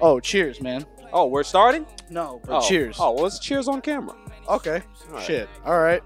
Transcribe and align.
Oh, 0.00 0.20
cheers, 0.20 0.60
man. 0.60 0.84
Oh, 1.12 1.26
we're 1.26 1.42
starting. 1.44 1.86
No, 2.10 2.40
but 2.46 2.58
Oh. 2.58 2.68
cheers. 2.68 2.96
Oh, 2.98 3.12
well, 3.12 3.26
it's 3.26 3.38
cheers 3.38 3.68
on 3.68 3.80
camera. 3.80 4.14
okay. 4.48 4.82
All 5.08 5.14
right. 5.14 5.22
Shit. 5.24 5.48
All 5.64 5.78
right. 5.80 6.02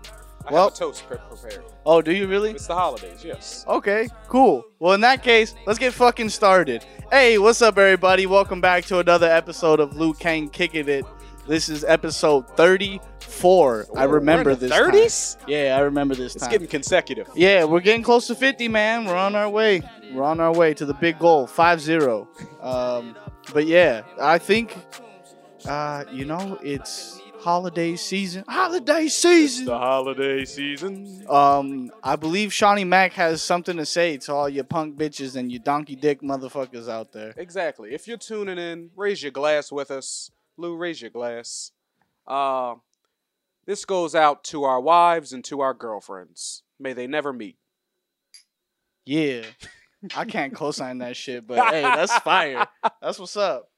I 0.47 0.53
Well- 0.53 0.65
have 0.65 0.75
a 0.75 0.77
toast 0.77 1.07
pre- 1.07 1.19
prepared. 1.31 1.65
Oh, 1.85 2.01
do 2.03 2.13
you 2.13 2.27
really? 2.27 2.51
It's 2.53 2.67
the 2.67 2.75
holidays. 2.75 3.23
Yes. 3.25 3.65
Okay, 3.67 4.09
cool. 4.29 4.65
Well, 4.79 4.93
in 4.95 5.01
that 5.03 5.23
case, 5.23 5.55
let's 5.67 5.79
get 5.79 5.93
fucking 5.95 6.29
started. 6.29 6.85
Hey, 7.11 7.39
what's 7.39 7.61
up, 7.63 7.79
everybody? 7.79 8.27
Welcome 8.27 8.61
back 8.61 8.85
to 8.87 8.99
another 8.99 9.27
episode 9.31 9.81
of 9.81 9.97
Liu 9.97 10.13
Kang 10.15 10.49
Kicking 10.51 10.89
It. 10.89 11.05
This 11.47 11.69
is 11.71 11.83
episode 11.85 12.47
34. 12.57 13.87
I 13.97 14.05
remember 14.05 14.51
we're 14.51 14.55
in 14.55 14.59
the 14.61 14.67
this. 14.69 14.77
time. 14.77 14.91
30s. 14.93 15.37
Yeah, 15.47 15.77
I 15.77 15.81
remember 15.81 16.15
this 16.15 16.35
It's 16.35 16.45
time. 16.45 16.53
getting 16.53 16.69
consecutive. 16.69 17.29
Yeah, 17.35 17.65
we're 17.65 17.81
getting 17.81 18.03
close 18.03 18.27
to 18.27 18.35
50, 18.35 18.69
man. 18.69 19.07
We're 19.07 19.17
on 19.17 19.35
our 19.35 19.49
way. 19.49 19.83
We're 20.13 20.25
on 20.25 20.41
our 20.41 20.53
way 20.53 20.75
to 20.75 20.85
the 20.85 20.95
big 20.95 21.19
goal, 21.19 21.47
5-0. 21.47 22.27
Um, 22.63 23.17
but 23.53 23.67
yeah, 23.67 24.03
I 24.21 24.39
think, 24.39 24.77
uh, 25.67 26.05
you 26.13 26.25
know, 26.25 26.59
it's 26.63 27.21
holiday 27.41 27.97
season. 27.97 28.45
Holiday 28.49 29.09
season. 29.09 29.67
The 29.67 29.79
holiday 29.79 30.45
season. 30.45 31.25
Um, 31.29 31.91
I 32.03 32.17
believe 32.17 32.53
Shawnee 32.53 32.85
Mac 32.85 33.13
has 33.15 33.43
something 33.43 33.77
to 33.77 33.87
say 33.87 34.17
to 34.19 34.35
all 34.35 34.49
your 34.49 34.65
punk 34.65 34.97
bitches 34.97 35.37
and 35.37 35.51
you 35.51 35.59
donkey 35.59 35.97
dick 35.97 36.21
motherfuckers 36.21 36.89
out 36.89 37.13
there. 37.13 37.35
Exactly. 37.37 37.95
If 37.95 38.07
you're 38.09 38.17
tuning 38.19 38.59
in, 38.59 38.91
raise 38.97 39.23
your 39.23 39.33
glass 39.33 39.73
with 39.73 39.91
us. 39.91 40.31
Lou, 40.57 40.77
raise 40.77 41.01
your 41.01 41.11
glass. 41.11 41.73
Uh, 42.27 42.75
this 43.67 43.85
goes 43.85 44.15
out 44.15 44.45
to 44.45 44.65
our 44.65 44.81
wives 44.81 45.33
and 45.33 45.45
to 45.45 45.61
our 45.61 45.75
girlfriends. 45.75 46.63
May 46.79 46.93
they 46.93 47.07
never 47.07 47.33
meet. 47.33 47.57
Yeah. 49.05 49.43
I 50.17 50.25
can't 50.25 50.55
co-sign 50.55 50.99
that 50.99 51.17
shit, 51.17 51.47
but 51.47 51.59
hey, 51.73 51.83
that's 51.83 52.17
fire. 52.19 52.67
That's 53.03 53.19
what's 53.19 53.37
up. 53.37 53.69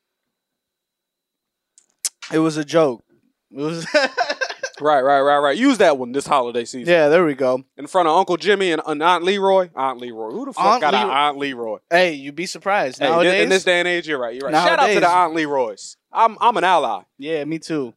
It 2.33 2.39
was 2.39 2.57
a 2.57 2.65
joke. 2.65 3.03
It 3.51 3.57
was 3.59 3.87
Right, 4.81 5.03
right, 5.03 5.21
right, 5.21 5.39
right. 5.39 5.57
Use 5.59 5.79
that 5.79 5.99
one 5.99 6.13
this 6.13 6.27
holiday 6.27 6.65
season. 6.65 6.91
Yeah, 6.93 7.09
there 7.09 7.25
we 7.25 7.35
go. 7.35 7.63
In 7.77 7.87
front 7.87 8.09
of 8.09 8.17
Uncle 8.17 8.39
Jimmy 8.39 8.73
and, 8.73 8.81
Aunt 8.87 9.25
Leroy. 9.25 9.69
Aunt 9.77 9.99
Leroy. 10.01 10.31
Who 10.31 10.47
the 10.47 10.53
fuck 10.55 10.65
Aunt 10.65 10.81
got 10.81 10.95
an 10.95 11.01
Leroy. 11.03 11.13
Aunt 11.15 11.39
Leroy? 11.39 11.79
Hey, 11.91 12.15
you'd 12.15 12.35
be 12.35 12.47
surprised. 12.47 12.99
Hey, 12.99 13.05
Nowadays, 13.11 13.43
in 13.43 13.49
this 13.51 13.65
day 13.65 13.81
and 13.81 13.87
age, 13.89 14.09
you're 14.09 14.19
right. 14.19 14.35
You're 14.35 14.49
right. 14.51 14.55
Shout 14.55 14.79
out 14.79 14.87
to 14.87 14.95
Nowadays- 14.95 15.01
the 15.01 15.09
Aunt 15.09 15.35
Leroys. 15.35 15.97
I'm 16.13 16.37
I'm 16.41 16.57
an 16.57 16.65
ally. 16.65 17.03
yeah, 17.19 17.45
me 17.45 17.59
too. 17.59 17.93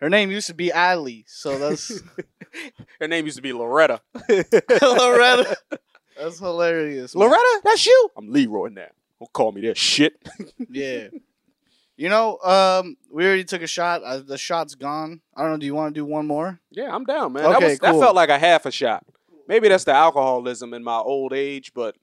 Her 0.00 0.10
name 0.10 0.30
used 0.30 0.48
to 0.48 0.54
be 0.54 0.70
Ali, 0.70 1.24
so 1.26 1.58
that's 1.58 2.00
Her 3.00 3.08
name 3.08 3.24
used 3.24 3.36
to 3.36 3.42
be 3.42 3.52
Loretta. 3.54 4.00
Loretta. 4.82 5.56
That's 6.18 6.38
hilarious. 6.38 7.14
man. 7.14 7.28
Loretta, 7.28 7.60
that's 7.64 7.86
you. 7.86 8.10
I'm 8.16 8.30
Leroy 8.32 8.68
now. 8.68 8.86
Don't 9.18 9.32
call 9.32 9.52
me 9.52 9.62
that 9.62 9.76
shit. 9.76 10.14
Yeah. 10.70 11.08
You 11.96 12.08
know, 12.08 12.38
um, 12.40 12.96
we 13.08 13.24
already 13.24 13.44
took 13.44 13.62
a 13.62 13.68
shot. 13.68 14.02
Uh, 14.02 14.18
the 14.18 14.36
shot's 14.36 14.74
gone. 14.74 15.20
I 15.36 15.42
don't 15.42 15.52
know. 15.52 15.56
Do 15.58 15.66
you 15.66 15.76
want 15.76 15.94
to 15.94 16.00
do 16.00 16.04
one 16.04 16.26
more? 16.26 16.58
Yeah, 16.72 16.92
I'm 16.92 17.04
down, 17.04 17.32
man. 17.34 17.44
that, 17.44 17.56
Okay, 17.56 17.68
was, 17.70 17.78
that 17.78 17.90
cool. 17.92 18.00
felt 18.00 18.16
like 18.16 18.30
a 18.30 18.38
half 18.38 18.66
a 18.66 18.72
shot. 18.72 19.06
Maybe 19.46 19.68
that's 19.68 19.84
the 19.84 19.92
alcoholism 19.92 20.74
in 20.74 20.82
my 20.82 20.96
old 20.98 21.32
age, 21.32 21.72
but 21.72 21.94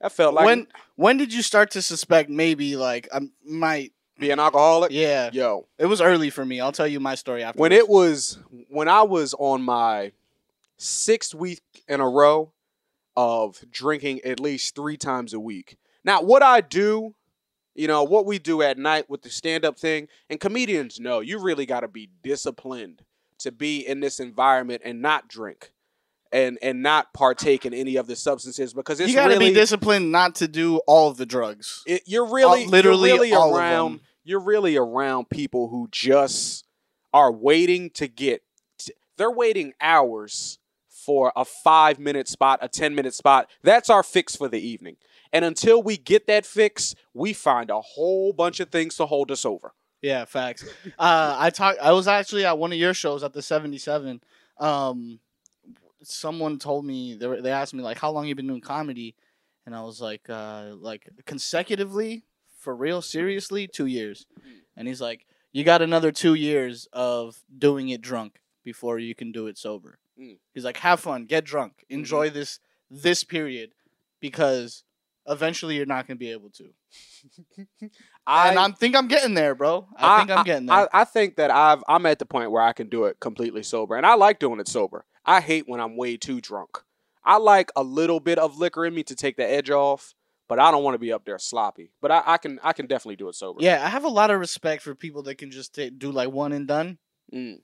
that 0.00 0.12
felt 0.12 0.32
like 0.32 0.46
when 0.46 0.66
when 0.96 1.18
did 1.18 1.34
you 1.34 1.42
start 1.42 1.72
to 1.72 1.82
suspect 1.82 2.30
maybe 2.30 2.74
like 2.76 3.06
I 3.12 3.20
might? 3.44 3.92
be 4.18 4.30
an 4.30 4.38
alcoholic. 4.38 4.92
Yeah, 4.92 5.30
Yo, 5.32 5.66
it 5.78 5.86
was 5.86 6.00
early 6.00 6.30
for 6.30 6.44
me. 6.46 6.60
I'll 6.60 6.70
tell 6.72 6.86
you 6.86 7.00
my 7.00 7.14
story 7.16 7.42
after. 7.42 7.58
when 7.60 7.72
it 7.72 7.88
was 7.88 8.38
when 8.70 8.88
I 8.88 9.02
was 9.02 9.34
on 9.38 9.62
my 9.62 10.12
sixth 10.78 11.34
week 11.34 11.60
in 11.88 12.00
a 12.00 12.08
row 12.08 12.52
of 13.16 13.64
drinking 13.70 14.20
at 14.24 14.40
least 14.40 14.74
three 14.74 14.96
times 14.96 15.32
a 15.34 15.40
week. 15.40 15.76
Now, 16.04 16.22
what 16.22 16.42
I 16.42 16.60
do, 16.60 17.14
you 17.74 17.86
know, 17.88 18.02
what 18.04 18.26
we 18.26 18.38
do 18.38 18.62
at 18.62 18.78
night 18.78 19.08
with 19.08 19.22
the 19.22 19.30
stand 19.30 19.64
up 19.64 19.78
thing, 19.78 20.08
and 20.28 20.40
comedians 20.40 20.98
know 20.98 21.20
you 21.20 21.38
really 21.38 21.66
got 21.66 21.80
to 21.80 21.88
be 21.88 22.10
disciplined 22.22 23.02
to 23.38 23.52
be 23.52 23.86
in 23.86 24.00
this 24.00 24.20
environment 24.20 24.82
and 24.84 25.02
not 25.02 25.28
drink. 25.28 25.72
And, 26.34 26.58
and 26.62 26.82
not 26.82 27.12
partake 27.12 27.66
in 27.66 27.74
any 27.74 27.96
of 27.96 28.06
the 28.06 28.16
substances 28.16 28.72
because 28.72 29.00
it's 29.00 29.10
you 29.10 29.16
got 29.16 29.24
to 29.24 29.34
really 29.34 29.50
be 29.50 29.54
disciplined 29.54 30.10
not 30.10 30.36
to 30.36 30.48
do 30.48 30.78
all 30.86 31.10
of 31.10 31.18
the 31.18 31.26
drugs. 31.26 31.82
it, 31.86 32.04
you're 32.06 32.24
really 32.24 32.64
Uh, 32.64 32.68
literally 32.68 33.10
you're 33.10 33.18
really 33.18 33.34
all 33.34 33.54
of 33.54 33.60
around 33.60 33.92
them. 33.92 34.00
you're 34.24 34.40
really 34.40 34.76
around 34.78 35.28
people 35.28 35.68
who 35.68 35.88
just 35.92 36.64
are 37.12 37.30
waiting 37.30 37.90
to 37.90 38.08
get 38.08 38.42
they're 39.18 39.30
waiting 39.30 39.74
hours 39.78 40.58
for 41.04 41.32
a 41.36 41.44
5 41.44 41.98
minute 41.98 42.28
spot 42.28 42.58
a 42.62 42.68
10 42.68 42.94
minute 42.94 43.14
spot 43.14 43.48
that's 43.62 43.90
our 43.90 44.02
fix 44.02 44.36
for 44.36 44.48
the 44.48 44.60
evening 44.60 44.96
and 45.32 45.44
until 45.44 45.82
we 45.82 45.96
get 45.96 46.26
that 46.26 46.46
fix 46.46 46.94
we 47.14 47.32
find 47.32 47.70
a 47.70 47.80
whole 47.80 48.32
bunch 48.32 48.60
of 48.60 48.68
things 48.70 48.96
to 48.96 49.06
hold 49.06 49.30
us 49.30 49.44
over 49.44 49.72
Yeah, 50.02 50.24
facts. 50.26 50.64
uh, 50.98 51.36
I 51.38 51.50
talked. 51.50 51.78
I 51.80 51.92
was 51.92 52.08
actually 52.08 52.44
at 52.44 52.58
one 52.58 52.72
of 52.72 52.78
your 52.78 52.94
shows 52.94 53.22
at 53.22 53.32
the 53.32 53.42
seventy 53.42 53.78
seven. 53.78 54.20
Um, 54.58 55.20
someone 56.02 56.58
told 56.58 56.84
me 56.84 57.14
they, 57.14 57.26
were, 57.26 57.40
they 57.40 57.52
asked 57.52 57.74
me 57.74 57.82
like, 57.82 57.98
"How 57.98 58.10
long 58.10 58.26
you 58.26 58.34
been 58.34 58.48
doing 58.48 58.60
comedy?" 58.60 59.14
And 59.64 59.74
I 59.76 59.82
was 59.82 60.00
like, 60.00 60.28
uh, 60.28 60.74
"Like 60.74 61.08
consecutively, 61.24 62.24
for 62.58 62.74
real, 62.74 63.00
seriously, 63.02 63.68
two 63.68 63.86
years." 63.86 64.26
And 64.76 64.88
he's 64.88 65.00
like, 65.00 65.26
"You 65.52 65.62
got 65.64 65.82
another 65.82 66.10
two 66.12 66.34
years 66.34 66.88
of 66.92 67.36
doing 67.56 67.88
it 67.90 68.00
drunk 68.00 68.40
before 68.64 68.98
you 68.98 69.14
can 69.14 69.30
do 69.32 69.46
it 69.46 69.56
sober." 69.58 69.98
Mm. 70.22 70.38
He's 70.54 70.64
like, 70.64 70.76
"Have 70.78 71.00
fun, 71.00 71.24
get 71.24 71.44
drunk, 71.44 71.84
enjoy 71.88 72.30
this 72.30 72.60
this 72.90 73.24
period, 73.24 73.72
because." 74.20 74.84
Eventually, 75.24 75.76
you're 75.76 75.86
not 75.86 76.08
gonna 76.08 76.18
be 76.18 76.32
able 76.32 76.50
to, 76.50 76.70
I 78.26 78.48
and 78.48 78.58
I 78.58 78.68
think 78.72 78.96
I'm 78.96 79.08
getting 79.08 79.34
there, 79.34 79.54
bro. 79.54 79.86
I, 79.96 80.18
think 80.18 80.36
I'm 80.36 80.44
getting 80.44 80.66
there. 80.66 80.88
I, 80.92 81.02
I 81.02 81.04
think 81.04 81.36
that 81.36 81.50
I've 81.50 81.82
I'm 81.88 82.06
at 82.06 82.18
the 82.18 82.26
point 82.26 82.50
where 82.50 82.62
I 82.62 82.72
can 82.72 82.88
do 82.88 83.04
it 83.04 83.20
completely 83.20 83.62
sober, 83.62 83.96
and 83.96 84.04
I 84.06 84.14
like 84.14 84.38
doing 84.38 84.60
it 84.60 84.68
sober. 84.68 85.04
I 85.24 85.40
hate 85.40 85.68
when 85.68 85.80
I'm 85.80 85.96
way 85.96 86.16
too 86.16 86.40
drunk. 86.40 86.78
I 87.24 87.36
like 87.36 87.70
a 87.76 87.82
little 87.82 88.20
bit 88.20 88.38
of 88.38 88.58
liquor 88.58 88.84
in 88.84 88.94
me 88.94 89.04
to 89.04 89.14
take 89.14 89.36
the 89.36 89.48
edge 89.48 89.70
off, 89.70 90.14
but 90.48 90.58
I 90.58 90.70
don't 90.70 90.82
want 90.82 90.94
to 90.94 90.98
be 90.98 91.12
up 91.12 91.24
there 91.24 91.38
sloppy. 91.38 91.92
But 92.00 92.10
I, 92.10 92.22
I 92.26 92.36
can 92.38 92.58
I 92.62 92.72
can 92.72 92.86
definitely 92.86 93.16
do 93.16 93.28
it 93.28 93.34
sober. 93.34 93.60
Yeah, 93.62 93.84
I 93.84 93.88
have 93.88 94.04
a 94.04 94.08
lot 94.08 94.30
of 94.30 94.40
respect 94.40 94.82
for 94.82 94.94
people 94.94 95.22
that 95.24 95.36
can 95.36 95.50
just 95.50 95.74
ta- 95.74 95.90
do 95.96 96.10
like 96.10 96.30
one 96.30 96.52
and 96.52 96.66
done. 96.66 96.98
Mm. 97.32 97.60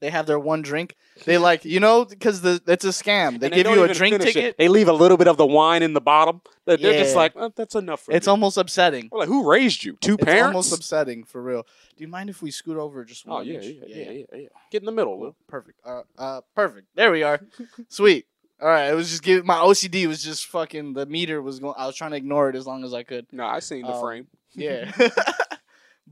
They 0.00 0.10
have 0.10 0.26
their 0.26 0.38
one 0.38 0.62
drink. 0.62 0.94
They 1.24 1.38
like, 1.48 1.64
you 1.64 1.80
know, 1.80 2.04
because 2.04 2.40
the 2.40 2.62
it's 2.66 2.84
a 2.84 2.88
scam. 2.88 3.40
They 3.40 3.46
And 3.46 3.54
give 3.54 3.64
don't 3.64 3.76
you 3.76 3.84
a 3.84 3.92
drink 3.94 4.14
finish 4.14 4.30
it. 4.30 4.32
ticket. 4.34 4.58
They 4.58 4.68
leave 4.68 4.88
a 4.88 4.92
little 4.92 5.16
bit 5.16 5.26
of 5.28 5.36
the 5.36 5.46
wine 5.46 5.82
in 5.82 5.92
the 5.92 6.00
bottom. 6.00 6.40
They're, 6.66 6.76
they're 6.76 7.02
just 7.02 7.16
like, 7.16 7.32
"Oh, 7.34 7.50
that's 7.56 7.74
enough 7.74 8.00
for 8.02 8.12
It's 8.12 8.26
me." 8.26 8.30
almost 8.30 8.56
upsetting. 8.58 9.08
We're 9.10 9.20
like, 9.20 9.28
who 9.28 9.48
raised 9.50 9.82
you? 9.84 9.96
Two 10.00 10.14
It's 10.14 10.24
parents? 10.24 10.46
almost 10.54 10.72
upsetting 10.74 11.24
for 11.24 11.42
real. 11.42 11.62
Do 11.96 12.02
you 12.04 12.08
mind 12.08 12.30
if 12.30 12.42
we 12.42 12.50
scoot 12.50 12.76
over 12.76 13.04
just 13.04 13.24
oh 13.26 13.32
one? 13.34 13.46
yeah, 13.46 13.54
inch? 13.54 13.64
yeah, 13.64 13.96
yeah, 13.96 14.10
yeah, 14.10 14.24
yeah, 14.34 14.48
Get 14.70 14.82
in 14.82 14.86
the 14.86 14.92
middle, 14.92 15.18
Lou. 15.20 15.34
Perfect. 15.48 15.78
Uh, 15.84 16.02
uh, 16.18 16.40
perfect. 16.54 16.86
There 16.94 17.10
we 17.10 17.22
are. 17.22 17.40
Sweet. 17.88 18.26
All 18.60 18.68
right. 18.68 18.90
It 18.90 18.94
was 18.94 19.08
just 19.10 19.22
give 19.22 19.44
my 19.44 19.56
OCD 19.56 20.06
was 20.06 20.22
just 20.22 20.46
fucking 20.46 20.92
the 20.92 21.06
meter 21.06 21.40
was 21.42 21.58
going. 21.58 21.74
I 21.78 21.86
was 21.86 21.96
trying 21.96 22.10
to 22.12 22.16
ignore 22.16 22.48
it 22.50 22.56
as 22.56 22.66
long 22.66 22.84
as 22.84 22.92
I 22.94 23.02
could. 23.02 23.26
No, 23.32 23.44
I 23.46 23.60
seen 23.60 23.82
the 23.82 23.92
Um, 23.92 24.00
frame. 24.00 24.26
Yeah. 24.54 24.90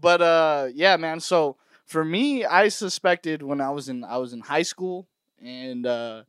but 0.00 0.22
uh 0.22 0.68
yeah, 0.74 0.96
man. 0.96 1.20
So 1.20 1.56
for 1.86 2.04
me, 2.04 2.44
I 2.44 2.68
suspected 2.68 3.42
when 3.42 3.60
I 3.60 3.70
was 3.70 3.88
in 3.88 4.04
I 4.04 4.18
was 4.18 4.32
in 4.32 4.40
high 4.40 4.62
school 4.62 5.08
and 5.42 5.86
uh. 5.86 6.22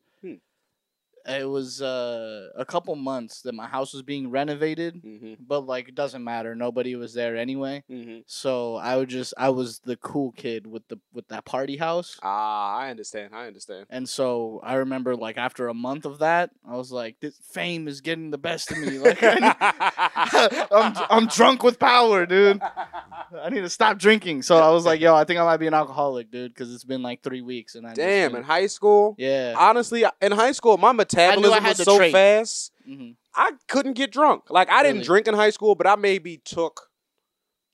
It 1.27 1.47
was 1.49 1.81
uh 1.81 2.49
a 2.55 2.65
couple 2.65 2.95
months 2.95 3.41
that 3.41 3.53
my 3.53 3.67
house 3.67 3.93
was 3.93 4.01
being 4.03 4.29
renovated, 4.31 4.95
Mm-hmm. 5.03 5.33
but 5.45 5.65
like 5.65 5.89
it 5.89 5.95
doesn't 5.95 6.23
matter. 6.23 6.55
Nobody 6.55 6.95
was 6.95 7.13
there 7.13 7.35
anyway. 7.38 7.83
Mm-hmm. 7.91 8.19
So 8.25 8.75
I 8.75 8.97
would 8.97 9.09
just 9.09 9.33
I 9.37 9.49
was 9.49 9.79
the 9.79 9.97
cool 9.97 10.31
kid 10.31 10.66
with 10.67 10.87
the 10.87 10.99
with 11.13 11.28
that 11.29 11.46
party 11.46 11.78
house. 11.78 12.17
Ah, 12.23 12.78
I 12.78 12.90
understand. 12.90 13.34
I 13.35 13.47
understand. 13.47 13.85
And 13.90 14.07
so 14.07 14.59
I 14.63 14.75
remember 14.75 15.16
like 15.16 15.37
after 15.37 15.67
a 15.67 15.73
month 15.73 16.05
of 16.05 16.19
that, 16.19 16.52
I 16.67 16.75
was 16.75 16.91
like, 16.91 17.17
this 17.19 17.37
fame 17.52 17.87
is 17.87 18.02
getting 18.02 18.31
the 18.31 18.37
best 18.37 18.72
of 18.72 18.78
me. 18.79 18.97
Like 19.07 19.19
I 19.22 20.67
I'm 20.72 20.93
I'm 21.09 21.28
drunk 21.28 21.63
with 21.63 21.79
power, 21.79 22.25
dude. 22.25 22.61
I 22.61 23.49
need 23.49 23.61
to 23.61 23.69
stop 23.69 23.97
drinking. 23.97 24.41
So 24.43 24.57
I 24.57 24.69
was 24.72 24.85
like, 24.85 25.02
yo, 25.02 25.13
I 25.16 25.23
think 25.25 25.40
I 25.40 25.43
might 25.43 25.57
be 25.57 25.67
an 25.67 25.73
alcoholic, 25.73 26.31
dude, 26.31 26.53
because 26.53 26.73
it's 26.73 26.84
been 26.84 27.02
like 27.02 27.22
three 27.23 27.41
weeks 27.41 27.75
and 27.75 27.85
I 27.85 27.93
Damn, 27.93 28.35
in 28.35 28.43
high 28.43 28.67
school, 28.67 29.16
yeah. 29.17 29.53
honestly, 29.57 30.05
in 30.22 30.31
high 30.31 30.52
school, 30.53 30.78
my 30.78 30.91
metabolism 31.17 31.64
was 31.64 31.78
so 31.84 32.11
fast, 32.11 32.72
hmm 32.85 33.11
I 33.40 33.52
couldn't 33.67 33.93
get 33.93 34.11
drunk. 34.11 34.49
Like 34.49 34.69
I 34.72 34.81
didn't 34.84 35.03
drink 35.03 35.28
in 35.28 35.34
high 35.35 35.52
school, 35.52 35.75
but 35.75 35.85
I 35.85 35.96
maybe 35.96 36.37
took 36.37 36.90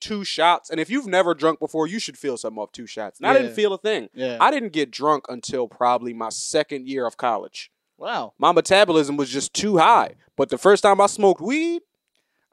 two 0.01 0.25
shots. 0.25 0.69
And 0.69 0.77
if 0.79 0.89
you've 0.89 1.07
never 1.07 1.33
drunk 1.33 1.59
before, 1.59 1.87
you 1.87 1.99
should 1.99 2.17
feel 2.17 2.35
something 2.35 2.61
off 2.61 2.73
two 2.73 2.85
shots. 2.85 3.19
And 3.19 3.27
I 3.27 3.31
didn't 3.33 3.53
feel 3.53 3.73
a 3.73 3.77
thing. 3.77 4.09
Yeah. 4.13 4.37
I 4.41 4.51
didn't 4.51 4.73
get 4.73 4.91
drunk 4.91 5.23
until 5.29 5.69
probably 5.69 6.13
my 6.13 6.27
second 6.29 6.89
year 6.89 7.05
of 7.07 7.15
college. 7.15 7.71
wow. 7.97 8.33
My 8.37 8.51
metabolism 8.51 9.15
was 9.15 9.29
just 9.29 9.53
too 9.53 9.77
high. 9.77 10.15
But 10.35 10.49
the 10.49 10.57
first 10.57 10.83
time 10.83 10.99
I 10.99 11.05
smoked 11.07 11.39
weed, 11.39 11.83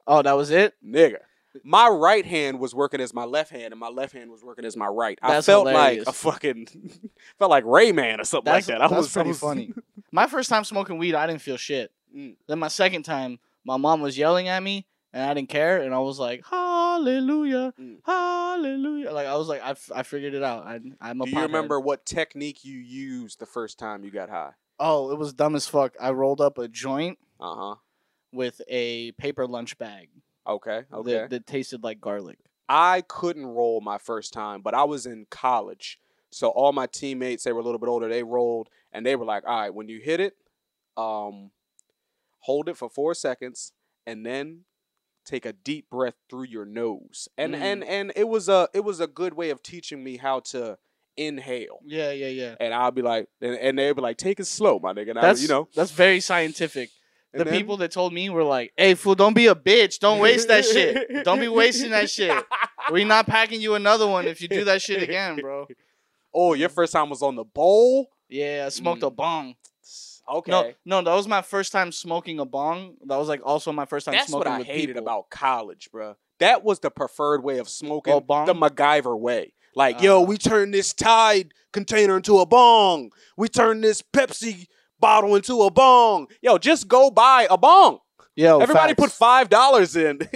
Oh, 0.06 0.22
that 0.22 0.34
was 0.36 0.50
it. 0.50 0.74
nigga. 0.84 1.16
My 1.64 1.88
right 1.88 2.24
hand 2.24 2.60
was 2.60 2.76
working 2.76 3.00
as 3.00 3.12
my 3.12 3.24
left 3.24 3.50
hand, 3.50 3.72
and 3.72 3.80
my 3.80 3.88
left 3.88 4.12
hand 4.12 4.30
was 4.30 4.44
working 4.44 4.64
as 4.64 4.76
my 4.76 4.86
right. 4.86 5.18
I 5.20 5.40
felt 5.40 5.66
hilarious. 5.66 6.06
like 6.06 6.14
a 6.14 6.16
fucking, 6.16 6.68
felt 7.40 7.50
like 7.50 7.64
Rayman 7.64 8.20
or 8.20 8.24
something 8.24 8.52
That's 8.52 8.68
like 8.68 8.78
that. 8.78 8.84
I 8.84 8.86
that's 8.86 8.96
was 8.96 9.16
I 9.16 9.20
pretty 9.20 9.28
was- 9.30 9.38
funny. 9.40 9.72
My 10.12 10.26
first 10.26 10.48
time 10.50 10.64
smoking 10.64 10.98
weed, 10.98 11.14
I 11.14 11.26
didn't 11.26 11.42
feel 11.42 11.56
shit. 11.56 11.92
Mm. 12.16 12.36
Then 12.48 12.58
my 12.58 12.68
second 12.68 13.04
time, 13.04 13.38
my 13.64 13.76
mom 13.76 14.00
was 14.00 14.18
yelling 14.18 14.48
at 14.48 14.62
me, 14.62 14.86
and 15.12 15.22
I 15.28 15.34
didn't 15.34 15.48
care, 15.50 15.82
and 15.82 15.94
I 15.94 15.98
was 15.98 16.18
like, 16.18 16.44
hallelujah, 16.46 17.72
Mm. 17.78 17.98
hallelujah. 18.04 19.10
Like 19.12 19.26
I 19.26 19.36
was 19.36 19.48
like, 19.48 19.62
I, 19.62 19.70
f- 19.70 19.90
I 19.94 20.02
figured 20.02 20.34
it 20.34 20.42
out. 20.42 20.66
I, 20.66 20.80
I'm 21.00 21.20
a. 21.20 21.24
Do 21.24 21.30
you 21.30 21.42
remember 21.42 21.78
what 21.80 22.04
technique 22.04 22.64
you 22.64 22.78
used 22.78 23.38
the 23.38 23.46
first 23.46 23.78
time 23.78 24.04
you 24.04 24.10
got 24.10 24.28
high? 24.28 24.52
Oh, 24.78 25.10
it 25.10 25.18
was 25.18 25.32
dumb 25.32 25.54
as 25.54 25.66
fuck. 25.68 25.94
I 26.00 26.10
rolled 26.10 26.40
up 26.40 26.58
a 26.58 26.66
joint 26.66 27.18
Uh 27.38 27.54
huh. 27.54 27.74
with 28.32 28.60
a 28.68 29.12
paper 29.12 29.46
lunch 29.46 29.76
bag 29.78 30.08
Okay. 30.46 30.82
Okay. 30.92 31.12
that, 31.12 31.30
that 31.30 31.46
tasted 31.46 31.84
like 31.84 32.00
garlic. 32.00 32.38
I 32.68 33.02
couldn't 33.06 33.46
roll 33.46 33.80
my 33.80 33.98
first 33.98 34.32
time, 34.32 34.62
but 34.62 34.74
I 34.74 34.84
was 34.84 35.04
in 35.06 35.26
college. 35.30 35.98
So 36.30 36.48
all 36.48 36.72
my 36.72 36.86
teammates, 36.86 37.44
they 37.44 37.52
were 37.52 37.60
a 37.60 37.64
little 37.64 37.78
bit 37.80 37.88
older, 37.88 38.08
they 38.08 38.22
rolled 38.22 38.68
and 38.92 39.04
they 39.04 39.16
were 39.16 39.24
like, 39.24 39.44
all 39.46 39.60
right, 39.60 39.74
when 39.74 39.88
you 39.88 40.00
hit 40.00 40.20
it, 40.20 40.34
um, 40.96 41.50
hold 42.40 42.68
it 42.68 42.76
for 42.76 42.88
four 42.88 43.14
seconds 43.14 43.72
and 44.06 44.24
then 44.24 44.60
take 45.26 45.44
a 45.44 45.52
deep 45.52 45.90
breath 45.90 46.14
through 46.28 46.44
your 46.44 46.64
nose. 46.64 47.28
And 47.36 47.54
Mm. 47.54 47.60
and 47.60 47.84
and 47.84 48.12
it 48.16 48.28
was 48.28 48.48
a 48.48 48.68
it 48.74 48.80
was 48.80 49.00
a 49.00 49.06
good 49.06 49.34
way 49.34 49.50
of 49.50 49.62
teaching 49.62 50.02
me 50.02 50.16
how 50.16 50.40
to 50.40 50.78
inhale. 51.16 51.80
Yeah, 51.84 52.12
yeah, 52.12 52.28
yeah. 52.28 52.54
And 52.60 52.72
I'll 52.72 52.90
be 52.90 53.02
like 53.02 53.28
and, 53.40 53.54
and 53.56 53.78
they'd 53.78 53.92
be 53.94 54.00
like, 54.00 54.16
take 54.16 54.40
it 54.40 54.46
slow, 54.46 54.78
my 54.78 54.92
nigga. 54.92 55.10
And 55.10 55.16
That's 55.22 55.40
would, 55.40 55.42
you 55.42 55.54
know. 55.54 55.68
that's 55.74 55.90
very 55.90 56.20
scientific. 56.20 56.90
and 57.32 57.40
The 57.40 57.44
then- 57.44 57.54
people 57.54 57.76
that 57.78 57.90
told 57.92 58.12
me 58.12 58.28
were 58.30 58.42
like, 58.44 58.72
"Hey, 58.76 58.94
fool, 58.94 59.14
don't 59.14 59.34
be 59.34 59.46
a 59.48 59.54
bitch. 59.54 59.98
Don't 60.00 60.18
waste 60.20 60.48
that 60.48 60.64
shit. 60.64 61.24
Don't 61.24 61.38
be 61.40 61.48
wasting 61.48 61.90
that 61.90 62.08
shit. 62.10 62.44
We 62.90 63.04
not 63.04 63.26
packing 63.26 63.60
you 63.60 63.74
another 63.74 64.06
one 64.06 64.26
if 64.26 64.40
you 64.40 64.48
do 64.48 64.64
that 64.64 64.80
shit 64.82 65.02
again, 65.02 65.36
bro." 65.36 65.68
Oh, 66.34 66.54
your 66.54 66.68
first 66.68 66.92
time 66.92 67.10
was 67.10 67.22
on 67.22 67.36
the 67.36 67.44
bowl? 67.44 68.10
Yeah, 68.28 68.64
I 68.66 68.68
smoked 68.68 69.02
a 69.02 69.10
Mm. 69.10 69.16
bong. 69.16 69.54
Okay. 70.28 70.50
No, 70.52 70.72
no, 70.84 71.02
that 71.02 71.14
was 71.16 71.26
my 71.26 71.42
first 71.42 71.72
time 71.72 71.90
smoking 71.90 72.38
a 72.38 72.44
bong. 72.44 72.94
That 73.06 73.16
was 73.16 73.28
like 73.28 73.40
also 73.44 73.72
my 73.72 73.84
first 73.84 74.06
time 74.06 74.12
That's 74.14 74.28
smoking 74.28 74.50
what 74.50 74.54
I 74.54 74.58
with 74.58 74.66
hated 74.68 74.94
people. 74.94 75.02
about 75.02 75.30
college, 75.30 75.88
bruh. 75.92 76.14
That 76.38 76.62
was 76.62 76.78
the 76.78 76.90
preferred 76.90 77.42
way 77.42 77.58
of 77.58 77.68
smoking, 77.68 78.12
Oh, 78.12 78.20
bong? 78.20 78.46
the 78.46 78.54
MacGyver 78.54 79.18
way. 79.18 79.54
Like, 79.74 80.00
yo, 80.00 80.20
Ah. 80.22 80.24
we 80.24 80.36
turn 80.38 80.70
this 80.70 80.92
Tide 80.92 81.52
container 81.72 82.16
into 82.16 82.38
a 82.38 82.46
bong. 82.46 83.10
We 83.36 83.48
turn 83.48 83.80
this 83.80 84.02
Pepsi 84.02 84.66
bottle 85.00 85.34
into 85.34 85.62
a 85.62 85.70
bong. 85.70 86.28
Yo, 86.42 86.58
just 86.58 86.86
go 86.86 87.10
buy 87.10 87.48
a 87.50 87.58
bong. 87.58 87.98
Yo, 88.36 88.60
Everybody 88.60 88.94
put 88.94 89.10
five 89.10 89.48
dollars 89.48 89.96
in. 89.96 90.20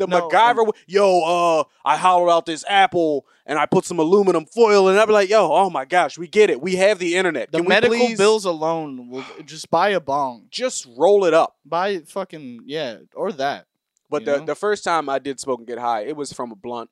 the 0.00 0.06
No, 0.06 0.28
MacGyver, 0.28 0.70
yo, 0.86 1.22
uh, 1.22 1.64
I 1.84 1.96
hollowed 1.96 2.30
out 2.30 2.46
this 2.46 2.64
apple 2.68 3.26
and 3.46 3.58
I 3.58 3.66
put 3.66 3.84
some 3.84 3.98
aluminum 3.98 4.46
foil, 4.46 4.88
and 4.88 4.98
I'd 4.98 5.06
be 5.06 5.12
like, 5.12 5.28
yo, 5.28 5.52
oh 5.52 5.70
my 5.70 5.84
gosh, 5.84 6.16
we 6.16 6.28
get 6.28 6.50
it. 6.50 6.60
We 6.60 6.76
have 6.76 6.98
the 6.98 7.16
internet. 7.16 7.50
the 7.50 7.58
Can 7.58 7.68
medical 7.68 7.98
we 7.98 8.06
please 8.08 8.18
bills 8.18 8.44
alone 8.44 9.08
will 9.08 9.24
just 9.44 9.70
buy 9.70 9.90
a 9.90 10.00
bong. 10.00 10.46
just 10.50 10.86
roll 10.96 11.24
it 11.24 11.34
up? 11.34 11.56
Buy 11.64 11.98
fucking 11.98 12.62
yeah, 12.66 12.98
or 13.14 13.32
that. 13.32 13.66
But 14.08 14.24
the, 14.24 14.38
know? 14.38 14.46
the 14.46 14.54
first 14.54 14.82
time 14.82 15.08
I 15.08 15.18
did 15.18 15.38
smoke 15.38 15.60
and 15.60 15.68
get 15.68 15.78
high, 15.78 16.02
it 16.02 16.16
was 16.16 16.32
from 16.32 16.50
a 16.50 16.56
blunt. 16.56 16.90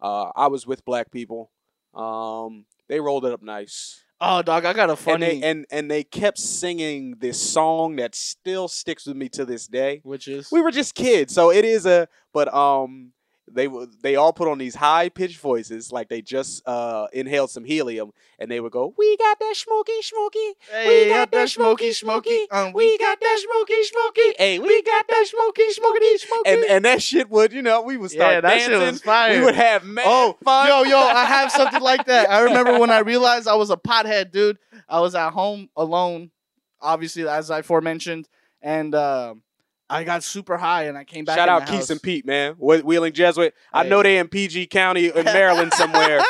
Uh, 0.00 0.30
I 0.34 0.46
was 0.46 0.66
with 0.66 0.84
black 0.84 1.10
people. 1.10 1.50
Um, 1.94 2.64
they 2.88 3.00
rolled 3.00 3.24
it 3.24 3.32
up 3.32 3.42
nice, 3.42 4.02
Oh, 4.20 4.42
dog, 4.42 4.64
I 4.66 4.72
got 4.74 4.90
a 4.90 4.92
and 4.92 4.98
funny, 4.98 5.40
they 5.40 5.42
and 5.42 5.66
and 5.70 5.90
they 5.90 6.04
kept 6.04 6.38
singing 6.38 7.16
this 7.20 7.40
song 7.40 7.96
that 7.96 8.14
still 8.14 8.68
sticks 8.68 9.06
with 9.06 9.16
me 9.16 9.28
to 9.30 9.44
this 9.46 9.66
day. 9.66 10.00
which 10.04 10.28
is 10.28 10.52
We 10.52 10.60
were 10.60 10.70
just 10.70 10.94
kids, 10.94 11.34
so 11.34 11.50
it 11.50 11.64
is 11.64 11.86
a. 11.86 12.06
But 12.32 12.52
um, 12.54 13.12
they 13.52 13.66
w- 13.66 13.86
they 14.02 14.16
all 14.16 14.32
put 14.32 14.48
on 14.48 14.58
these 14.58 14.74
high 14.74 15.08
pitched 15.08 15.38
voices, 15.40 15.90
like 15.92 16.08
they 16.08 16.22
just 16.22 16.66
uh 16.66 17.06
inhaled 17.12 17.50
some 17.50 17.64
helium, 17.64 18.10
and 18.38 18.50
they 18.50 18.60
would 18.60 18.72
go, 18.72 18.94
"We 18.96 19.16
got 19.16 19.38
that 19.38 19.56
smoky, 19.56 20.00
smoky." 20.02 20.54
Hey, 20.70 20.86
We 21.06 21.08
got 21.10 21.30
that 21.32 21.48
smoky, 21.48 21.92
smoky. 21.92 22.46
Um, 22.50 22.72
We 22.72 22.96
got 22.98 23.20
that 23.20 23.38
smoky, 23.48 23.82
smoky. 23.84 24.34
Hey, 24.38 24.58
we 24.58 24.82
got 24.82 25.06
that 25.08 25.26
smoky, 25.26 25.70
smoky, 25.72 26.18
smoky. 26.18 26.50
And 26.50 26.64
and 26.64 26.84
that 26.84 27.02
shit 27.02 27.28
would, 27.30 27.52
you 27.52 27.62
know, 27.62 27.82
we 27.82 27.96
would 27.96 28.10
start 28.10 28.34
yeah, 28.34 28.40
that 28.40 28.48
dancing. 28.50 28.72
shit 28.80 28.92
was 28.92 29.02
fire. 29.02 29.38
We 29.38 29.44
would 29.44 29.54
have 29.56 29.84
mad 29.84 30.04
Oh, 30.06 30.36
fun. 30.44 30.68
yo, 30.68 30.82
yo, 30.84 30.98
I 30.98 31.24
have 31.24 31.50
something 31.52 31.82
like 31.82 32.06
that. 32.06 32.30
I 32.30 32.40
remember 32.42 32.78
when 32.78 32.90
I 32.90 33.00
realized 33.00 33.48
I 33.48 33.54
was 33.54 33.70
a 33.70 33.76
pothead, 33.76 34.30
dude. 34.32 34.58
I 34.88 35.00
was 35.00 35.14
at 35.14 35.30
home 35.30 35.68
alone, 35.76 36.30
obviously, 36.80 37.26
as 37.28 37.50
I 37.50 37.60
aforementioned, 37.60 38.28
and 38.62 38.94
um 38.94 39.42
I 39.90 40.04
got 40.04 40.22
super 40.22 40.56
high, 40.56 40.84
and 40.84 40.96
I 40.96 41.04
came 41.04 41.24
back. 41.24 41.36
Shout 41.36 41.48
out 41.48 41.60
the 41.66 41.72
Keith 41.72 41.80
house. 41.80 41.90
and 41.90 42.02
Pete, 42.02 42.24
man. 42.24 42.54
Whe- 42.54 42.82
Wheeling 42.84 43.12
Jesuit. 43.12 43.54
I 43.72 43.82
know 43.82 44.02
they 44.02 44.18
in 44.18 44.28
PG 44.28 44.68
County 44.68 45.08
in 45.08 45.24
Maryland 45.24 45.72
somewhere, 45.74 46.20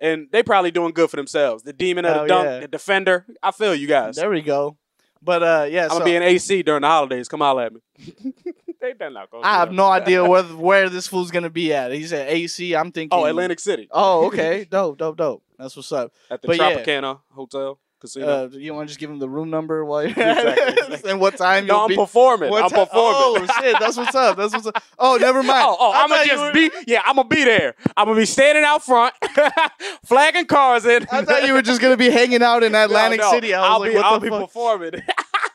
and 0.00 0.28
they 0.32 0.42
probably 0.42 0.70
doing 0.70 0.92
good 0.92 1.10
for 1.10 1.16
themselves. 1.16 1.62
The 1.62 1.72
demon 1.72 2.04
of 2.06 2.12
the 2.14 2.18
Hell 2.18 2.26
dunk, 2.26 2.44
yeah. 2.46 2.58
the 2.60 2.68
defender. 2.68 3.26
I 3.42 3.50
feel 3.50 3.74
you 3.74 3.86
guys. 3.86 4.16
There 4.16 4.30
we 4.30 4.40
go. 4.40 4.76
But 5.22 5.42
uh, 5.42 5.66
yeah, 5.70 5.84
I'm 5.84 5.88
so 5.90 5.94
gonna 5.98 6.04
be 6.06 6.16
in 6.16 6.22
AC 6.22 6.62
during 6.62 6.80
the 6.80 6.88
holidays. 6.88 7.28
Come 7.28 7.40
holler 7.40 7.64
at 7.64 7.74
me. 7.74 7.80
they 8.80 8.94
done 8.94 9.12
not 9.12 9.30
going. 9.30 9.44
I 9.44 9.56
have 9.58 9.70
no 9.70 9.84
idea 9.86 10.24
where 10.28 10.42
where 10.44 10.88
this 10.88 11.06
fool's 11.06 11.30
gonna 11.30 11.50
be 11.50 11.74
at. 11.74 11.92
He's 11.92 12.12
at 12.14 12.28
AC. 12.28 12.74
I'm 12.74 12.90
thinking. 12.90 13.18
Oh, 13.18 13.26
Atlantic 13.26 13.60
City 13.60 13.86
Oh, 13.90 14.26
okay. 14.28 14.64
dope, 14.70 14.96
dope, 14.98 15.18
dope. 15.18 15.42
That's 15.58 15.76
what's 15.76 15.92
up. 15.92 16.12
at 16.30 16.40
the 16.40 16.48
But 16.48 16.56
yeah. 16.56 16.82
Tropicana 16.82 17.20
Hotel 17.32 17.78
Casino. 18.00 18.26
Uh, 18.26 18.48
you 18.52 18.72
want 18.74 18.88
to 18.88 18.90
just 18.90 18.98
give 19.00 19.10
him 19.10 19.18
the 19.18 19.28
room 19.28 19.50
number 19.50 19.84
while 19.84 20.02
you're 20.02 20.10
Exactly, 20.10 20.50
at 20.52 20.58
it? 20.58 20.78
exactly. 20.78 21.10
and 21.10 21.20
what 21.20 21.36
time 21.36 21.66
no, 21.66 21.74
you'll 21.74 21.82
I'm 21.84 21.88
be? 21.88 21.96
performing. 21.96 22.50
what 22.50 22.64
I'm 22.64 22.70
performing. 22.70 23.48
Oh 23.50 23.60
shit, 23.60 23.76
that's 23.78 23.96
what's 23.96 24.14
up. 24.14 24.36
That's 24.36 24.52
what's 24.54 24.66
up. 24.66 24.82
Oh, 24.98 25.16
never 25.20 25.42
mind. 25.42 25.64
Oh, 25.68 25.76
oh 25.78 25.92
I'm 25.94 26.08
gonna 26.08 26.24
just 26.26 26.42
were- 26.42 26.52
be 26.52 26.70
yeah, 26.86 27.02
I'm 27.06 27.16
gonna 27.16 27.28
be 27.28 27.44
there. 27.44 27.74
I'm 27.96 28.06
gonna 28.06 28.18
be 28.18 28.26
standing 28.26 28.64
out 28.64 28.82
front, 28.84 29.14
flagging 30.04 30.46
cars 30.46 30.84
in. 30.86 31.06
I 31.12 31.22
thought 31.24 31.46
you 31.46 31.52
were 31.52 31.62
just 31.62 31.80
gonna 31.80 31.96
be 31.96 32.10
hanging 32.10 32.42
out 32.42 32.62
in 32.62 32.74
Atlantic 32.74 33.20
No, 33.20 33.26
no, 33.26 33.32
City. 33.32 33.54
I 33.54 33.60
was 33.60 33.68
I'll 33.70 33.80
like, 33.80 33.90
be, 33.90 33.96
what 33.96 34.04
I'll 34.04 34.20
the 34.20 34.24
be 34.24 34.30
fuck? 34.30 34.40
performing. 34.42 34.92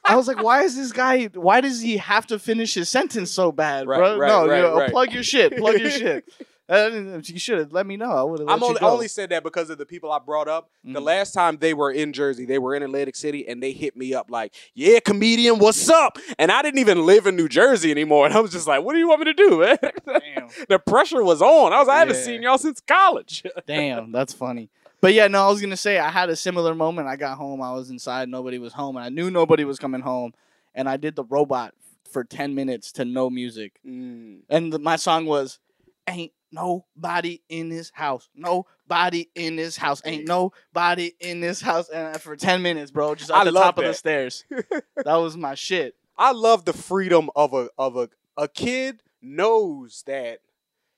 I 0.07 0.15
was 0.15 0.27
like, 0.27 0.41
why 0.43 0.61
is 0.63 0.75
this 0.75 0.91
guy? 0.91 1.25
Why 1.33 1.61
does 1.61 1.81
he 1.81 1.97
have 1.97 2.27
to 2.27 2.37
finish 2.37 2.75
his 2.75 2.89
sentence 2.89 3.31
so 3.31 3.51
bad, 3.51 3.87
Right, 3.87 3.97
bro? 3.97 4.17
right, 4.19 4.27
no, 4.27 4.47
right, 4.47 4.57
you 4.57 4.61
know, 4.61 4.87
plug 4.89 5.11
your 5.13 5.23
shit. 5.23 5.57
Plug 5.57 5.79
your 5.79 5.89
shit. 5.89 6.25
Uh, 6.67 7.19
you 7.23 7.37
should 7.39 7.59
have 7.59 7.71
let 7.73 7.85
me 7.85 7.95
know. 7.95 8.09
I 8.11 8.23
would 8.23 8.39
have. 8.39 8.49
I'm 8.49 8.59
you 8.59 8.65
only, 8.67 8.81
only 8.81 9.07
said 9.07 9.29
that 9.29 9.43
because 9.43 9.69
of 9.69 9.77
the 9.77 9.85
people 9.85 10.11
I 10.11 10.17
brought 10.19 10.47
up. 10.47 10.71
The 10.83 10.99
Mhm. 10.99 11.03
last 11.03 11.31
time 11.33 11.57
they 11.57 11.75
were 11.75 11.91
in 11.91 12.11
Jersey, 12.11 12.45
they 12.45 12.57
were 12.57 12.73
in 12.73 12.81
Atlantic 12.81 13.15
City, 13.15 13.47
and 13.47 13.61
they 13.61 13.71
hit 13.71 13.95
me 13.95 14.15
up 14.15 14.31
like, 14.31 14.53
"Yeah, 14.73 14.99
comedian, 14.99 15.59
what's 15.59 15.87
up?" 15.89 16.17
And 16.39 16.51
I 16.51 16.63
didn't 16.63 16.79
even 16.79 17.05
live 17.05 17.27
in 17.27 17.35
New 17.35 17.47
Jersey 17.47 17.91
anymore, 17.91 18.25
and 18.25 18.33
I 18.33 18.39
was 18.39 18.51
just 18.51 18.65
like, 18.67 18.83
"What 18.83 18.93
do 18.93 18.99
you 18.99 19.07
want 19.07 19.19
me 19.19 19.25
to 19.25 19.33
do, 19.33 19.59
man?" 19.59 19.77
Damn. 19.81 20.47
the 20.69 20.79
pressure 20.79 21.23
was 21.23 21.39
on. 21.41 21.71
I 21.71 21.79
was, 21.79 21.87
I 21.87 21.99
haven't 21.99 22.15
seen 22.15 22.41
y'all 22.41 22.57
since 22.57 22.79
college. 22.79 23.43
Damn, 23.67 24.11
that's 24.11 24.33
funny. 24.33 24.69
But 25.01 25.13
yeah, 25.13 25.27
no, 25.27 25.45
I 25.45 25.49
was 25.51 25.61
gonna 25.61 25.77
say 25.77 25.99
I 25.99 26.09
had 26.09 26.31
a 26.31 26.35
similar 26.35 26.73
moment. 26.73 27.07
I 27.07 27.15
got 27.15 27.37
home, 27.37 27.61
I 27.61 27.73
was 27.73 27.91
inside, 27.91 28.27
nobody 28.27 28.57
was 28.57 28.73
home, 28.73 28.95
and 28.95 29.05
I 29.05 29.09
knew 29.09 29.29
nobody 29.29 29.65
was 29.65 29.77
coming 29.77 30.01
home, 30.01 30.33
and 30.73 30.89
I 30.89 30.97
did 30.97 31.15
the 31.15 31.25
robot 31.25 31.75
for 32.09 32.23
ten 32.23 32.55
minutes 32.55 32.91
to 32.93 33.05
no 33.05 33.29
music, 33.29 33.73
Mm. 33.85 34.39
and 34.49 34.73
the, 34.73 34.79
my 34.79 34.95
song 34.95 35.27
was, 35.27 35.59
"Ain't 36.07 36.31
nobody 36.55 37.41
in 37.49 37.69
this 37.69 37.91
house, 37.93 38.29
nobody 38.33 39.29
in 39.35 39.55
this 39.55 39.77
house, 39.77 40.01
ain't 40.05 40.27
nobody 40.27 41.11
in 41.19 41.41
this 41.41 41.61
house," 41.61 41.89
and 41.89 42.19
for 42.19 42.35
ten 42.35 42.61
minutes, 42.61 42.89
bro, 42.89 43.13
just 43.13 43.29
at 43.29 43.37
I 43.37 43.43
the 43.43 43.51
top 43.51 43.77
of 43.77 43.85
the 43.85 43.93
stairs. 43.93 44.45
that 44.49 45.15
was 45.15 45.37
my 45.37 45.53
shit. 45.53 45.95
I 46.17 46.31
love 46.31 46.65
the 46.65 46.73
freedom 46.73 47.29
of 47.35 47.53
a 47.53 47.69
of 47.77 47.97
a 47.97 48.09
a 48.37 48.47
kid 48.47 49.03
knows 49.21 50.03
that. 50.07 50.39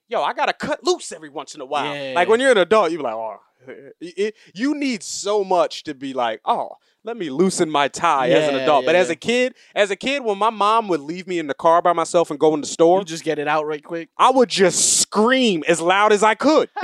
Yo, 0.07 0.21
I 0.21 0.33
gotta 0.33 0.53
cut 0.53 0.85
loose 0.85 1.11
every 1.11 1.29
once 1.29 1.55
in 1.55 1.59
a 1.59 1.65
while. 1.65 1.93
Yeah. 1.93 2.13
Like 2.15 2.29
when 2.29 2.39
you're 2.39 2.51
an 2.51 2.57
adult, 2.57 2.91
you're 2.91 3.01
like, 3.01 3.13
oh, 3.13 3.39
it, 3.99 4.35
you 4.53 4.75
need 4.75 5.03
so 5.03 5.43
much 5.43 5.83
to 5.83 5.93
be 5.93 6.13
like, 6.13 6.39
oh, 6.45 6.77
let 7.07 7.15
me 7.17 7.29
loosen 7.29 7.69
my 7.69 7.87
tie 7.87 8.29
as 8.29 8.49
an 8.49 8.55
Yeah, 8.55 8.61
adult. 8.63 8.85
but 8.85 8.93
yeah, 8.93 9.01
as 9.01 9.09
a 9.09 9.15
kid, 9.15 9.55
as 9.73 9.89
a 9.91 9.95
kid, 9.95 10.23
when 10.25 10.37
my 10.37 10.49
mom 10.49 10.89
would 10.89 10.99
leave 10.99 11.25
me 11.25 11.39
in 11.39 11.47
the 11.47 11.53
car 11.53 11.81
by 11.81 11.93
myself 11.93 12.29
and 12.29 12.37
go 12.39 12.53
in 12.53 12.59
the 12.59 12.67
store, 12.67 12.99
You 12.99 13.05
just 13.05 13.23
get 13.23 13.39
it 13.39 13.47
out 13.47 13.65
right 13.65 13.81
quick. 13.83 14.09
I 14.17 14.29
would 14.29 14.49
just 14.49 14.99
scream 14.99 15.63
as 15.69 15.79
loud 15.81 16.11
as 16.11 16.21
I 16.21 16.35
could. 16.35 16.69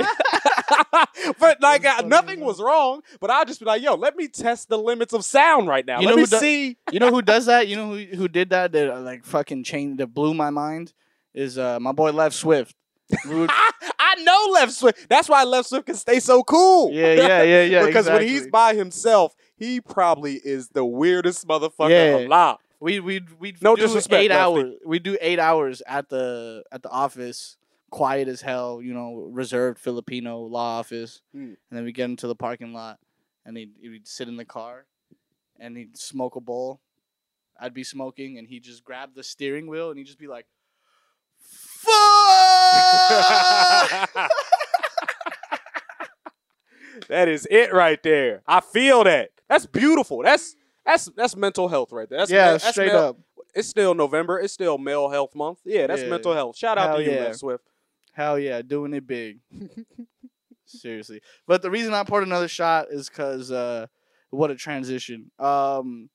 but 1.38 1.60
like 1.60 1.84
uh, 1.84 2.02
nothing 2.06 2.40
was 2.40 2.58
wrong. 2.60 3.02
But 3.20 3.30
I'd 3.30 3.46
just 3.48 3.60
be 3.60 3.66
like, 3.66 3.82
yo, 3.82 3.94
let 3.94 4.16
me 4.16 4.28
test 4.28 4.68
the 4.68 4.78
limits 4.78 5.12
of 5.12 5.24
sound 5.24 5.68
right 5.68 5.84
now. 5.86 6.00
You 6.00 6.06
let 6.06 6.12
know 6.12 6.16
me 6.16 6.22
who 6.22 6.26
do- 6.28 6.38
see. 6.38 6.76
You 6.92 7.00
know 7.00 7.10
who 7.10 7.22
does 7.22 7.46
that? 7.46 7.68
You 7.68 7.76
know 7.76 7.88
who 7.90 8.16
who 8.16 8.28
did 8.28 8.50
that? 8.50 8.72
That 8.72 8.90
uh, 8.96 9.00
like 9.00 9.24
fucking 9.24 9.64
changed 9.64 9.98
that 9.98 10.08
blew 10.08 10.32
my 10.32 10.50
mind 10.50 10.92
is 11.34 11.58
uh 11.58 11.78
my 11.80 11.92
boy 11.92 12.12
Lev 12.12 12.32
Swift. 12.34 12.74
Would- 13.26 13.50
I 13.98 14.14
know 14.22 14.52
Left 14.52 14.72
Swift. 14.72 15.08
That's 15.08 15.28
why 15.28 15.42
Left 15.44 15.68
Swift 15.68 15.86
can 15.86 15.96
stay 15.96 16.20
so 16.20 16.42
cool. 16.42 16.92
yeah, 16.92 17.14
yeah, 17.14 17.42
yeah, 17.42 17.62
yeah. 17.62 17.86
because 17.86 18.06
when 18.08 18.22
he's 18.22 18.46
by 18.48 18.74
himself, 18.74 19.34
he 19.56 19.80
probably 19.80 20.34
is 20.34 20.68
the 20.68 20.84
weirdest 20.84 21.46
motherfucker 21.46 21.90
Yeah. 21.90 22.26
alive. 22.26 22.56
we 22.80 22.98
we 23.00 23.20
we 23.38 23.54
No 23.62 23.76
do 23.76 23.82
disrespect, 23.82 24.22
eight 24.24 24.32
hours. 24.32 24.74
We 24.84 24.98
do 24.98 25.16
eight 25.20 25.38
hours 25.38 25.80
at 25.86 26.08
the 26.08 26.64
at 26.72 26.82
the 26.82 26.90
office, 26.90 27.56
quiet 27.90 28.26
as 28.28 28.40
hell. 28.42 28.82
You 28.82 28.92
know, 28.94 29.14
reserved 29.30 29.78
Filipino 29.78 30.40
law 30.40 30.78
office, 30.80 31.22
Hmm. 31.32 31.54
and 31.70 31.70
then 31.70 31.84
we 31.84 31.92
get 31.92 32.04
into 32.06 32.26
the 32.26 32.34
parking 32.36 32.72
lot, 32.74 32.98
and 33.46 33.56
he'd, 33.56 33.72
he'd 33.80 34.06
sit 34.08 34.26
in 34.28 34.36
the 34.36 34.44
car, 34.44 34.86
and 35.58 35.76
he'd 35.76 35.96
smoke 35.96 36.34
a 36.36 36.40
bowl. 36.40 36.80
I'd 37.58 37.72
be 37.74 37.84
smoking, 37.84 38.36
and 38.38 38.48
he'd 38.48 38.64
just 38.64 38.82
grab 38.84 39.14
the 39.14 39.22
steering 39.22 39.66
wheel, 39.68 39.90
and 39.90 39.98
he'd 39.98 40.06
just 40.06 40.18
be 40.18 40.26
like, 40.26 40.46
"Fuck!" 41.38 41.94
that 47.08 47.28
is 47.28 47.46
it 47.50 47.72
right 47.72 48.02
there. 48.02 48.42
I 48.46 48.60
feel 48.60 49.04
that. 49.04 49.30
That's 49.54 49.66
beautiful. 49.66 50.22
That's 50.24 50.56
that's 50.84 51.04
that's 51.16 51.36
mental 51.36 51.68
health 51.68 51.92
right 51.92 52.08
there. 52.10 52.18
That's 52.18 52.30
yeah, 52.30 52.52
that's 52.52 52.68
straight 52.70 52.88
male- 52.88 52.98
up. 52.98 53.18
It's 53.54 53.68
still 53.68 53.94
November. 53.94 54.40
It's 54.40 54.52
still 54.52 54.78
Male 54.78 55.08
Health 55.08 55.32
Month. 55.36 55.60
Yeah, 55.64 55.86
that's 55.86 56.02
Yeah. 56.02 56.08
mental 56.08 56.34
health. 56.34 56.56
Shout 56.56 56.76
out 56.76 56.88
Hell 56.88 56.96
to 56.96 57.04
you, 57.04 57.10
yeah. 57.12 57.20
Left 57.26 57.38
Swift. 57.38 57.64
Hell 58.12 58.36
yeah, 58.36 58.62
doing 58.62 58.92
it 58.94 59.06
big. 59.06 59.38
Seriously. 60.66 61.20
But 61.46 61.62
the 61.62 61.70
reason 61.70 61.94
I 61.94 62.02
poured 62.02 62.24
another 62.24 62.48
shot 62.48 62.86
is 62.90 63.08
because 63.08 63.52
uh, 63.52 63.86
what 64.30 64.50
a 64.50 64.56
transition. 64.56 65.30
Um, 65.38 66.10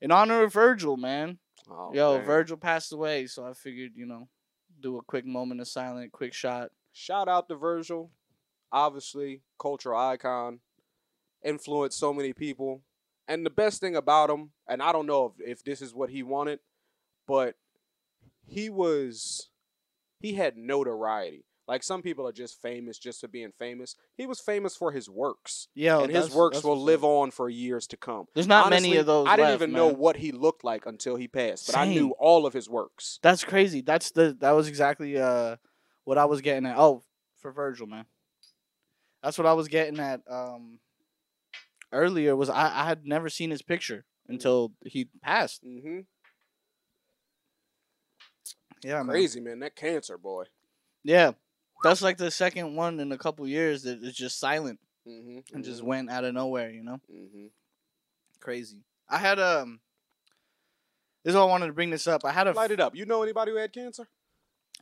in 0.00 0.10
honor 0.10 0.42
of 0.44 0.54
Virgil, 0.54 0.96
man. 0.96 1.38
Oh, 1.70 1.90
Yo, 1.92 2.16
damn. 2.16 2.24
Virgil 2.26 2.56
passed 2.56 2.94
away, 2.94 3.26
so 3.26 3.44
I 3.44 3.52
figured, 3.52 3.92
you 3.94 4.06
know, 4.06 4.28
do 4.80 4.96
a 4.96 5.02
quick 5.02 5.26
moment 5.26 5.60
of 5.60 5.68
silence, 5.68 6.08
quick 6.12 6.32
shot. 6.32 6.70
Shout 6.92 7.28
out 7.28 7.46
to 7.48 7.56
Virgil. 7.56 8.10
Obviously, 8.72 9.42
cultural 9.60 10.00
icon. 10.00 10.60
Influenced 11.44 11.98
so 11.98 12.12
many 12.12 12.32
people. 12.32 12.82
And 13.28 13.46
the 13.46 13.50
best 13.50 13.80
thing 13.80 13.94
about 13.94 14.30
him, 14.30 14.50
and 14.68 14.82
I 14.82 14.92
don't 14.92 15.06
know 15.06 15.26
if, 15.38 15.48
if 15.48 15.64
this 15.64 15.80
is 15.80 15.94
what 15.94 16.10
he 16.10 16.22
wanted, 16.22 16.58
but 17.28 17.54
he 18.46 18.68
was 18.68 19.50
he 20.18 20.34
had 20.34 20.56
notoriety. 20.56 21.44
Like 21.68 21.84
some 21.84 22.02
people 22.02 22.26
are 22.26 22.32
just 22.32 22.60
famous 22.60 22.98
just 22.98 23.20
for 23.20 23.28
being 23.28 23.52
famous. 23.56 23.94
He 24.16 24.26
was 24.26 24.40
famous 24.40 24.74
for 24.74 24.90
his 24.90 25.08
works. 25.08 25.68
Yeah, 25.76 26.00
and 26.00 26.10
his 26.10 26.34
works 26.34 26.64
will 26.64 26.80
live 26.80 27.04
on 27.04 27.30
for 27.30 27.48
years 27.48 27.86
to 27.88 27.96
come. 27.96 28.26
There's 28.34 28.48
not 28.48 28.66
Honestly, 28.66 28.88
many 28.88 28.98
of 28.98 29.06
those. 29.06 29.28
I 29.28 29.36
didn't 29.36 29.50
left, 29.50 29.62
even 29.62 29.72
know 29.72 29.86
what 29.86 30.16
he 30.16 30.32
looked 30.32 30.64
like 30.64 30.84
until 30.86 31.14
he 31.14 31.28
passed, 31.28 31.68
but 31.68 31.76
I 31.76 31.84
knew 31.84 32.10
all 32.18 32.44
of 32.44 32.52
his 32.52 32.68
works. 32.68 33.20
That's 33.22 33.44
crazy. 33.44 33.82
That's 33.82 34.10
the 34.10 34.36
that 34.40 34.50
was 34.50 34.66
exactly 34.66 35.16
uh 35.16 35.56
what 36.02 36.18
I 36.18 36.24
was 36.24 36.40
getting 36.40 36.66
at. 36.66 36.76
Oh, 36.76 37.04
for 37.38 37.52
Virgil, 37.52 37.86
man. 37.86 38.06
That's 39.22 39.38
what 39.38 39.46
I 39.46 39.52
was 39.52 39.68
getting 39.68 40.00
at 40.00 40.22
um 40.28 40.80
earlier 41.92 42.36
was 42.36 42.48
I, 42.48 42.82
I 42.82 42.84
had 42.84 43.06
never 43.06 43.28
seen 43.28 43.50
his 43.50 43.62
picture 43.62 44.04
until 44.28 44.72
he 44.84 45.08
passed. 45.22 45.62
hmm 45.62 46.00
Yeah. 48.82 49.02
Crazy 49.04 49.40
man, 49.40 49.60
that 49.60 49.76
cancer 49.76 50.16
boy. 50.16 50.44
Yeah. 51.04 51.32
That's 51.82 52.02
like 52.02 52.18
the 52.18 52.30
second 52.30 52.76
one 52.76 53.00
in 53.00 53.10
a 53.12 53.18
couple 53.18 53.46
years 53.48 53.82
that 53.84 54.02
is 54.02 54.14
just 54.14 54.38
silent 54.38 54.78
hmm 55.06 55.38
and 55.54 55.64
just 55.64 55.82
went 55.82 56.10
out 56.10 56.24
of 56.24 56.34
nowhere, 56.34 56.70
you 56.70 56.82
know? 56.82 57.00
hmm 57.10 57.46
Crazy. 58.38 58.78
I 59.08 59.18
had 59.18 59.38
um 59.38 59.80
this 61.24 61.32
is 61.32 61.36
why 61.36 61.42
I 61.42 61.46
wanted 61.46 61.66
to 61.66 61.72
bring 61.74 61.90
this 61.90 62.06
up. 62.06 62.24
I 62.24 62.32
had 62.32 62.46
a 62.46 62.52
Light 62.52 62.70
it 62.70 62.80
up. 62.80 62.94
You 62.96 63.04
know 63.04 63.22
anybody 63.22 63.50
who 63.50 63.58
had 63.58 63.72
cancer? 63.72 64.08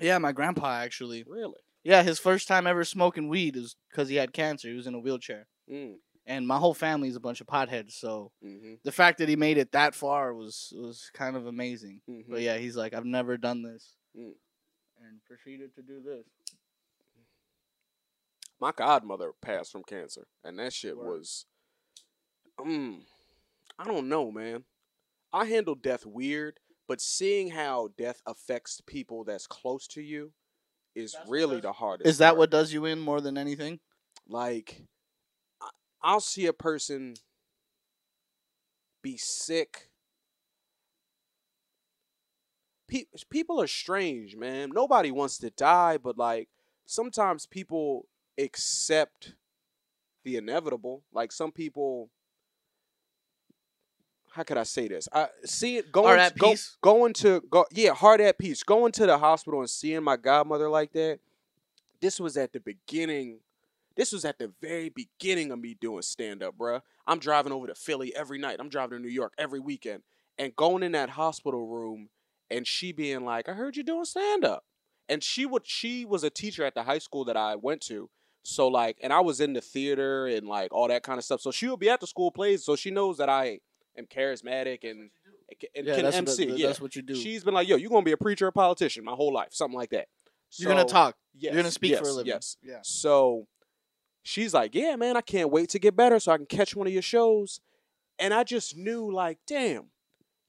yeah, 0.01 0.19
my 0.19 0.33
grandpa 0.33 0.77
actually. 0.77 1.25
Really? 1.27 1.59
Yeah, 1.85 2.03
his 2.03 2.19
first 2.19 2.47
time 2.49 2.67
ever 2.67 2.85
smoking 2.85 3.29
weed 3.29 3.57
is 3.57 3.77
because 3.91 4.09
he 4.09 4.17
had 4.17 4.33
cancer. 4.33 4.69
He 4.69 4.75
was 4.75 4.87
in 4.87 4.95
a 4.95 4.99
wheelchair. 4.99 5.47
Mm. 5.73 5.95
And 6.29 6.47
my 6.47 6.59
whole 6.59 6.75
family's 6.75 7.17
a 7.17 7.21
bunch 7.21 7.41
of 7.41 7.49
potheads. 7.49 7.93
So 7.93 8.31
hmm 8.41 8.75
the 8.85 8.93
fact 8.93 9.19
that 9.19 9.29
he 9.29 9.35
made 9.35 9.59
it 9.59 9.73
that 9.73 9.95
far 9.95 10.33
was 10.33 10.73
was 10.77 11.11
kind 11.13 11.35
of 11.37 11.47
amazing. 11.47 12.01
hmm 12.07 12.21
But 12.31 12.43
yeah, 12.43 12.57
he's 12.59 12.77
like, 12.77 12.95
I've 12.95 13.05
never 13.05 13.37
done 13.37 13.63
this, 13.63 13.95
Mm. 14.17 14.35
and 15.05 15.25
proceeded 15.27 15.75
to 15.75 15.83
do 15.83 16.01
this. 16.01 16.25
My 18.61 18.73
godmother 18.73 19.33
passed 19.41 19.73
from 19.73 19.85
cancer, 19.85 20.27
and 20.45 20.59
that 20.59 20.73
shit 20.73 20.97
Word. 20.97 21.07
was. 21.07 21.47
Um, 22.61 23.03
I 23.79 23.85
don't 23.85 24.09
know, 24.09 24.31
man. 24.33 24.65
I 25.33 25.45
handle 25.45 25.77
death 25.77 26.05
weird, 26.05 26.59
but 26.89 27.01
seeing 27.01 27.51
how 27.51 27.91
death 27.97 28.21
affects 28.27 28.81
people 28.87 29.23
that's 29.25 29.47
close 29.47 29.87
to 29.89 30.03
you 30.03 30.33
is 30.97 31.13
That's 31.13 31.29
really 31.31 31.61
the 31.61 31.73
hardest. 31.73 32.09
Is 32.09 32.19
that 32.19 32.31
part. 32.31 32.39
what 32.39 32.51
does 32.51 32.73
you 32.73 32.85
in 32.87 32.99
more 32.99 33.21
than 33.21 33.37
anything? 33.39 33.79
like 34.27 34.83
I'll 36.03 36.21
see 36.21 36.47
a 36.47 36.53
person 36.53 37.15
be 39.03 39.17
sick. 39.17 39.91
Pe- 42.89 43.05
people 43.31 43.61
are 43.61 43.67
strange, 43.67 44.37
man. 44.37 44.71
Nobody 44.73 45.11
wants 45.11 45.39
to 45.39 45.51
die, 45.51 45.99
but 45.99 46.17
like 46.17 46.49
sometimes 46.87 47.47
people 47.47 48.07
accept 48.39 49.35
the 50.25 50.37
inevitable. 50.37 51.03
Like 51.13 51.33
some 51.33 51.53
people 51.53 52.11
how 54.31 54.43
could 54.45 54.59
I 54.59 54.63
say 54.63 54.89
this? 54.89 55.09
I 55.13 55.29
see 55.45 55.79
it 55.79 55.91
going 55.91 56.19
at 56.19 56.39
go- 56.39 56.55
going 56.81 57.13
to 57.15 57.43
go 57.51 57.67
yeah, 57.73 57.93
heart 57.93 58.21
at 58.21 58.39
peace. 58.39 58.63
Going 58.63 58.93
to 58.93 59.07
the 59.07 59.19
hospital 59.19 59.61
and 59.61 59.71
seeing 59.71 60.03
my 60.03 60.17
godmother 60.17 60.69
like 60.69 60.93
that. 60.93 61.19
This 62.01 62.21
was 62.21 62.37
at 62.37 62.53
the 62.53 62.61
beginning 62.61 63.41
this 63.99 64.13
was 64.13 64.25
at 64.25 64.39
the 64.39 64.53
very 64.63 64.91
beginning 64.91 65.51
of 65.51 65.59
me 65.59 65.77
doing 65.79 66.03
stand 66.03 66.41
up, 66.41 66.57
bruh. 66.57 66.81
I'm 67.09 67.19
driving 67.19 67.53
over 67.53 67.67
to 67.67 67.75
Philly 67.75 68.15
every 68.15 68.39
night. 68.39 68.59
I'm 68.61 68.69
driving 68.69 68.97
to 68.97 69.03
New 69.05 69.11
York 69.11 69.35
every 69.37 69.59
weekend. 69.59 70.05
And 70.39 70.55
going 70.55 70.85
in 70.85 70.93
that 70.93 71.11
hospital 71.11 71.67
room 71.67 72.09
and 72.49 72.65
she 72.65 72.93
being 72.93 73.25
like, 73.25 73.49
I 73.49 73.55
heard 73.55 73.77
you 73.77 73.83
doing 73.83 74.05
stand 74.05 74.45
up. 74.45 74.65
And 75.09 75.23
she 75.23 75.47
would 75.47 75.67
she 75.67 76.05
was 76.05 76.23
a 76.23 76.31
teacher 76.31 76.65
at 76.65 76.75
the 76.75 76.85
high 76.85 77.01
school 77.01 77.25
that 77.25 77.37
I 77.37 77.57
went 77.57 77.81
to. 77.83 78.09
So 78.45 78.69
like 78.69 78.99
and 79.03 79.13
I 79.13 79.21
was 79.21 79.41
in 79.41 79.53
the 79.53 79.61
theater 79.61 80.27
and 80.29 80.47
like 80.47 80.73
all 80.73 80.87
that 80.87 81.03
kind 81.03 81.19
of 81.19 81.25
stuff. 81.25 81.41
So 81.41 81.51
she 81.51 81.67
would 81.67 81.81
be 81.81 81.91
at 81.91 82.01
the 82.01 82.07
school 82.07 82.31
plays, 82.31 82.65
so 82.65 82.77
she 82.77 82.93
knows 82.93 83.17
that 83.17 83.29
I 83.29 83.59
am 83.99 84.07
charismatic 84.07 84.89
and 84.89 85.11
and 85.75 85.87
yeah, 85.87 85.95
can 85.97 86.05
that's 86.05 86.17
MC. 86.17 86.47
What, 86.47 86.59
yeah. 86.59 86.67
that's 86.69 86.81
what 86.81 86.95
you 86.95 87.03
do. 87.03 87.17
She's 87.17 87.43
been 87.43 87.55
like, 87.55 87.67
yo, 87.67 87.77
you're 87.77 87.91
gonna 87.91 88.03
be 88.03 88.13
a 88.13 88.19
preacher, 88.19 88.47
or 88.47 88.53
politician 88.53 89.03
my 89.03 89.13
whole 89.13 89.33
life, 89.33 89.49
something 89.51 89.77
like 89.77 89.91
that. 89.91 90.07
You're 90.57 90.71
gonna 90.71 90.85
talk. 90.85 91.17
Yes, 91.35 91.53
You're 91.53 91.63
gonna 91.63 91.73
speak 91.73 91.97
for 91.97 92.09
a 92.09 92.13
living. 92.13 92.27
Yes. 92.27 92.59
Yeah. 92.63 92.79
So 92.83 93.47
she's 94.23 94.55
like, 94.55 94.75
Yeah, 94.75 94.97
man, 94.97 95.17
I 95.17 95.21
can't 95.21 95.51
wait 95.51 95.71
to 95.71 95.79
get 95.79 95.97
better 95.97 96.19
so 96.21 96.33
I 96.33 96.37
can 96.37 96.47
catch 96.47 96.75
one 96.77 96.87
of 96.87 96.93
your 96.93 97.03
shows. 97.03 97.61
And 98.19 98.35
I 98.35 98.43
just 98.43 98.77
knew, 98.77 99.13
like, 99.13 99.39
damn, 99.47 99.91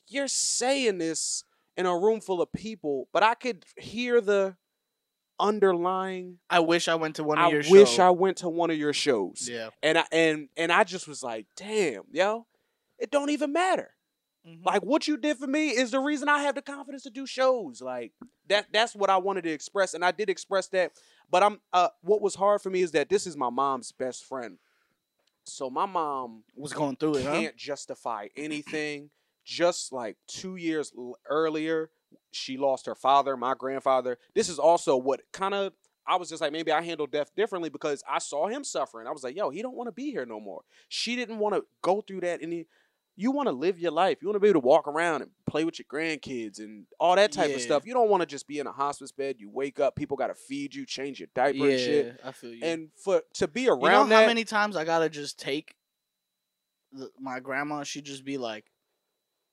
you're 0.07 0.27
saying 0.27 0.97
this 0.97 1.43
in 1.77 1.85
a 1.85 1.95
room 1.97 2.19
full 2.19 2.41
of 2.41 2.51
people, 2.51 3.07
but 3.13 3.21
I 3.21 3.35
could 3.35 3.63
hear 3.77 4.21
the 4.21 4.55
underlying 5.39 6.37
I 6.49 6.59
wish 6.59 6.87
I 6.87 6.95
went 6.95 7.15
to 7.15 7.23
one 7.23 7.37
of 7.37 7.45
I 7.45 7.49
your 7.49 7.63
shows. 7.63 7.71
I 7.71 7.79
wish 7.79 7.89
shows. 7.91 7.99
I 7.99 8.09
went 8.09 8.37
to 8.37 8.49
one 8.49 8.69
of 8.71 8.77
your 8.77 8.93
shows. 8.93 9.47
Yeah. 9.49 9.69
And 9.81 9.97
I 9.97 10.03
and 10.11 10.49
and 10.57 10.71
I 10.71 10.83
just 10.83 11.07
was 11.07 11.23
like, 11.23 11.45
damn, 11.55 12.03
yo, 12.11 12.45
it 12.97 13.09
don't 13.11 13.29
even 13.29 13.53
matter. 13.53 13.91
Mhm. 14.49 14.65
Like 14.65 14.81
what 14.83 15.07
you 15.07 15.17
did 15.17 15.37
for 15.37 15.47
me 15.47 15.69
is 15.69 15.91
the 15.91 15.99
reason 15.99 16.29
I 16.29 16.39
have 16.43 16.55
the 16.55 16.61
confidence 16.61 17.03
to 17.03 17.09
do 17.09 17.25
shows. 17.25 17.81
Like 17.81 18.13
that 18.47 18.67
that's 18.71 18.95
what 18.95 19.09
I 19.09 19.17
wanted 19.17 19.43
to 19.43 19.51
express 19.51 19.93
and 19.93 20.03
I 20.03 20.11
did 20.11 20.29
express 20.29 20.67
that. 20.69 20.93
But 21.29 21.43
I'm 21.43 21.59
uh 21.73 21.89
what 22.01 22.21
was 22.21 22.35
hard 22.35 22.61
for 22.61 22.69
me 22.69 22.81
is 22.81 22.91
that 22.91 23.09
this 23.09 23.27
is 23.27 23.37
my 23.37 23.49
mom's 23.49 23.91
best 23.91 24.25
friend. 24.25 24.57
So 25.45 25.69
my 25.69 25.85
mom 25.85 26.43
was 26.55 26.73
going 26.73 26.95
through 26.95 27.15
it, 27.17 27.25
huh? 27.25 27.33
can't 27.33 27.55
justify 27.55 28.27
anything. 28.37 29.09
Just 29.43 29.91
like 29.91 30.17
2 30.27 30.57
years 30.57 30.93
earlier, 31.27 31.89
she 32.31 32.57
lost 32.57 32.85
her 32.85 32.93
father, 32.93 33.35
my 33.35 33.55
grandfather. 33.55 34.19
This 34.35 34.47
is 34.47 34.59
also 34.59 34.95
what 34.95 35.21
kind 35.31 35.53
of 35.53 35.73
I 36.05 36.15
was 36.17 36.29
just 36.29 36.41
like 36.41 36.51
maybe 36.51 36.71
I 36.71 36.81
handle 36.81 37.07
death 37.07 37.33
differently 37.35 37.69
because 37.69 38.03
I 38.07 38.19
saw 38.19 38.47
him 38.47 38.63
suffering. 38.63 39.07
I 39.07 39.11
was 39.11 39.23
like, 39.23 39.35
"Yo, 39.35 39.49
he 39.49 39.61
don't 39.61 39.75
want 39.75 39.87
to 39.87 39.91
be 39.91 40.11
here 40.11 40.25
no 40.25 40.39
more." 40.39 40.63
She 40.87 41.15
didn't 41.15 41.39
want 41.39 41.55
to 41.55 41.65
go 41.81 42.01
through 42.01 42.21
that 42.21 42.41
any 42.41 42.65
you 43.19 43.31
want 43.31 43.47
to 43.47 43.51
live 43.51 43.77
your 43.77 43.91
life. 43.91 44.19
You 44.21 44.29
want 44.29 44.37
to 44.37 44.39
be 44.39 44.47
able 44.47 44.61
to 44.61 44.65
walk 44.65 44.87
around 44.87 45.23
and 45.23 45.31
play 45.45 45.65
with 45.65 45.77
your 45.77 45.85
grandkids 45.91 46.59
and 46.59 46.85
all 47.01 47.17
that 47.17 47.33
type 47.33 47.53
of 47.53 47.59
stuff. 47.59 47.85
You 47.85 47.93
don't 47.93 48.09
want 48.09 48.21
to 48.21 48.25
just 48.25 48.47
be 48.47 48.59
in 48.59 48.65
a 48.65 48.71
hospice 48.71 49.11
bed. 49.11 49.35
You 49.39 49.49
wake 49.49 49.77
up, 49.77 49.97
people 49.97 50.15
got 50.15 50.27
to 50.27 50.35
feed 50.35 50.73
you, 50.73 50.85
change 50.85 51.19
your 51.19 51.27
diaper 51.35 51.69
and 51.69 51.77
shit. 51.77 52.21
I 52.23 52.31
feel 52.31 52.53
you. 52.53 52.61
And 52.63 52.91
for 52.95 53.23
to 53.33 53.49
be 53.49 53.67
around 53.67 53.81
you 53.81 53.89
know 53.89 54.05
that, 54.05 54.21
how 54.21 54.25
many 54.25 54.45
times 54.45 54.77
I 54.77 54.85
gotta 54.85 55.09
just 55.09 55.37
take 55.37 55.75
the, 56.93 57.09
my 57.19 57.41
grandma? 57.41 57.83
She'd 57.83 58.05
just 58.05 58.23
be 58.23 58.37
like, 58.37 58.71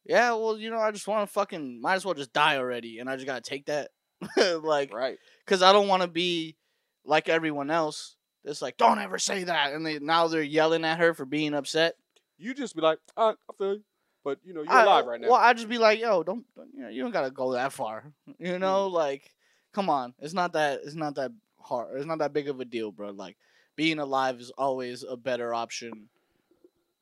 "Yeah, 0.04 0.34
well, 0.34 0.56
you 0.56 0.70
know, 0.70 0.78
I 0.78 0.92
just 0.92 1.08
want 1.08 1.28
to 1.28 1.32
fucking 1.32 1.80
might 1.80 1.96
as 1.96 2.04
well 2.04 2.14
just 2.14 2.32
die 2.32 2.58
already," 2.58 3.00
and 3.00 3.10
I 3.10 3.16
just 3.16 3.26
gotta 3.26 3.40
take 3.40 3.66
that, 3.66 3.90
like, 4.62 4.94
right? 4.94 5.18
because 5.44 5.62
I 5.64 5.72
don't 5.72 5.88
want 5.88 6.02
to 6.02 6.08
be 6.08 6.56
like 7.04 7.28
everyone 7.28 7.72
else. 7.72 8.14
It's 8.44 8.62
like, 8.62 8.76
don't 8.76 9.00
ever 9.00 9.18
say 9.18 9.42
that, 9.42 9.72
and 9.72 9.84
they 9.84 9.98
now 9.98 10.28
they're 10.28 10.40
yelling 10.40 10.84
at 10.84 11.00
her 11.00 11.14
for 11.14 11.24
being 11.24 11.52
upset. 11.52 11.96
You 12.38 12.54
just 12.54 12.74
be 12.76 12.82
like, 12.82 12.98
"Ah, 13.16 13.34
I 13.48 13.52
feel 13.56 13.74
you," 13.74 13.84
but 14.24 14.38
you 14.44 14.52
know 14.54 14.62
you're 14.62 14.72
I- 14.72 14.82
alive 14.84 15.06
right 15.06 15.20
now. 15.20 15.28
Well, 15.28 15.40
I 15.40 15.52
just 15.54 15.68
be 15.68 15.78
like, 15.78 15.98
"Yo, 16.00 16.22
don't, 16.22 16.44
don't 16.54 16.68
you 16.74 16.82
know, 16.82 16.88
you 16.88 17.02
don't 17.02 17.12
gotta 17.12 17.30
go 17.30 17.52
that 17.52 17.72
far." 17.72 18.12
Mm. 18.28 18.34
You 18.38 18.58
know, 18.58 18.86
like, 18.88 19.30
come 19.72 19.88
on, 19.90 20.14
it's 20.18 20.34
not 20.34 20.52
that, 20.54 20.80
it's 20.84 20.94
not 20.94 21.14
that 21.16 21.32
hard, 21.60 21.96
it's 21.96 22.06
not 22.06 22.18
that 22.18 22.32
big 22.32 22.48
of 22.48 22.60
a 22.60 22.64
deal, 22.64 22.92
bro. 22.92 23.10
Like, 23.10 23.36
being 23.76 23.98
alive 23.98 24.40
is 24.40 24.50
always 24.50 25.02
a 25.02 25.16
better 25.16 25.54
option 25.54 26.08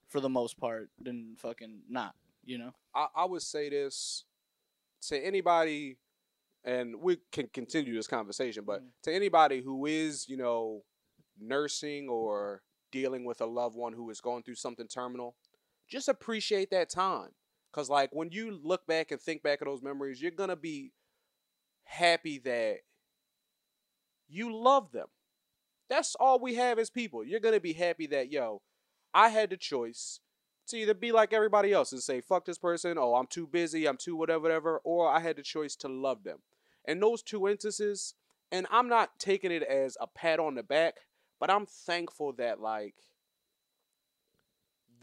for 0.08 0.20
the 0.20 0.28
most 0.28 0.58
part 0.58 0.88
than 1.00 1.34
fucking 1.38 1.80
not. 1.88 2.14
You 2.44 2.58
know. 2.58 2.72
I, 2.94 3.06
I 3.16 3.24
would 3.24 3.42
say 3.42 3.68
this 3.70 4.24
to 5.08 5.18
anybody, 5.18 5.96
and 6.64 6.96
we 7.00 7.18
can 7.32 7.48
continue 7.48 7.94
this 7.94 8.06
conversation, 8.06 8.64
but 8.64 8.82
Mhm. 8.82 8.88
to 9.04 9.12
anybody 9.12 9.60
who 9.62 9.86
is, 9.86 10.28
you 10.28 10.36
know, 10.36 10.82
nursing 11.40 12.08
or 12.08 12.62
dealing 12.94 13.24
with 13.24 13.40
a 13.40 13.46
loved 13.46 13.74
one 13.74 13.92
who 13.92 14.08
is 14.08 14.20
going 14.20 14.44
through 14.44 14.54
something 14.54 14.86
terminal, 14.86 15.34
just 15.88 16.08
appreciate 16.08 16.70
that 16.70 16.88
time. 16.88 17.30
Because, 17.72 17.90
like, 17.90 18.10
when 18.12 18.30
you 18.30 18.56
look 18.62 18.86
back 18.86 19.10
and 19.10 19.20
think 19.20 19.42
back 19.42 19.60
of 19.60 19.66
those 19.66 19.82
memories, 19.82 20.22
you're 20.22 20.30
to 20.48 20.54
be 20.54 20.92
happy 21.82 22.38
that 22.44 22.76
you 24.28 24.56
love 24.56 24.92
them. 24.92 25.08
That's 25.90 26.14
all 26.20 26.38
we 26.38 26.54
have 26.54 26.78
as 26.78 26.88
people. 26.88 27.24
You're 27.24 27.40
to 27.54 27.58
be 27.58 27.72
happy 27.72 28.06
that, 28.06 28.30
yo, 28.30 28.62
I 29.12 29.30
had 29.30 29.50
the 29.50 29.56
choice 29.56 30.20
to 30.68 30.76
either 30.76 30.94
be 30.94 31.10
like 31.10 31.32
everybody 31.32 31.72
else 31.72 31.90
and 31.90 32.00
say, 32.00 32.20
fuck 32.20 32.44
this 32.44 32.58
person, 32.58 32.96
oh, 32.96 33.16
I'm 33.16 33.26
too 33.26 33.48
busy, 33.48 33.86
I'm 33.86 33.96
too 33.96 34.14
whatever, 34.14 34.42
whatever, 34.42 34.80
or 34.84 35.08
I 35.08 35.18
had 35.18 35.36
the 35.36 35.42
choice 35.42 35.74
to 35.76 35.88
love 35.88 36.22
them. 36.22 36.38
And 36.86 37.02
those 37.02 37.24
two 37.24 37.48
instances, 37.48 38.14
and 38.52 38.68
I'm 38.70 38.88
not 38.88 39.18
taking 39.18 39.50
it 39.50 39.64
as 39.64 39.96
a 40.00 40.06
pat 40.06 40.38
on 40.38 40.54
the 40.54 40.62
back, 40.62 40.94
but 41.44 41.50
I'm 41.50 41.66
thankful 41.66 42.32
that 42.38 42.58
like 42.58 42.94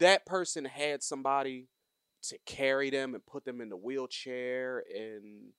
that 0.00 0.26
person 0.26 0.64
had 0.64 1.00
somebody 1.00 1.68
to 2.24 2.36
carry 2.46 2.90
them 2.90 3.14
and 3.14 3.24
put 3.24 3.44
them 3.44 3.60
in 3.60 3.68
the 3.68 3.76
wheelchair 3.76 4.82
and 4.92 5.52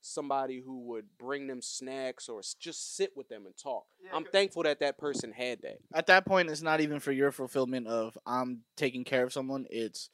somebody 0.00 0.58
who 0.58 0.88
would 0.88 1.04
bring 1.20 1.46
them 1.46 1.62
snacks 1.62 2.28
or 2.28 2.40
just 2.58 2.96
sit 2.96 3.12
with 3.16 3.28
them 3.28 3.46
and 3.46 3.56
talk. 3.56 3.84
I'm 4.12 4.24
thankful 4.24 4.64
that 4.64 4.80
that 4.80 4.98
person 4.98 5.30
had 5.30 5.62
that. 5.62 5.78
At 5.94 6.08
that 6.08 6.26
point, 6.26 6.50
it's 6.50 6.62
not 6.62 6.80
even 6.80 6.98
for 6.98 7.12
your 7.12 7.30
fulfillment 7.30 7.86
of 7.86 8.18
I'm 8.26 8.62
taking 8.76 9.04
care 9.04 9.22
of 9.22 9.32
someone. 9.32 9.66
It's 9.70 10.10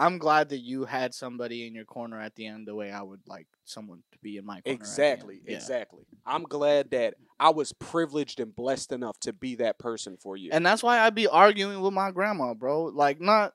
I'm 0.00 0.18
glad 0.18 0.48
that 0.48 0.58
you 0.60 0.84
had 0.84 1.14
somebody 1.14 1.66
in 1.66 1.74
your 1.74 1.84
corner 1.84 2.18
at 2.20 2.34
the 2.34 2.46
end 2.46 2.66
the 2.66 2.74
way 2.74 2.90
I 2.90 3.02
would 3.02 3.20
like 3.26 3.46
someone 3.64 4.02
to 4.12 4.18
be 4.22 4.36
in 4.38 4.46
my 4.46 4.60
corner. 4.62 4.76
at 4.76 4.78
the 4.78 4.82
end. 4.82 4.82
Exactly, 4.82 5.42
Yeah. 5.46 5.54
exactly. 5.54 6.04
I'm 6.26 6.44
glad 6.44 6.90
that 6.92 7.14
I 7.38 7.50
was 7.50 7.72
privileged 7.72 8.40
and 8.40 8.54
blessed 8.54 8.92
enough 8.92 9.18
to 9.20 9.32
be 9.32 9.56
that 9.56 9.78
person 9.78 10.16
for 10.16 10.36
you. 10.36 10.50
And 10.52 10.64
that's 10.64 10.82
why 10.82 11.00
I'd 11.00 11.14
be 11.14 11.26
arguing 11.28 11.80
with 11.80 11.92
my 11.92 12.10
grandma, 12.10 12.54
bro. 12.54 12.84
Like, 12.84 13.20
not 13.20 13.54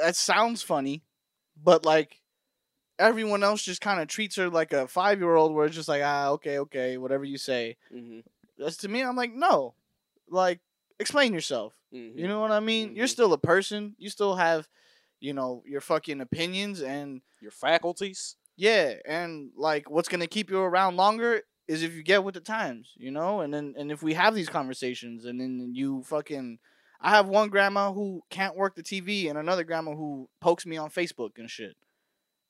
that 0.00 0.16
sounds 0.16 0.62
funny, 0.62 1.02
but 1.62 1.84
like 1.84 2.20
everyone 2.98 3.42
else 3.42 3.62
just 3.62 3.80
kind 3.80 4.00
of 4.00 4.08
treats 4.08 4.36
her 4.36 4.48
like 4.50 4.72
a 4.72 4.86
five 4.88 5.18
year 5.20 5.34
old, 5.34 5.54
where 5.54 5.66
it's 5.66 5.76
just 5.76 5.88
like, 5.88 6.02
ah, 6.04 6.28
okay, 6.30 6.58
okay, 6.60 6.96
whatever 6.98 7.24
you 7.24 7.38
say. 7.38 7.76
hmm 7.90 8.20
That's 8.58 8.76
to 8.78 8.88
me, 8.88 9.02
I'm 9.02 9.16
like, 9.16 9.32
no, 9.32 9.74
like 10.28 10.60
explain 10.98 11.32
yourself. 11.32 11.74
hmm 11.92 12.10
You 12.14 12.28
know 12.28 12.40
what 12.40 12.52
I 12.52 12.60
mean? 12.60 12.94
You're 12.94 13.06
Mhm. 13.06 13.10
still 13.10 13.32
a 13.32 13.38
person. 13.38 13.94
You 13.98 14.10
still 14.10 14.36
have, 14.36 14.68
you 15.20 15.32
know, 15.32 15.62
your 15.66 15.80
fucking 15.80 16.20
opinions 16.20 16.80
and 16.82 17.20
Your 17.40 17.50
faculties. 17.50 18.36
yeah, 18.56 18.94
and 19.06 19.50
like 19.56 19.88
what's 19.90 20.08
gonna 20.08 20.26
keep 20.26 20.50
you 20.50 20.58
around 20.60 20.96
longer 20.96 21.42
is 21.68 21.82
if 21.82 21.94
you 21.94 22.02
get 22.02 22.24
with 22.24 22.34
the 22.34 22.40
times, 22.40 22.92
you 22.96 23.10
know, 23.10 23.40
and 23.40 23.54
then 23.54 23.74
and 23.78 23.92
if 23.92 24.02
we 24.02 24.14
have 24.14 24.34
these 24.34 24.48
conversations 24.48 25.24
and 25.24 25.40
then 25.40 25.70
you 25.74 26.02
fucking 26.04 26.58
I 27.00 27.10
have 27.10 27.28
one 27.28 27.48
grandma 27.48 27.92
who 27.92 28.22
can't 28.28 28.56
work 28.56 28.74
the 28.74 28.82
TV 28.82 29.28
and 29.30 29.38
another 29.38 29.64
grandma 29.64 29.94
who 29.94 30.28
pokes 30.40 30.66
me 30.66 30.76
on 30.76 30.90
Facebook 30.90 31.38
and 31.38 31.48
shit. 31.48 31.74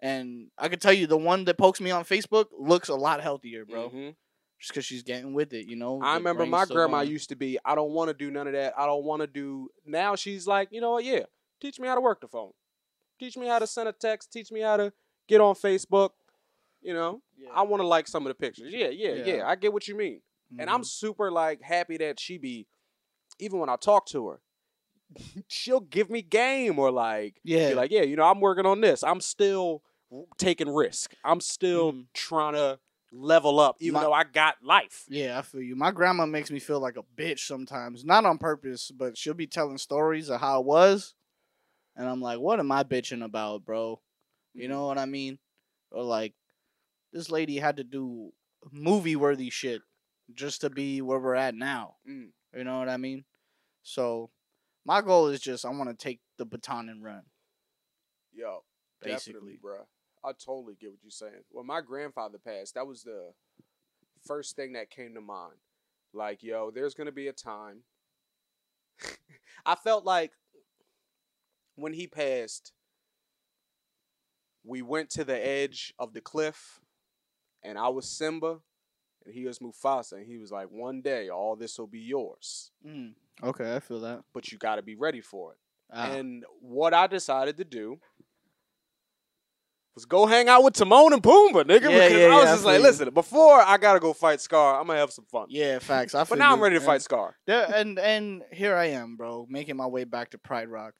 And 0.01 0.49
I 0.59 0.69
could 0.69 0.81
tell 0.81 0.93
you 0.93 1.07
the 1.07 1.17
one 1.19 1.45
that 1.45 1.59
pokes 1.59 1.81
me 1.81 1.91
on 1.91 2.05
Facebook 2.05 2.47
looks 2.59 2.89
a 2.89 2.95
lot 2.95 3.21
healthier, 3.21 3.65
bro. 3.67 3.91
Mhm. 3.91 4.17
Just 4.59 4.75
cause 4.75 4.85
she's 4.85 5.03
getting 5.03 5.35
with 5.35 5.53
it, 5.53 5.67
you 5.69 5.77
know. 5.77 6.01
I 6.03 6.15
remember 6.15 6.45
my 6.47 6.65
grandma 6.67 7.01
used 7.03 7.29
to 7.31 7.37
be, 7.37 7.59
I 7.65 7.75
don't 7.75 7.93
want 7.93 8.09
to 8.09 8.15
do 8.15 8.31
none 8.31 8.47
of 8.47 8.53
that. 8.55 8.75
I 8.79 8.87
don't 8.87 9.05
want 9.05 9.21
to 9.21 9.27
do. 9.27 9.69
Now 9.87 10.17
she's 10.17 10.47
like, 10.47 10.69
you 10.73 10.81
know 10.81 10.93
what? 10.93 11.05
Yeah, 11.05 11.25
teach 11.61 11.79
me 11.79 11.87
how 11.89 11.95
to 11.95 12.01
work 12.01 12.21
the 12.21 12.29
phone. 12.29 12.53
Teach 13.21 13.37
me 13.37 13.47
how 13.47 13.59
to 13.59 13.67
send 13.67 13.87
a 13.89 13.93
text. 13.93 14.33
Teach 14.33 14.51
me 14.51 14.61
how 14.61 14.79
to 14.79 14.93
get 15.29 15.41
on 15.43 15.55
Facebook. 15.55 16.11
You 16.81 16.95
know, 16.95 17.21
Yeah. 17.37 17.51
I 17.53 17.63
want 17.63 17.83
to 17.83 17.87
like 17.87 18.09
some 18.09 18.25
of 18.27 18.31
the 18.31 18.35
pictures. 18.35 18.73
Yeah, 18.73 18.89
yeah, 18.89 19.11
yeah, 19.13 19.35
Yeah. 19.37 19.47
I 19.49 19.55
get 19.57 19.73
what 19.75 19.87
you 19.87 19.95
mean. 19.95 20.23
And 20.59 20.71
I'm 20.71 20.81
Mhm. 20.81 20.87
super 20.87 21.31
like 21.31 21.61
happy 21.61 21.99
that 21.99 22.19
she 22.19 22.39
be, 22.39 22.67
even 23.39 23.59
when 23.61 23.69
I 23.69 23.77
talk 23.77 24.07
to 24.07 24.29
her, 24.29 24.41
she'll 25.47 25.81
give 25.81 26.09
me 26.09 26.23
game 26.23 26.79
or 26.79 26.91
like, 26.91 27.39
yeah, 27.45 27.69
be 27.69 27.75
like, 27.75 27.91
yeah, 27.91 28.03
you 28.03 28.17
know, 28.17 28.25
I'm 28.25 28.41
working 28.41 28.65
on 28.65 28.81
this. 28.81 29.03
I'm 29.05 29.21
still 29.21 29.83
taking 30.39 30.69
risk. 30.75 31.15
I'm 31.23 31.41
still 31.43 31.93
Mhm. 31.93 32.07
trying 32.15 32.55
to 32.55 32.81
level 33.13 33.61
up, 33.61 33.77
even 33.81 33.95
My- 33.95 34.01
though 34.03 34.13
I 34.13 34.25
got 34.25 34.63
life. 34.65 35.05
Yeah, 35.09 35.39
I 35.39 35.43
feel 35.43 35.61
you. 35.63 35.77
My 35.77 35.91
grandma 35.91 36.25
makes 36.27 36.51
me 36.51 36.59
feel 36.61 36.81
like 36.81 36.97
a 36.97 37.03
bitch 37.03 37.41
sometimes. 37.47 38.05
Not 38.05 38.25
on 38.25 38.39
purpose, 38.39 38.91
but 38.91 39.19
she'll 39.19 39.35
be 39.35 39.47
telling 39.47 39.77
stories 39.79 40.31
of 40.31 40.41
how 40.41 40.61
it 40.61 40.67
was. 40.67 41.15
And 42.01 42.09
I'm 42.09 42.23
like, 42.23 42.39
what 42.39 42.59
am 42.61 42.73
I 42.73 42.83
bitching 42.83 43.23
about, 43.23 43.67
bro? 43.67 44.01
You 44.55 44.69
know 44.69 44.87
what 44.87 44.97
I 44.97 45.05
mean? 45.05 45.39
Or 45.93 46.03
like, 46.03 46.33
this 47.13 47.31
lady 47.31 47.59
had 47.59 47.77
to 47.77 47.85
do 47.85 48.33
movie 48.73 49.17
worthy 49.17 49.51
shit 49.51 49.83
just 50.33 50.63
to 50.63 50.71
be 50.71 51.03
where 51.03 51.19
we're 51.19 51.35
at 51.35 51.55
now. 51.55 51.97
Mm. 52.09 52.31
You 52.57 52.65
know 52.65 52.79
what 52.79 52.89
I 52.89 52.97
mean? 52.97 53.27
So, 53.83 54.31
my 54.87 55.03
goal 55.03 55.27
is 55.27 55.41
just 55.41 55.67
I 55.67 55.69
want 55.69 55.91
to 55.91 55.95
take 55.95 56.21
the 56.39 56.47
baton 56.47 56.89
and 56.89 57.05
run, 57.05 57.25
Yo, 58.33 58.65
definitely, 59.03 59.53
basically. 59.53 59.59
bruh. 59.63 59.85
I 60.25 60.33
totally 60.33 60.77
get 60.81 60.93
what 60.93 61.01
you're 61.03 61.11
saying. 61.11 61.45
When 61.51 61.67
my 61.67 61.83
grandfather 61.83 62.39
passed, 62.39 62.77
that 62.77 62.87
was 62.87 63.03
the 63.03 63.35
first 64.27 64.57
thing 64.57 64.73
that 64.73 64.89
came 64.89 65.13
to 65.17 65.21
mind. 65.21 65.57
Like, 66.15 66.43
yo, 66.43 66.71
there's 66.71 66.95
gonna 66.95 67.13
be 67.13 67.29
a 67.29 67.35
time. 67.35 67.81
I 69.67 69.75
felt 69.75 70.07
like 70.07 70.33
when 71.77 71.93
he 71.93 72.07
passed, 72.07 72.73
we 74.65 74.83
went 74.83 75.11
to 75.11 75.25
the 75.25 75.37
edge 75.47 75.95
of 75.99 76.13
the 76.13 76.21
cliff, 76.21 76.81
and 77.63 77.79
I 77.79 77.89
was 77.89 78.09
Simba, 78.09 78.59
and 79.25 79.35
he 79.35 79.45
was 79.47 79.59
Mufasa, 79.59 80.13
and 80.15 80.27
he 80.27 80.39
was 80.39 80.51
like, 80.53 80.71
"One 80.71 81.01
day, 81.01 81.29
all 81.31 81.57
this 81.57 81.79
will 81.79 81.87
be 81.87 82.01
yours, 82.01 82.71
Mm. 82.87 83.15
Okay, 83.43 83.75
I 83.75 83.81
feel 83.81 84.01
that. 84.01 84.23
but 84.35 84.53
you 84.53 84.59
got 84.59 84.77
to 84.77 84.83
be 84.83 84.95
ready 84.97 85.21
for 85.23 85.53
it." 85.53 85.59
Ah. 85.93 86.11
And 86.13 86.45
what 86.61 86.93
I 86.95 87.07
decided 87.07 87.57
to 87.57 87.65
do 87.65 87.99
was 89.95 90.05
go 90.05 90.27
hang 90.27 90.49
out 90.49 90.63
with 90.63 90.75
Timon 90.75 91.13
and 91.13 91.23
Pumbaa, 91.23 91.65
nigga. 91.65 91.91
Yeah, 91.91 92.09
because 92.09 92.13
yeah, 92.13 92.27
I 92.27 92.37
was 92.37 92.45
yeah, 92.45 92.51
I 92.51 92.55
just 92.55 92.65
like, 92.65 92.81
listen, 92.81 93.11
before 93.13 93.61
I 93.61 93.77
gotta 93.77 93.99
go 93.99 94.13
fight 94.13 94.41
Scar, 94.41 94.79
I'm 94.81 94.87
gonna 94.87 94.99
have 95.01 95.11
some 95.13 95.25
fun. 95.25 95.47
yeah, 95.49 95.79
facts. 95.79 96.15
I 96.15 96.25
feel 96.25 96.37
but 96.37 96.39
now 96.39 96.53
I'm 96.53 96.61
ready 96.61 96.77
to 96.77 96.81
Yeah. 96.83 96.87
fight 96.87 97.03
Scar. 97.03 97.37
There 97.47 97.67
and 97.75 97.99
and 97.99 98.43
here 98.53 98.77
I 98.77 98.87
am, 98.87 99.17
bro, 99.17 99.47
making 99.49 99.77
my 99.77 99.87
way 99.87 100.05
back 100.05 100.31
to 100.31 100.39
Pride 100.39 100.69
Rock. 100.69 100.95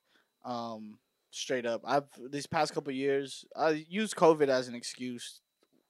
Um, 0.45 0.99
straight 1.31 1.67
up, 1.67 1.83
I've 1.85 2.05
these 2.31 2.47
past 2.47 2.73
couple 2.75 2.93
years, 2.93 3.45
I 3.57 3.85
used 3.89 4.17
COVID 4.17 4.49
as 4.49 4.69
an 4.69 4.75
excuse. 4.75 5.41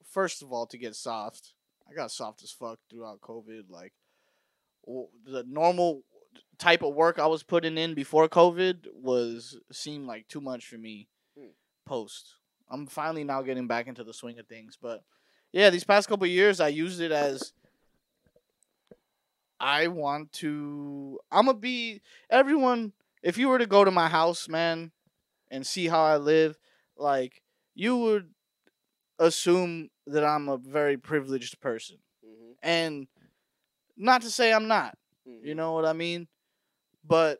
First 0.04 0.42
of 0.42 0.52
all, 0.52 0.66
to 0.66 0.78
get 0.78 0.94
soft. 0.96 1.54
I 1.88 1.94
got 1.94 2.10
soft 2.10 2.42
as 2.42 2.50
fuck 2.50 2.78
throughout 2.88 3.20
COVID. 3.20 3.70
Like 3.70 3.92
the 5.24 5.44
normal 5.48 6.02
type 6.58 6.82
of 6.82 6.94
work 6.94 7.18
I 7.18 7.26
was 7.26 7.42
putting 7.42 7.78
in 7.78 7.94
before 7.94 8.28
COVID 8.28 8.86
was 8.94 9.58
seemed 9.72 10.06
like 10.06 10.28
too 10.28 10.40
much 10.40 10.66
for 10.66 10.78
me. 10.78 11.08
Hmm. 11.38 11.50
Post. 11.86 12.34
I'm 12.70 12.86
finally 12.86 13.24
now 13.24 13.42
getting 13.42 13.66
back 13.66 13.88
into 13.88 14.04
the 14.04 14.14
swing 14.14 14.38
of 14.38 14.46
things, 14.46 14.78
but 14.80 15.02
yeah, 15.52 15.70
these 15.70 15.84
past 15.84 16.08
couple 16.08 16.26
years 16.26 16.60
I 16.60 16.68
used 16.68 17.00
it 17.00 17.10
as 17.10 17.52
I 19.58 19.88
want 19.88 20.32
to. 20.34 21.18
I'm 21.30 21.46
gonna 21.46 21.58
be 21.58 22.00
everyone. 22.30 22.92
If 23.22 23.36
you 23.38 23.48
were 23.48 23.58
to 23.58 23.66
go 23.66 23.84
to 23.84 23.90
my 23.90 24.08
house, 24.08 24.48
man, 24.48 24.92
and 25.50 25.66
see 25.66 25.86
how 25.88 26.02
I 26.02 26.16
live, 26.16 26.58
like 26.96 27.42
you 27.74 27.96
would 27.98 28.30
assume 29.18 29.90
that 30.06 30.24
I'm 30.24 30.48
a 30.48 30.56
very 30.56 30.96
privileged 30.96 31.60
person, 31.60 31.98
Mm-hmm. 32.24 32.52
and 32.62 33.06
not 33.96 34.22
to 34.22 34.30
say 34.30 34.52
I'm 34.52 34.68
not. 34.68 34.96
You 35.42 35.54
know 35.54 35.72
what 35.72 35.84
I 35.84 35.92
mean? 35.92 36.26
But 37.06 37.38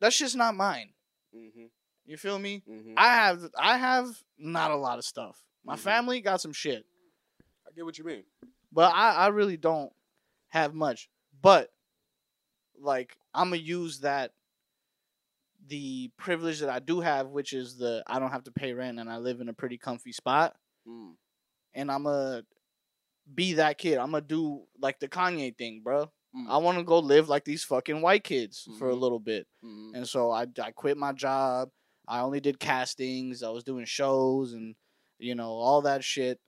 that's 0.00 0.16
just 0.18 0.36
not 0.36 0.54
mine. 0.54 0.90
Mm-hmm. 1.36 1.66
You 2.06 2.16
feel 2.16 2.38
me? 2.38 2.62
Mm-hmm. 2.68 2.94
I 2.96 3.08
have 3.08 3.42
I 3.58 3.76
have 3.78 4.06
not 4.38 4.70
a 4.70 4.76
lot 4.76 4.98
of 4.98 5.04
stuff. 5.04 5.42
My 5.64 5.76
Mhm. 5.76 5.80
family 5.80 6.20
got 6.20 6.40
some 6.40 6.52
shit. 6.52 6.84
I 7.66 7.70
get 7.74 7.84
what 7.84 7.98
you 7.98 8.04
mean. 8.04 8.24
But 8.72 8.94
I, 8.94 9.12
I 9.14 9.26
really 9.28 9.56
don't 9.56 9.92
have 10.48 10.74
much. 10.74 11.08
But 11.42 11.70
like 12.78 13.16
I'm 13.34 13.50
gonna 13.50 13.56
use 13.62 14.00
that 14.00 14.32
the 15.68 16.10
privilege 16.16 16.60
that 16.60 16.68
I 16.70 16.78
do 16.80 17.00
have, 17.00 17.28
which 17.28 17.52
is 17.52 17.76
the 17.76 18.02
I 18.06 18.18
don't 18.18 18.30
have 18.32 18.44
to 18.44 18.52
pay 18.52 18.72
rent 18.72 18.98
and 18.98 19.10
I 19.10 19.18
live 19.18 19.40
in 19.40 19.48
a 19.48 19.52
pretty 19.54 19.78
comfy 19.78 20.12
spot, 20.12 20.56
Mm. 20.88 21.14
and 21.74 21.90
I'm 21.92 22.04
gonna 22.04 22.42
be 23.34 23.54
that 23.54 23.78
kid. 23.78 23.98
I'm 23.98 24.10
gonna 24.10 24.22
do 24.22 24.64
like 24.80 24.98
the 25.00 25.08
Kanye 25.08 25.56
thing, 25.56 25.82
bro. 25.84 26.10
Mm. 26.34 26.48
I 26.48 26.56
want 26.58 26.78
to 26.78 26.84
go 26.84 26.98
live 27.00 27.28
like 27.28 27.44
these 27.44 27.64
fucking 27.64 28.00
white 28.00 28.24
kids 28.24 28.68
for 28.78 28.88
a 28.90 28.94
Mhm. 28.94 29.00
little 29.00 29.18
bit, 29.20 29.46
Mm-hmm. 29.64 29.94
and 29.96 30.08
so 30.08 30.30
I 30.30 30.46
I 30.62 30.70
quit 30.72 30.96
my 30.96 31.12
job. 31.12 31.70
I 32.08 32.20
only 32.20 32.40
did 32.40 32.58
castings. 32.58 33.42
I 33.42 33.50
was 33.50 33.62
doing 33.64 33.84
shows 33.84 34.52
and 34.54 34.74
you 35.18 35.34
know 35.34 35.50
all 35.50 35.82
that 35.82 36.02
shit. 36.04 36.40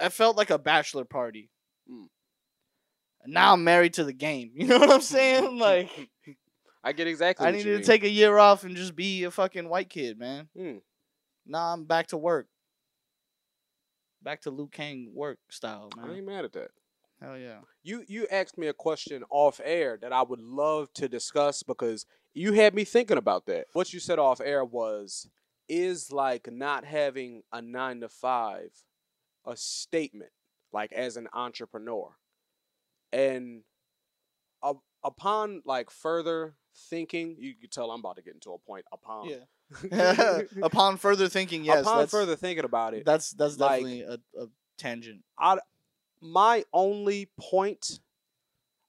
I 0.00 0.08
felt 0.08 0.36
like 0.36 0.50
a 0.50 0.58
bachelor 0.58 1.04
party. 1.04 1.50
Mm. 1.90 2.08
Now 3.26 3.52
I'm 3.54 3.64
married 3.64 3.94
to 3.94 4.04
the 4.04 4.12
game. 4.12 4.52
You 4.54 4.66
know 4.68 4.78
what 4.78 4.90
I'm 4.90 5.00
saying? 5.00 5.58
Like 5.58 5.90
I 6.84 6.92
get 6.92 7.06
exactly. 7.06 7.46
I 7.46 7.50
needed 7.50 7.64
to 7.64 7.76
mean. 7.76 7.82
take 7.82 8.04
a 8.04 8.08
year 8.08 8.38
off 8.38 8.62
and 8.62 8.76
just 8.76 8.94
be 8.94 9.24
a 9.24 9.30
fucking 9.30 9.68
white 9.68 9.88
kid, 9.88 10.18
man. 10.18 10.48
Mm. 10.56 10.82
Now 11.46 11.72
I'm 11.72 11.84
back 11.84 12.08
to 12.08 12.18
work. 12.18 12.46
Back 14.22 14.42
to 14.42 14.50
Liu 14.50 14.68
Kang 14.68 15.10
work 15.14 15.38
style, 15.50 15.90
I 15.98 16.12
ain't 16.12 16.26
mad 16.26 16.44
at 16.44 16.52
that. 16.52 16.70
Hell 17.20 17.38
yeah. 17.38 17.58
You 17.82 18.04
you 18.06 18.26
asked 18.30 18.58
me 18.58 18.66
a 18.66 18.74
question 18.74 19.24
off 19.30 19.60
air 19.64 19.98
that 20.02 20.12
I 20.12 20.22
would 20.22 20.40
love 20.40 20.92
to 20.94 21.08
discuss 21.08 21.62
because 21.62 22.06
you 22.34 22.52
had 22.52 22.74
me 22.74 22.84
thinking 22.84 23.18
about 23.18 23.46
that. 23.46 23.66
What 23.72 23.92
you 23.92 24.00
said 24.00 24.18
off 24.18 24.40
air 24.40 24.64
was 24.64 25.28
is 25.68 26.12
like 26.12 26.50
not 26.52 26.84
having 26.84 27.42
a 27.52 27.62
9 27.62 28.00
to 28.00 28.08
5 28.08 28.60
a 29.46 29.56
statement 29.56 30.30
like 30.72 30.92
as 30.92 31.16
an 31.16 31.28
entrepreneur. 31.32 32.16
And 33.12 33.62
upon 35.04 35.62
like 35.64 35.90
further 35.90 36.54
thinking, 36.74 37.36
you 37.38 37.54
could 37.54 37.70
tell 37.70 37.90
I'm 37.90 38.00
about 38.00 38.16
to 38.16 38.22
get 38.22 38.34
into 38.34 38.52
a 38.52 38.58
point 38.58 38.84
upon. 38.92 39.28
Yeah. 39.28 39.38
Upon 40.62 40.98
further 40.98 41.28
thinking, 41.28 41.64
yes, 41.64 41.80
upon 41.86 42.06
further 42.06 42.36
thinking 42.36 42.64
about 42.64 42.94
it, 42.94 43.04
that's 43.04 43.30
that's 43.30 43.58
like- 43.58 43.82
definitely 43.82 44.02
a, 44.02 44.42
a 44.42 44.46
tangent. 44.76 45.22
I 45.38 45.58
my 46.20 46.64
only 46.72 47.30
point 47.40 47.98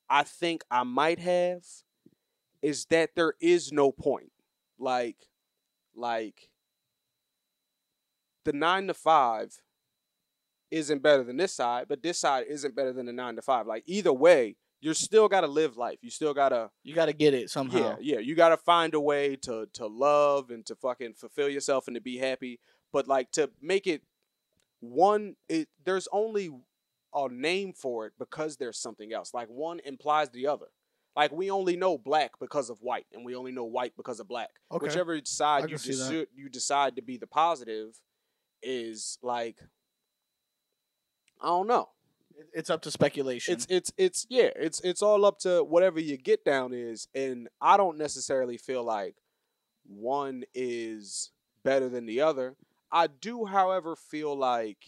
I 0.10 0.24
think 0.24 0.64
I 0.70 0.84
might 0.84 1.20
have 1.20 1.64
is 2.62 2.86
that 2.86 3.12
there 3.16 3.34
is 3.40 3.72
no 3.72 3.92
point. 3.92 4.32
Like 4.78 5.18
like 5.96 6.50
the 8.44 8.54
9 8.54 8.88
to 8.88 8.94
5 8.94 9.62
isn't 10.72 11.02
better 11.02 11.24
than 11.24 11.38
this 11.38 11.54
side, 11.54 11.88
but 11.88 12.04
this 12.04 12.20
side 12.20 12.46
isn't 12.48 12.76
better 12.76 12.94
than 12.94 13.08
the 13.08 13.14
9 13.14 13.38
to 13.38 13.42
5. 13.42 13.66
Like 13.68 13.84
either 13.88 14.14
way, 14.14 14.56
you 14.82 14.94
still 14.94 15.28
got 15.28 15.42
to 15.42 15.48
live 15.48 15.78
life. 15.78 15.98
You 16.02 16.10
still 16.12 16.34
got 16.34 16.50
to 16.50 16.70
You 16.84 16.94
got 16.94 17.06
to 17.08 17.14
get 17.14 17.34
it 17.34 17.50
somehow. 17.50 17.98
yeah, 18.00 18.16
yeah. 18.16 18.20
You 18.20 18.36
gotta 18.36 18.58
find 18.58 18.94
a 18.94 19.00
way 19.00 19.36
to 19.38 19.68
to 19.74 19.88
love 19.88 20.50
and 20.52 20.66
to 20.68 20.76
fucking 20.76 21.14
fulfill 21.14 21.50
yourself 21.50 21.88
and 21.88 21.96
to 21.96 22.02
be 22.02 22.18
happy. 22.18 22.60
But 22.94 23.08
like 23.08 23.32
to 23.32 23.50
make 23.62 23.88
it 23.88 24.04
one, 24.82 25.36
it 25.50 25.68
there's 25.84 26.08
only 26.12 26.52
a 27.14 27.30
name 27.30 27.74
for 27.74 28.06
it 28.06 28.14
because 28.20 28.58
there's 28.58 28.78
something 28.78 29.14
else. 29.14 29.34
Like 29.34 29.48
one 29.48 29.80
implies 29.86 30.30
the 30.30 30.48
other. 30.48 30.68
Like 31.16 31.32
we 31.32 31.50
only 31.50 31.78
know 31.78 31.98
black 31.98 32.32
because 32.42 32.70
of 32.70 32.80
white, 32.82 33.06
and 33.14 33.24
we 33.26 33.36
only 33.36 33.54
know 33.54 33.64
white 33.64 33.94
because 33.96 34.20
of 34.20 34.28
black. 34.28 34.50
Okay. 34.72 34.86
Whichever 34.86 35.20
side 35.24 35.70
you 35.70 35.78
deci- 35.78 36.28
you 36.36 36.50
decide 36.50 36.98
to 36.98 37.02
be 37.02 37.18
the 37.18 37.28
positive 37.28 38.00
is 38.62 39.18
like 39.24 39.58
I 41.42 41.48
don't 41.48 41.68
know. 41.68 41.90
It- 42.38 42.50
It's 42.54 42.70
up 42.70 42.82
to 42.84 42.92
speculation. 42.92 43.54
It's 43.54 43.66
it's 43.70 43.92
it's 43.98 44.26
yeah, 44.30 44.50
it's 44.56 44.80
it's 44.82 45.02
all 45.02 45.26
up 45.26 45.40
to 45.40 45.64
whatever 45.64 46.00
your 46.00 46.18
get 46.18 46.44
down 46.46 46.74
is, 46.74 47.08
and 47.14 47.48
I 47.62 47.78
don't 47.78 47.98
necessarily 47.98 48.58
feel 48.58 48.84
like 48.84 49.16
one 49.88 50.44
is 50.54 51.32
better 51.64 51.90
than 51.90 52.06
the 52.06 52.22
other. 52.22 52.56
I 52.92 53.08
do, 53.08 53.46
however, 53.46 53.96
feel 53.96 54.36
like 54.38 54.86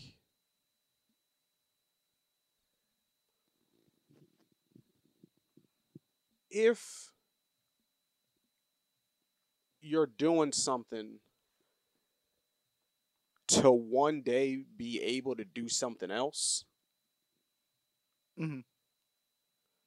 if 6.52 7.12
you're 9.82 10.06
doing 10.08 10.52
something 10.52 11.20
to 13.48 13.72
one 13.72 14.22
day 14.22 14.64
be 14.78 15.02
able 15.02 15.36
to 15.36 15.46
do 15.46 15.70
something 15.70 16.12
else, 16.12 16.66
Mhm. 18.38 18.62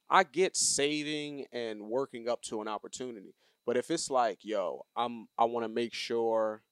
I 0.08 0.24
get 0.24 0.56
saving 0.56 1.46
and 1.52 1.82
working 1.88 2.28
up 2.28 2.42
to 2.42 2.60
an 2.60 2.68
opportunity. 2.68 3.34
But 3.66 3.76
if 3.76 3.90
it's 3.90 4.10
like, 4.10 4.44
yo, 4.44 4.84
I'm 4.96 5.28
I 5.38 5.44
want 5.44 5.64
to 5.64 5.68
make 5.68 5.94
sure 5.94 6.62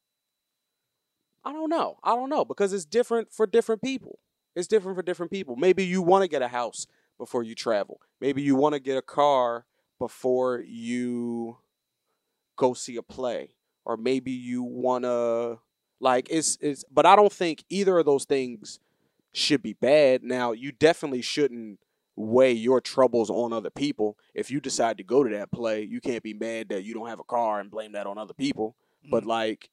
I 1.45 1.53
don't 1.53 1.71
know. 1.71 1.99
I 2.03 2.15
don't 2.15 2.29
know 2.31 2.45
because 2.45 2.73
it's 2.73 2.85
different 2.85 3.33
for 3.33 3.47
different 3.47 3.83
people. 3.83 4.19
It's 4.55 4.69
different 4.69 4.97
for 4.97 5.03
different 5.03 5.31
people. 5.33 5.57
Maybe 5.57 5.85
you 5.85 6.03
want 6.03 6.23
to 6.23 6.29
get 6.29 6.43
a 6.43 6.49
house 6.49 6.87
before 7.17 7.43
you 7.43 7.55
travel. 7.55 8.01
Maybe 8.21 8.43
you 8.43 8.57
want 8.57 8.75
to 8.75 8.81
get 8.81 8.97
a 8.97 9.03
car 9.03 9.65
before 9.99 10.61
you 10.67 11.59
go 12.57 12.75
see 12.75 12.97
a 12.97 13.03
play 13.03 13.51
or 13.85 13.97
maybe 13.97 14.33
you 14.33 14.63
want 14.63 15.05
to 15.05 15.59
like 16.01 16.27
it's 16.31 16.59
it's 16.61 16.85
but 16.91 17.07
I 17.07 17.17
don't 17.17 17.33
think 17.33 17.65
either 17.71 17.99
of 17.99 18.07
those 18.07 18.25
things 18.25 18.81
should 19.39 19.63
be 19.63 19.73
bad. 19.73 20.23
Now, 20.23 20.53
you 20.53 20.73
definitely 20.73 21.23
shouldn't 21.23 21.79
weigh 22.17 22.53
your 22.53 22.81
troubles 22.81 23.31
on 23.31 23.53
other 23.53 23.71
people. 23.71 24.19
If 24.35 24.51
you 24.51 24.61
decide 24.61 24.99
to 24.99 25.05
go 25.05 25.23
to 25.23 25.31
that 25.37 25.53
play, 25.53 25.83
you 25.83 26.01
can't 26.01 26.23
be 26.23 26.35
mad 26.35 26.69
that 26.71 26.85
you 26.85 26.93
don't 26.93 27.09
have 27.09 27.21
a 27.21 27.25
car 27.25 27.61
and 27.61 27.71
blame 27.71 27.93
that 27.93 28.07
on 28.07 28.19
other 28.19 28.35
people. 28.35 28.75
But 29.11 29.21
mm-hmm. 29.21 29.31
like 29.31 29.71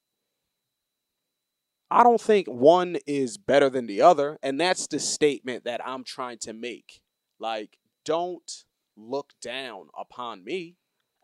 I 1.89 2.03
don't 2.03 2.21
think 2.21 2.47
one 2.47 2.97
is 3.05 3.37
better 3.37 3.69
than 3.69 3.87
the 3.87 4.01
other, 4.01 4.37
and 4.41 4.59
that's 4.59 4.87
the 4.87 4.99
statement 4.99 5.65
that 5.65 5.81
I'm 5.85 6.03
trying 6.03 6.39
to 6.39 6.53
make. 6.53 7.01
Like 7.39 7.77
don't 8.05 8.63
look 8.95 9.31
down 9.41 9.87
upon 9.97 10.43
me. 10.43 10.75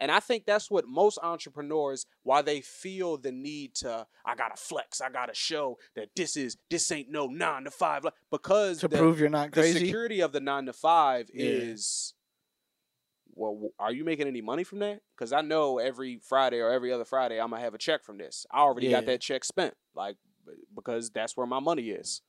And 0.01 0.11
I 0.11 0.19
think 0.19 0.45
that's 0.45 0.69
what 0.69 0.87
most 0.87 1.19
entrepreneurs 1.21 2.05
why 2.23 2.41
they 2.41 2.59
feel 2.61 3.17
the 3.17 3.31
need 3.31 3.75
to 3.75 4.05
I 4.25 4.35
gotta 4.35 4.57
flex, 4.57 4.99
I 4.99 5.09
gotta 5.09 5.33
show 5.35 5.77
that 5.95 6.09
this 6.15 6.35
is 6.35 6.57
this 6.69 6.91
ain't 6.91 7.09
no 7.09 7.27
nine 7.27 7.63
to 7.65 7.71
five 7.71 8.05
because 8.31 8.79
to 8.79 8.87
the, 8.87 8.97
prove 8.97 9.19
you're 9.19 9.29
not 9.29 9.51
crazy. 9.51 9.73
the 9.79 9.85
security 9.85 10.19
of 10.21 10.33
the 10.33 10.39
nine 10.41 10.65
to 10.65 10.73
five 10.73 11.29
Yeah. 11.33 11.45
is 11.45 12.13
well 13.33 13.69
are 13.79 13.93
you 13.93 14.03
making 14.03 14.27
any 14.27 14.41
money 14.41 14.63
from 14.65 14.79
that 14.79 14.99
because 15.15 15.31
i 15.31 15.39
know 15.39 15.77
every 15.77 16.19
friday 16.21 16.59
or 16.59 16.69
every 16.69 16.91
other 16.91 17.05
friday 17.05 17.39
i'm 17.39 17.49
gonna 17.51 17.61
have 17.61 17.73
a 17.73 17.77
check 17.77 18.03
from 18.03 18.17
this 18.17 18.45
i 18.51 18.59
already 18.59 18.89
got 18.89 19.05
that 19.05 19.21
check 19.21 19.45
spent 19.45 19.73
like 19.95 20.17
because 20.75 21.09
that's 21.11 21.37
where 21.37 21.47
my 21.47 21.59
money 21.59 21.91
is 21.91 22.21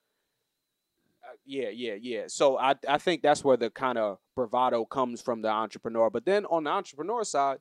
yeah 1.44 1.68
yeah 1.70 1.94
yeah 2.00 2.22
so 2.26 2.58
i 2.58 2.74
i 2.88 2.98
think 2.98 3.22
that's 3.22 3.44
where 3.44 3.56
the 3.56 3.70
kind 3.70 3.98
of 3.98 4.18
bravado 4.36 4.84
comes 4.84 5.20
from 5.20 5.42
the 5.42 5.48
entrepreneur 5.48 6.10
but 6.10 6.24
then 6.24 6.44
on 6.46 6.64
the 6.64 6.70
entrepreneur 6.70 7.24
side 7.24 7.58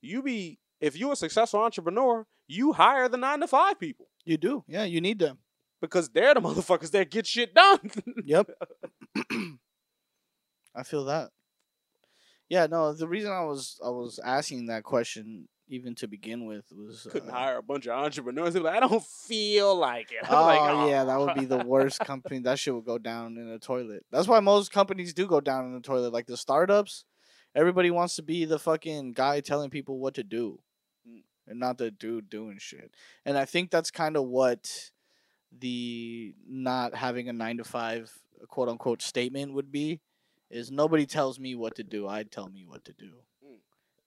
you 0.00 0.22
be 0.22 0.58
if 0.80 0.96
you're 0.96 1.12
a 1.12 1.16
successful 1.16 1.60
entrepreneur 1.60 2.26
you 2.46 2.72
hire 2.72 3.08
the 3.08 3.16
nine 3.16 3.40
to 3.40 3.46
five 3.46 3.78
people 3.78 4.06
you 4.24 4.36
do. 4.36 4.62
Yeah, 4.68 4.84
you 4.84 5.00
need 5.00 5.18
them. 5.18 5.38
because 5.80 6.10
they're 6.10 6.34
the 6.34 6.40
motherfuckers 6.48 6.90
that 6.90 7.10
get 7.10 7.26
shit 7.26 7.54
done 7.54 7.80
Yep. 8.24 8.50
I 10.74 10.82
feel 10.84 11.04
that. 11.06 11.30
Yeah, 12.48 12.66
no, 12.66 12.92
the 12.92 13.08
reason 13.08 13.32
I 13.32 13.44
was 13.44 13.78
I 13.84 13.88
was 13.90 14.18
asking 14.22 14.66
that 14.66 14.82
question 14.84 15.48
even 15.68 15.94
to 15.96 16.08
begin 16.08 16.46
with 16.46 16.64
was 16.72 17.06
couldn't 17.10 17.30
uh, 17.30 17.34
hire 17.34 17.58
a 17.58 17.62
bunch 17.62 17.86
of 17.86 17.92
entrepreneurs. 17.92 18.54
They're 18.54 18.62
like, 18.62 18.76
I 18.76 18.80
don't 18.80 19.04
feel 19.04 19.76
like 19.76 20.10
it. 20.12 20.18
I'm 20.24 20.30
Oh 20.32 20.88
yeah, 20.88 21.04
that 21.04 21.18
would 21.18 21.34
be 21.34 21.44
the 21.44 21.62
"Oh." 21.62 21.66
worst 21.66 22.00
company. 22.00 22.38
That 22.40 22.58
shit 22.58 22.74
would 22.74 22.84
go 22.84 22.98
down 22.98 23.36
in 23.36 23.48
the 23.50 23.58
toilet. 23.58 24.04
That's 24.10 24.28
why 24.28 24.40
most 24.40 24.72
companies 24.72 25.12
do 25.14 25.26
go 25.26 25.40
down 25.40 25.66
in 25.66 25.74
the 25.74 25.80
toilet. 25.80 26.12
Like 26.12 26.26
the 26.26 26.36
startups, 26.36 27.04
everybody 27.54 27.90
wants 27.90 28.16
to 28.16 28.22
be 28.22 28.44
the 28.44 28.58
fucking 28.58 29.12
guy 29.12 29.40
telling 29.40 29.70
people 29.70 29.98
what 29.98 30.14
to 30.14 30.22
do, 30.24 30.60
Mm. 31.08 31.22
and 31.46 31.60
not 31.60 31.78
the 31.78 31.90
dude 31.90 32.28
doing 32.30 32.58
shit. 32.58 32.92
And 33.24 33.36
I 33.38 33.44
think 33.44 33.70
that's 33.70 33.90
kind 33.90 34.16
of 34.16 34.24
what 34.24 34.90
the 35.56 36.34
not 36.46 36.94
having 36.94 37.28
a 37.28 37.32
nine 37.32 37.56
to 37.58 37.64
five 37.64 38.12
quote 38.48 38.68
unquote 38.68 39.02
statement 39.02 39.54
would 39.54 39.70
be. 39.72 40.00
Is 40.50 40.70
nobody 40.70 41.04
tells 41.04 41.38
me 41.38 41.54
what 41.54 41.74
to 41.76 41.82
do. 41.84 42.08
I 42.08 42.22
tell 42.22 42.48
me 42.48 42.64
what 42.66 42.84
to 42.86 42.92
do. 42.94 43.12
Mm. 43.46 43.58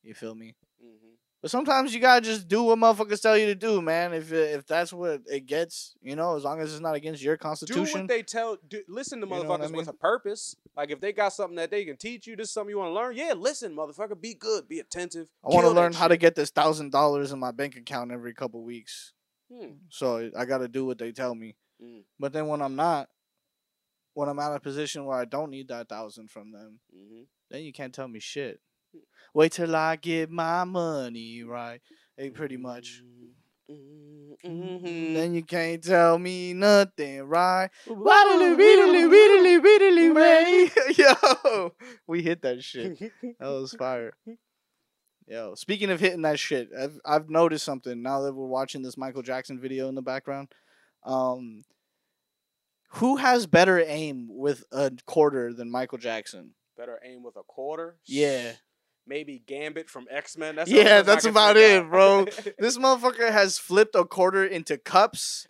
You 0.01 0.15
feel 0.15 0.33
me? 0.33 0.55
Mhm. 0.83 1.17
But 1.41 1.49
sometimes 1.49 1.91
you 1.91 1.99
gotta 1.99 2.21
just 2.21 2.47
do 2.47 2.61
what 2.61 2.77
motherfuckers 2.77 3.19
tell 3.19 3.35
you 3.35 3.47
to 3.47 3.55
do, 3.55 3.81
man. 3.81 4.13
If 4.13 4.31
if 4.31 4.67
that's 4.67 4.93
what 4.93 5.21
it 5.25 5.47
gets, 5.47 5.95
you 5.99 6.15
know, 6.15 6.35
as 6.35 6.43
long 6.43 6.59
as 6.59 6.71
it's 6.71 6.81
not 6.81 6.93
against 6.95 7.23
your 7.23 7.35
constitution. 7.35 7.83
Do 7.85 7.99
what 8.01 8.07
they 8.07 8.21
tell. 8.21 8.57
Do, 8.67 8.83
listen 8.87 9.21
to 9.21 9.27
You 9.27 9.33
know 9.33 9.43
motherfuckers 9.43 9.73
I 9.73 9.77
with 9.77 9.87
a 9.87 9.93
purpose. 9.93 10.55
Like 10.77 10.91
if 10.91 10.99
they 10.99 11.11
got 11.11 11.33
something 11.33 11.55
that 11.55 11.71
they 11.71 11.83
can 11.83 11.97
teach 11.97 12.27
you, 12.27 12.35
this 12.35 12.49
is 12.49 12.53
something 12.53 12.69
you 12.69 12.77
want 12.77 12.89
to 12.89 12.93
learn. 12.93 13.15
Yeah, 13.15 13.33
listen, 13.35 13.75
motherfucker. 13.75 14.21
Be 14.21 14.35
good. 14.35 14.67
Be 14.67 14.79
attentive. 14.79 15.27
I 15.43 15.47
want 15.49 15.65
to 15.65 15.71
learn 15.71 15.93
how 15.93 16.07
to 16.07 16.15
get 16.17 16.35
this 16.35 16.51
thousand 16.51 16.91
dollars 16.91 17.31
in 17.31 17.39
my 17.39 17.51
bank 17.51 17.75
account 17.75 18.11
every 18.11 18.35
couple 18.35 18.63
weeks, 18.63 19.13
Hmm. 19.51 19.73
so 19.89 20.29
I 20.37 20.45
gotta 20.45 20.67
do 20.67 20.85
what 20.85 20.99
they 20.99 21.11
tell 21.11 21.33
me. 21.33 21.55
Mm. 21.81 22.03
But 22.19 22.33
then 22.33 22.45
when 22.47 22.61
I'm 22.61 22.75
not, 22.75 23.09
when 24.13 24.29
I'm 24.29 24.37
out 24.37 24.55
of 24.55 24.61
position 24.61 25.05
where 25.05 25.17
I 25.17 25.25
don't 25.25 25.49
need 25.49 25.69
that 25.69 25.89
thousand 25.89 26.29
from 26.29 26.51
them, 26.51 26.81
Mhm. 26.95 27.25
then 27.49 27.63
you 27.63 27.73
can't 27.73 27.95
tell 27.95 28.07
me 28.07 28.19
shit. 28.19 28.61
Wait 29.33 29.51
till 29.53 29.75
I 29.75 29.95
get 29.95 30.29
my 30.29 30.63
money 30.63 31.43
right. 31.43 31.81
Hey, 32.17 32.29
pretty 32.29 32.57
much. 32.57 33.01
Mhm. 33.69 34.35
Mhm. 34.43 35.13
Then 35.13 35.33
you 35.33 35.43
can't 35.43 35.83
tell 35.83 36.17
me 36.19 36.53
nothing, 36.53 37.21
right? 37.23 37.69
Waddly. 37.87 38.57
Yo, 40.97 41.73
we 42.07 42.21
hit 42.23 42.41
that 42.41 42.63
shit. 42.63 42.99
That 43.39 43.47
was 43.47 43.73
fire. 43.73 44.13
Yo, 45.27 45.55
speaking 45.55 45.89
of 45.91 45.99
hitting 45.99 46.23
that 46.23 46.39
shit, 46.39 46.69
I've 46.77 46.99
I've 47.05 47.29
noticed 47.29 47.63
something 47.63 48.01
now 48.01 48.21
that 48.21 48.33
we're 48.33 48.47
watching 48.47 48.81
this 48.81 48.97
Michael 48.97 49.21
Jackson 49.21 49.59
video 49.61 49.87
in 49.87 49.95
the 49.95 50.01
background. 50.01 50.49
Um, 51.03 51.63
who 52.95 53.15
has 53.17 53.47
better 53.47 53.79
aim 53.79 54.27
with 54.29 54.65
a 54.73 54.91
quarter 55.05 55.53
than 55.53 55.71
Michael 55.71 55.97
Jackson? 55.99 56.55
Better 56.75 56.99
aim 57.05 57.23
with 57.23 57.37
a 57.37 57.43
quarter. 57.43 57.97
Yeah, 58.05 58.53
Maybe 59.11 59.43
Gambit 59.45 59.89
from 59.89 60.07
X 60.09 60.37
Men. 60.37 60.55
That's 60.55 60.71
Yeah, 60.71 60.83
the 60.83 60.89
only 60.89 60.93
person 60.93 61.09
I 61.09 61.13
that's 61.13 61.25
about 61.25 61.57
it, 61.57 61.89
bro. 61.89 62.25
this 62.57 62.77
motherfucker 62.77 63.29
has 63.29 63.59
flipped 63.59 63.93
a 63.93 64.05
quarter 64.05 64.45
into 64.45 64.77
cups, 64.77 65.49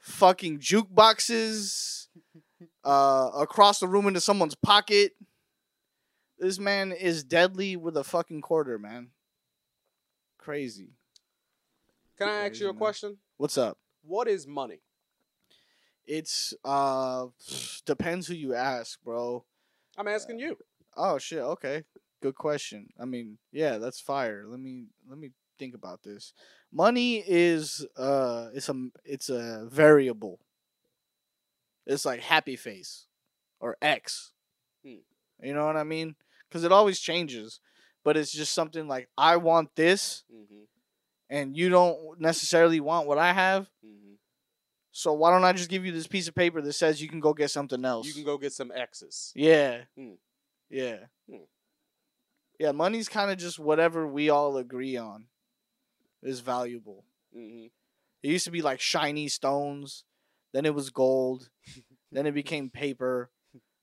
fucking 0.00 0.60
jukeboxes, 0.60 2.06
uh, 2.82 3.32
across 3.36 3.80
the 3.80 3.86
room 3.86 4.06
into 4.06 4.22
someone's 4.22 4.54
pocket. 4.54 5.12
This 6.38 6.58
man 6.58 6.92
is 6.92 7.22
deadly 7.22 7.76
with 7.76 7.98
a 7.98 8.02
fucking 8.02 8.40
quarter, 8.40 8.78
man. 8.78 9.08
Crazy. 10.38 10.94
Can 12.16 12.30
I 12.30 12.46
ask 12.46 12.60
you 12.60 12.70
a 12.70 12.72
man. 12.72 12.78
question? 12.78 13.18
What's 13.36 13.58
up? 13.58 13.76
What 14.00 14.26
is 14.26 14.46
money? 14.46 14.80
It's 16.06 16.54
uh 16.64 17.26
depends 17.84 18.26
who 18.26 18.32
you 18.32 18.54
ask, 18.54 18.98
bro. 19.02 19.44
I'm 19.98 20.08
asking 20.08 20.38
you. 20.38 20.56
Oh 20.96 21.18
shit, 21.18 21.40
okay. 21.40 21.84
Good 22.22 22.34
question. 22.34 22.88
I 23.00 23.04
mean, 23.06 23.38
yeah, 23.52 23.78
that's 23.78 24.00
fire. 24.00 24.44
Let 24.46 24.60
me 24.60 24.86
let 25.08 25.18
me 25.18 25.30
think 25.58 25.74
about 25.74 26.02
this. 26.02 26.32
Money 26.72 27.22
is 27.26 27.86
uh 27.96 28.48
it's 28.54 28.68
a 28.68 28.88
it's 29.04 29.28
a 29.30 29.66
variable. 29.70 30.38
It's 31.86 32.04
like 32.04 32.20
happy 32.20 32.56
face 32.56 33.06
or 33.58 33.76
X. 33.82 34.32
Hmm. 34.84 34.96
You 35.42 35.54
know 35.54 35.66
what 35.66 35.76
I 35.76 35.84
mean? 35.84 36.14
Because 36.48 36.64
it 36.64 36.72
always 36.72 37.00
changes, 37.00 37.60
but 38.04 38.16
it's 38.16 38.32
just 38.32 38.52
something 38.52 38.86
like 38.86 39.08
I 39.16 39.36
want 39.36 39.74
this, 39.76 40.24
Mm-hmm. 40.32 40.64
and 41.30 41.56
you 41.56 41.68
don't 41.68 42.20
necessarily 42.20 42.80
want 42.80 43.06
what 43.06 43.18
I 43.18 43.32
have. 43.32 43.62
Mm-hmm. 43.84 44.14
So 44.92 45.12
why 45.14 45.30
don't 45.30 45.44
I 45.44 45.52
just 45.52 45.70
give 45.70 45.86
you 45.86 45.92
this 45.92 46.06
piece 46.06 46.28
of 46.28 46.34
paper 46.34 46.60
that 46.60 46.72
says 46.72 47.00
you 47.00 47.08
can 47.08 47.20
go 47.20 47.32
get 47.32 47.50
something 47.50 47.84
else? 47.84 48.06
You 48.06 48.12
can 48.12 48.24
go 48.24 48.36
get 48.36 48.52
some 48.52 48.72
X's. 48.74 49.32
Yeah. 49.34 49.82
Hmm. 49.96 50.14
Yeah. 50.68 50.96
Hmm. 51.28 51.44
Yeah, 52.60 52.72
money's 52.72 53.08
kind 53.08 53.30
of 53.30 53.38
just 53.38 53.58
whatever 53.58 54.06
we 54.06 54.28
all 54.28 54.58
agree 54.58 54.94
on 54.98 55.28
is 56.22 56.40
valuable. 56.40 57.06
Mm-hmm. 57.34 57.68
It 58.22 58.28
used 58.28 58.44
to 58.44 58.50
be 58.50 58.60
like 58.60 58.80
shiny 58.80 59.28
stones, 59.28 60.04
then 60.52 60.66
it 60.66 60.74
was 60.74 60.90
gold, 60.90 61.48
then 62.12 62.26
it 62.26 62.32
became 62.32 62.68
paper. 62.68 63.30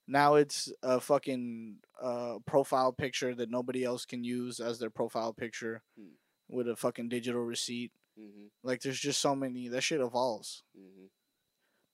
Now 0.08 0.36
it's 0.36 0.72
a 0.84 1.02
fucking 1.02 1.78
uh, 2.00 2.36
profile 2.46 2.94
picture 2.94 3.34
that 3.34 3.50
nobody 3.50 3.84
else 3.84 4.06
can 4.06 4.24
use 4.24 4.60
as 4.60 4.78
their 4.78 4.92
profile 4.92 5.34
picture 5.34 5.82
Hmm. 5.98 6.14
with 6.48 6.70
a 6.70 6.76
fucking 6.76 7.10
digital 7.10 7.42
receipt. 7.42 7.92
Mm-hmm. 8.20 8.46
Like 8.62 8.82
there's 8.82 9.00
just 9.00 9.20
so 9.20 9.36
many 9.36 9.70
that 9.70 9.82
shit 9.82 10.02
evolves. 10.02 10.62
Mm-hmm. 10.78 11.06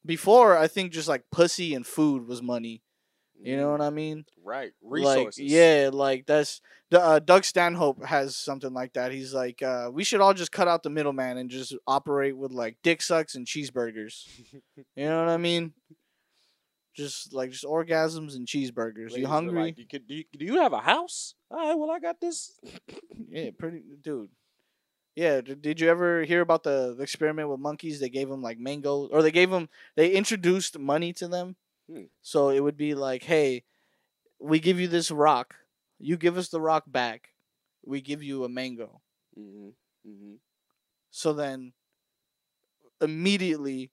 Before 0.05 0.57
I 0.57 0.67
think 0.67 0.91
just 0.91 1.07
like 1.07 1.23
pussy 1.31 1.73
and 1.73 1.87
food 1.87 2.27
was 2.27 2.41
money. 2.41 2.81
You 3.43 3.57
know 3.57 3.71
what 3.71 3.81
I 3.81 3.89
mean? 3.89 4.25
Right. 4.43 4.71
Like, 4.81 4.91
Resources. 4.91 5.43
yeah, 5.43 5.89
like 5.91 6.25
that's 6.25 6.61
uh, 6.93 7.19
Doug 7.19 7.43
Stanhope 7.43 8.05
has 8.05 8.35
something 8.35 8.73
like 8.73 8.93
that. 8.93 9.11
He's 9.11 9.33
like, 9.33 9.61
uh, 9.61 9.89
we 9.91 10.03
should 10.03 10.21
all 10.21 10.33
just 10.33 10.51
cut 10.51 10.67
out 10.67 10.83
the 10.83 10.89
middleman 10.89 11.37
and 11.37 11.49
just 11.49 11.75
operate 11.85 12.37
with 12.37 12.51
like 12.51 12.77
dick 12.83 13.01
sucks 13.01 13.35
and 13.35 13.45
cheeseburgers. 13.45 14.27
you 14.95 15.05
know 15.05 15.19
what 15.19 15.29
I 15.29 15.37
mean? 15.37 15.73
Just 16.95 17.33
like 17.33 17.51
just 17.51 17.65
orgasms 17.65 18.35
and 18.35 18.47
cheeseburgers. 18.47 19.09
Ladies 19.09 19.17
you 19.17 19.27
hungry? 19.27 19.61
Like, 19.61 19.77
you 19.77 19.87
could, 19.87 20.07
do, 20.07 20.15
you, 20.15 20.23
do 20.37 20.45
you 20.45 20.61
have 20.61 20.73
a 20.73 20.79
house? 20.79 21.35
All 21.49 21.57
right. 21.57 21.77
Well, 21.77 21.91
I 21.91 21.99
got 21.99 22.21
this. 22.21 22.59
yeah, 23.29 23.49
pretty 23.57 23.81
dude. 24.01 24.29
Yeah, 25.15 25.41
did 25.41 25.79
you 25.79 25.89
ever 25.89 26.23
hear 26.23 26.41
about 26.41 26.63
the, 26.63 26.95
the 26.97 27.03
experiment 27.03 27.47
with 27.47 27.59
monkeys? 27.59 27.99
They 27.99 28.09
gave 28.09 28.29
them 28.29 28.41
like 28.41 28.57
mangoes, 28.57 29.09
or 29.11 29.21
they 29.21 29.31
gave 29.31 29.51
them 29.51 29.69
they 29.95 30.09
introduced 30.09 30.79
money 30.79 31.13
to 31.13 31.27
them. 31.27 31.55
Hmm. 31.89 32.03
So 32.21 32.49
it 32.49 32.59
would 32.61 32.77
be 32.77 32.95
like, 32.95 33.23
hey, 33.23 33.63
we 34.39 34.59
give 34.59 34.79
you 34.79 34.87
this 34.87 35.11
rock, 35.11 35.55
you 35.99 36.17
give 36.17 36.37
us 36.37 36.49
the 36.49 36.61
rock 36.61 36.83
back, 36.87 37.29
we 37.85 38.01
give 38.01 38.23
you 38.23 38.43
a 38.43 38.49
mango. 38.49 39.01
Mm-hmm. 39.37 39.69
Mm-hmm. 40.09 40.33
So 41.11 41.33
then, 41.33 41.73
immediately, 43.01 43.91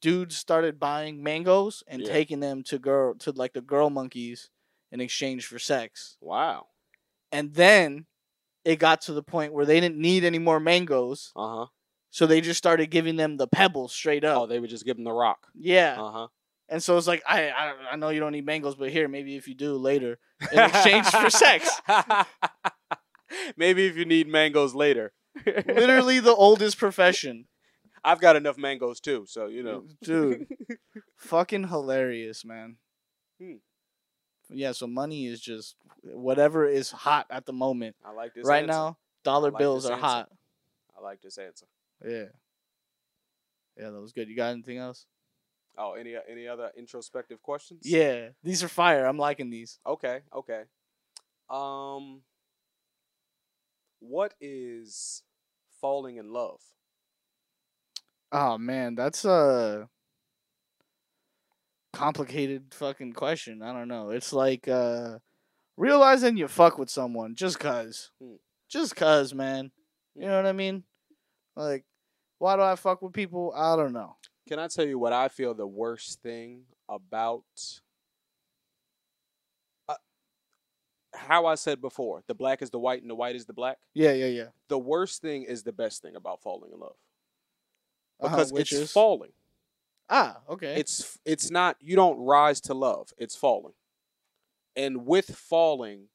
dudes 0.00 0.36
started 0.36 0.78
buying 0.78 1.22
mangoes 1.22 1.82
and 1.86 2.02
Yeah. 2.02 2.12
taking 2.12 2.40
them 2.40 2.62
to 2.64 2.78
girl 2.78 3.14
to 3.16 3.32
like 3.32 3.52
the 3.52 3.60
girl 3.60 3.90
monkeys 3.90 4.50
in 4.90 5.00
exchange 5.00 5.46
for 5.46 5.58
sex. 5.58 6.16
Wow. 6.20 6.68
And 7.32 7.54
then 7.54 8.06
it 8.64 8.76
got 8.78 9.00
to 9.02 9.12
the 9.12 9.22
point 9.22 9.52
where 9.52 9.66
they 9.66 9.80
didn't 9.80 9.96
need 9.98 10.24
any 10.24 10.38
more 10.38 10.60
mangoes, 10.60 11.32
Uh 11.36 11.56
huh. 11.58 11.66
so 12.10 12.26
they 12.26 12.40
just 12.40 12.58
started 12.58 12.90
giving 12.90 13.16
them 13.16 13.36
the 13.36 13.46
pebbles 13.48 13.92
straight 13.92 14.24
up. 14.24 14.42
Oh, 14.42 14.46
they 14.46 14.58
would 14.58 14.70
just 14.70 14.84
give 14.84 14.96
them 14.96 15.04
the 15.04 15.12
rock. 15.12 15.48
yeah. 15.54 16.00
Uh 16.00 16.10
huh. 16.12 16.28
And 16.68 16.82
so 16.82 16.96
it's 16.96 17.06
like 17.06 17.22
I, 17.26 17.48
I 17.50 17.74
I 17.92 17.96
know 17.96 18.08
you 18.08 18.20
don't 18.20 18.32
need 18.32 18.44
mangoes, 18.46 18.74
but 18.74 18.90
here 18.90 19.06
maybe 19.08 19.36
if 19.36 19.46
you 19.46 19.54
do 19.54 19.76
later 19.76 20.18
in 20.52 20.58
exchange 20.58 21.06
for 21.06 21.30
sex. 21.30 21.80
Maybe 23.56 23.86
if 23.86 23.96
you 23.96 24.04
need 24.04 24.28
mangoes 24.28 24.74
later. 24.74 25.12
Literally 25.44 26.20
the 26.20 26.34
oldest 26.34 26.78
profession. 26.78 27.46
I've 28.04 28.20
got 28.20 28.36
enough 28.36 28.56
mangoes 28.56 29.00
too, 29.00 29.24
so 29.28 29.46
you 29.46 29.62
know. 29.62 29.84
Dude. 30.02 30.46
Fucking 31.16 31.68
hilarious, 31.68 32.44
man. 32.44 32.76
Hmm. 33.40 33.54
Yeah, 34.48 34.72
so 34.72 34.86
money 34.86 35.26
is 35.26 35.40
just 35.40 35.74
whatever 36.04 36.66
is 36.66 36.92
hot 36.92 37.26
at 37.30 37.46
the 37.46 37.52
moment. 37.52 37.96
I 38.04 38.12
like 38.12 38.32
this. 38.34 38.46
right 38.46 38.62
answer. 38.62 38.72
now, 38.72 38.98
dollar 39.24 39.50
like 39.50 39.58
bills 39.58 39.86
are 39.86 39.94
answer. 39.94 40.04
hot. 40.04 40.30
I 40.96 41.02
like 41.02 41.20
this 41.20 41.36
answer. 41.36 41.66
Yeah. 42.04 42.26
Yeah, 43.76 43.90
that 43.90 44.00
was 44.00 44.12
good. 44.12 44.28
You 44.28 44.36
got 44.36 44.52
anything 44.52 44.78
else? 44.78 45.04
Oh, 45.78 45.92
any 45.92 46.14
any 46.28 46.48
other 46.48 46.70
introspective 46.76 47.42
questions? 47.42 47.82
Yeah, 47.84 48.28
these 48.42 48.62
are 48.62 48.68
fire. 48.68 49.04
I'm 49.06 49.18
liking 49.18 49.50
these. 49.50 49.78
Okay. 49.86 50.20
Okay. 50.34 50.62
Um. 51.50 52.22
What 54.00 54.34
is 54.40 55.22
falling 55.80 56.16
in 56.16 56.32
love? 56.32 56.60
Oh 58.32 58.58
man, 58.58 58.94
that's 58.94 59.24
a 59.24 59.88
complicated 61.92 62.74
fucking 62.74 63.12
question. 63.12 63.62
I 63.62 63.72
don't 63.72 63.88
know. 63.88 64.10
It's 64.10 64.32
like 64.32 64.68
uh 64.68 65.18
realizing 65.76 66.36
you 66.36 66.48
fuck 66.48 66.78
with 66.78 66.90
someone 66.90 67.34
just 67.34 67.58
cuz. 67.58 68.10
Hmm. 68.22 68.36
Just 68.68 68.96
cuz, 68.96 69.34
man. 69.34 69.70
You 70.14 70.22
Hmm. 70.22 70.28
know 70.28 70.36
what 70.36 70.46
I 70.46 70.52
mean? 70.52 70.84
Like 71.54 71.84
why 72.38 72.56
do 72.56 72.62
I 72.62 72.76
fuck 72.76 73.00
with 73.02 73.12
people? 73.14 73.52
I 73.56 73.76
don't 73.76 73.92
know. 73.92 74.16
Can 74.48 74.58
I 74.58 74.68
tell 74.68 74.86
you 74.86 74.98
what 74.98 75.12
I 75.12 75.28
feel 75.28 75.54
the 75.54 75.66
worst 75.66 76.22
thing 76.22 76.62
about 76.88 77.44
uh, 79.88 79.94
how 81.14 81.46
I 81.46 81.56
said 81.56 81.80
before, 81.80 82.22
the 82.28 82.34
black 82.34 82.62
is 82.62 82.70
the 82.70 82.78
white 82.78 83.00
and 83.02 83.10
the 83.10 83.14
white 83.14 83.34
is 83.34 83.46
the 83.46 83.52
black? 83.52 83.78
Yeah, 83.92 84.12
yeah, 84.12 84.26
yeah. 84.26 84.46
The 84.68 84.78
worst 84.78 85.20
thing 85.20 85.42
is 85.42 85.64
the 85.64 85.72
best 85.72 86.00
thing 86.00 86.14
about 86.14 86.42
falling 86.42 86.70
in 86.72 86.78
love. 86.78 86.94
Uh-huh, 88.20 88.36
Because 88.36 88.52
which 88.52 88.72
it's 88.72 88.82
is 88.82 88.92
falling. 88.92 89.32
Ah, 90.08 90.38
okay. 90.48 90.76
It's 90.76 91.18
it's 91.24 91.50
not 91.50 91.76
you 91.80 91.96
don't 91.96 92.18
rise 92.18 92.60
to 92.62 92.74
love, 92.74 93.12
it's 93.18 93.34
falling. 93.34 93.74
And 94.76 95.06
with 95.06 95.34
falling, 95.34 96.08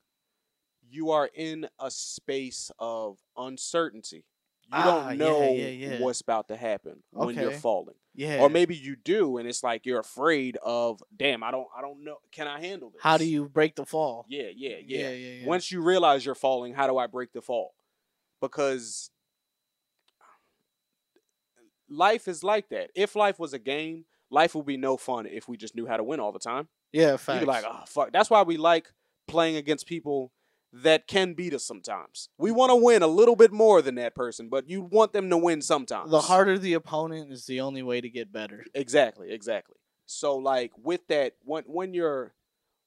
you 0.90 1.12
are 1.12 1.30
in 1.34 1.68
a 1.80 1.92
space 1.92 2.72
of 2.80 3.18
uncertainty. 3.36 4.24
You 4.72 4.78
Ah, 4.78 4.84
don't 5.10 5.18
yeah, 5.20 5.26
know 5.26 5.42
yeah, 5.54 5.68
yeah. 5.68 6.00
what's 6.00 6.22
about 6.22 6.48
to 6.48 6.56
happen 6.56 7.04
when 7.12 7.36
you're 7.36 7.52
falling. 7.52 7.96
yeah. 8.16 8.40
Or 8.42 8.50
maybe 8.50 8.74
you 8.76 8.96
do 8.96 9.38
and 9.38 9.48
it's 9.48 9.64
like 9.64 9.86
you're 9.86 10.00
afraid 10.00 10.58
of, 10.64 11.04
damn, 11.16 11.44
I 11.44 11.52
don't 11.52 11.68
I 11.78 11.82
don't 11.82 12.04
know, 12.06 12.18
can 12.32 12.48
I 12.48 12.60
handle 12.62 12.90
this? 12.92 13.02
how 13.02 13.18
do 13.18 13.26
you 13.26 13.50
break 13.50 13.76
the 13.76 13.86
fall? 13.86 14.26
Yeah, 14.30 14.44
yeah, 14.56 14.78
yeah. 14.86 15.00
yeah, 15.02 15.10
yeah. 15.10 15.34
yeah. 15.42 15.46
Once 15.48 15.72
you 15.72 15.82
realize 15.82 16.26
you're 16.26 16.36
falling, 16.36 16.74
how 16.74 16.88
do 16.88 16.98
I 16.98 17.08
break 17.08 17.34
the 17.34 17.42
fall? 17.42 17.74
Because 18.40 19.12
life 21.90 22.28
is 22.28 22.44
like 22.44 22.70
that. 22.70 22.92
If 22.96 23.16
life 23.16 23.40
was 23.40 23.54
a 23.54 23.60
game, 23.60 24.06
life 24.30 24.56
would 24.56 24.66
be 24.66 24.78
no 24.78 24.98
fun 24.98 25.26
if 25.26 25.48
we 25.48 25.58
just 25.58 25.76
knew 25.76 25.86
how 25.86 25.98
to 25.98 26.04
win 26.04 26.20
all 26.20 26.32
the 26.32 26.40
time. 26.40 26.68
yeah, 26.94 27.18
You'd 27.28 27.40
be 27.42 27.46
like, 27.46 27.66
oh 27.68 27.84
fuck. 27.88 28.12
That's 28.12 28.30
why 28.30 28.44
we 28.44 28.58
like 28.58 28.92
playing 29.28 29.58
against 29.58 29.86
people 29.86 30.32
that 30.74 31.08
can 31.08 31.34
beat 31.34 31.54
us 31.54 31.64
sometimes. 31.66 32.30
We 32.38 32.52
want 32.52 32.70
to 32.70 32.76
win 32.76 33.02
a 33.02 33.08
little 33.08 33.36
bit 33.36 33.52
more 33.52 33.82
than 33.82 33.96
that 33.96 34.16
person, 34.16 34.48
but 34.50 34.70
you 34.70 34.82
want 34.82 35.14
them 35.14 35.30
to 35.30 35.38
win 35.38 35.62
sometimes. 35.62 36.12
the 36.12 36.22
harder 36.22 36.58
the 36.58 36.74
opponent 36.74 37.32
is 37.32 37.46
the 37.46 37.62
only 37.62 37.84
way 37.84 38.02
to 38.02 38.10
get 38.10 38.32
better. 38.32 38.66
Exactly, 38.74 39.32
exactly. 39.32 39.76
So 40.06 40.36
like 40.36 40.72
with 40.78 41.08
that, 41.08 41.34
when 41.44 41.64
when 41.66 41.94
you're 41.94 42.34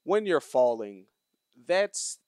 when 0.03 0.25
you're 0.25 0.41
falling, 0.41 1.05
that's 1.67 2.19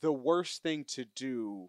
the 0.00 0.12
worst 0.12 0.62
thing 0.62 0.84
to 0.84 1.04
do 1.04 1.68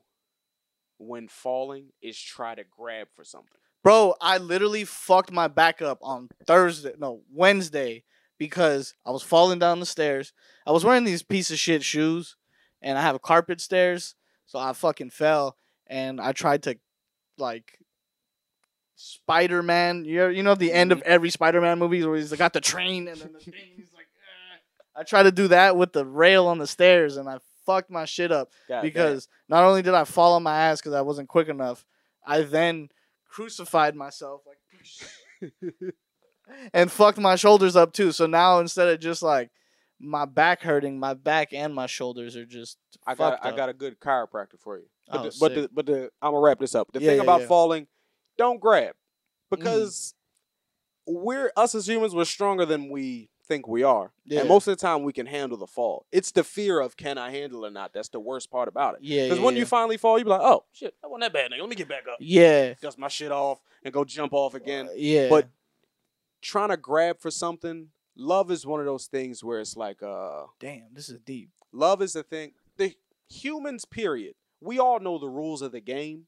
when 1.00 1.28
falling 1.28 1.88
is 2.02 2.20
try 2.20 2.56
to 2.56 2.64
grab 2.64 3.08
for 3.16 3.24
something. 3.24 3.58
Bro, 3.84 4.16
I 4.20 4.38
literally 4.38 4.84
fucked 4.84 5.32
my 5.32 5.48
back 5.48 5.82
up 5.82 6.00
on 6.02 6.28
Thursday, 6.46 6.94
no, 6.98 7.22
Wednesday, 7.32 8.04
because 8.38 8.94
I 9.06 9.12
was 9.12 9.24
falling 9.24 9.60
down 9.60 9.80
the 9.80 9.86
stairs. 9.86 10.34
I 10.66 10.72
was 10.72 10.84
wearing 10.84 11.04
these 11.04 11.24
piece 11.24 11.52
of 11.52 11.58
shit 11.58 11.84
shoes, 11.84 12.36
and 12.82 12.98
I 12.98 13.02
have 13.02 13.22
carpet 13.22 13.62
stairs, 13.62 14.16
so 14.46 14.60
I 14.60 14.74
fucking 14.74 15.10
fell, 15.12 15.58
and 15.88 16.20
I 16.22 16.32
tried 16.32 16.64
to, 16.64 16.78
like, 17.38 17.80
Spider 18.96 19.62
Man. 19.62 20.06
You 20.06 20.28
you 20.30 20.42
know 20.44 20.56
the 20.56 20.74
end 20.74 20.92
of 20.92 21.02
every 21.04 21.30
Spider 21.30 21.62
Man 21.62 21.78
movie 21.80 22.04
where 22.04 22.18
he's 22.18 22.34
got 22.34 22.54
the 22.54 22.62
train 22.62 23.08
and 23.08 23.18
then 23.20 23.34
the 23.34 23.40
thing. 23.52 23.72
He's 23.76 23.94
like, 23.94 24.08
"Ah." 24.96 25.00
I 25.02 25.04
tried 25.04 25.24
to 25.24 25.32
do 25.32 25.48
that 25.50 25.78
with 25.78 25.94
the 25.94 26.06
rail 26.06 26.48
on 26.48 26.58
the 26.58 26.66
stairs, 26.68 27.18
and 27.18 27.30
I 27.30 27.38
fucked 27.66 27.92
my 27.92 28.06
shit 28.06 28.32
up 28.32 28.50
God 28.68 28.76
damn. 28.76 28.84
because 28.84 29.28
not 29.50 29.64
only 29.64 29.82
did 29.82 29.94
I 29.94 30.06
fall 30.06 30.34
on 30.34 30.44
my 30.44 30.58
ass 30.58 30.80
because 30.80 30.94
I 30.94 31.02
wasn't 31.02 31.30
quick 31.30 31.48
enough, 31.48 31.86
I 32.26 32.42
then 32.42 32.90
crucified 33.30 33.96
myself 33.96 34.42
like 34.48 35.52
and 36.74 36.92
fucked 36.92 37.18
my 37.20 37.36
shoulders 37.36 37.76
up 37.76 37.94
too. 37.94 38.12
So 38.12 38.26
now 38.26 38.60
instead 38.60 38.88
of 38.88 39.00
just 39.00 39.22
like 39.22 39.50
my 40.00 40.26
back 40.26 40.62
hurting, 40.62 41.00
my 41.00 41.14
back 41.14 41.54
and 41.54 41.74
my 41.74 41.88
shoulders 41.88 42.36
are 42.36 42.46
just 42.46 42.78
I 43.06 43.16
got 43.16 43.44
I 43.46 43.52
got 43.56 43.70
a 43.70 43.74
good 43.74 44.00
chiropractor 44.00 44.60
for 44.60 44.78
you. 44.78 44.86
But 45.10 45.20
Oh, 45.20 45.24
the, 45.24 45.38
but 45.40 45.56
the, 45.56 45.70
but 45.74 45.86
the 45.86 46.04
I'm 46.22 46.32
gonna 46.34 46.40
wrap 46.40 46.60
this 46.60 46.76
up. 46.76 46.90
The 46.94 47.00
Yeah, 47.00 47.08
thing 47.10 47.18
yeah, 47.18 47.24
about 47.24 47.42
yeah. 47.42 47.48
falling, 47.48 47.88
don't 48.38 48.60
grab 48.60 48.94
because 49.50 50.14
we're 51.06 51.52
us 51.56 51.74
as 51.76 51.88
humans. 51.88 52.14
We're 52.14 52.26
stronger 52.26 52.66
than 52.66 52.90
we 52.90 53.30
think 53.48 53.66
we 53.66 53.82
are, 53.82 54.12
Yeah. 54.26 54.42
and 54.42 54.50
most 54.50 54.68
of 54.68 54.76
the 54.78 54.82
time 54.82 55.04
we 55.04 55.14
can 55.14 55.26
handle 55.26 55.58
the 55.58 55.68
fall. 55.68 56.06
It's 56.12 56.32
the 56.32 56.44
fear 56.44 56.82
of 56.82 56.98
can 56.98 57.18
I 57.18 57.32
handle 57.32 57.64
it 57.64 57.70
or 57.70 57.72
not. 57.72 57.94
That's 57.94 58.10
the 58.10 58.20
worst 58.20 58.52
part 58.52 58.68
about 58.68 58.96
it. 58.96 59.00
yeah, 59.04 59.24
Because 59.24 59.38
yeah, 59.40 59.46
when 59.46 59.54
yeah. 59.56 59.60
you 59.62 59.66
finally 59.66 59.96
fall, 59.96 60.20
you 60.20 60.26
be 60.26 60.30
like, 60.32 60.42
oh 60.44 60.66
shit, 60.74 60.94
that 61.02 61.08
wasn't 61.10 61.32
that 61.32 61.34
bad. 61.34 61.52
Nigga. 61.52 61.62
Let 61.62 61.70
me 61.70 61.76
get 61.78 61.88
back 61.88 62.04
up, 62.12 62.18
yeah, 62.20 62.74
dust 62.82 63.00
my 63.00 63.08
shit 63.08 63.32
off, 63.32 63.60
and 63.86 63.94
go 63.94 64.04
jump 64.04 64.34
off 64.34 64.54
again. 64.54 64.88
Uh, 64.90 64.94
yeah, 64.98 65.30
But 65.30 65.48
trying 66.48 66.70
to 66.70 66.78
grab 66.78 67.20
for 67.20 67.30
something, 67.30 67.90
love 68.16 68.50
is 68.52 68.66
one 68.66 68.80
of 68.80 68.86
those 68.86 69.06
things 69.08 69.44
where 69.44 69.60
it's 69.60 69.76
like 69.78 70.02
uh 70.02 70.46
Damn, 70.60 70.94
this 70.94 71.10
is 71.10 71.20
deep. 71.20 71.50
love 71.72 72.02
is 72.02 72.14
the 72.14 72.24
thing. 72.24 72.54
The 72.78 72.96
humans 73.30 73.86
period. 73.86 74.36
We 74.62 74.80
all 74.80 75.00
know 75.00 75.18
the 75.20 75.30
rules 75.30 75.62
of 75.62 75.72
the 75.72 75.82
game, 75.82 76.26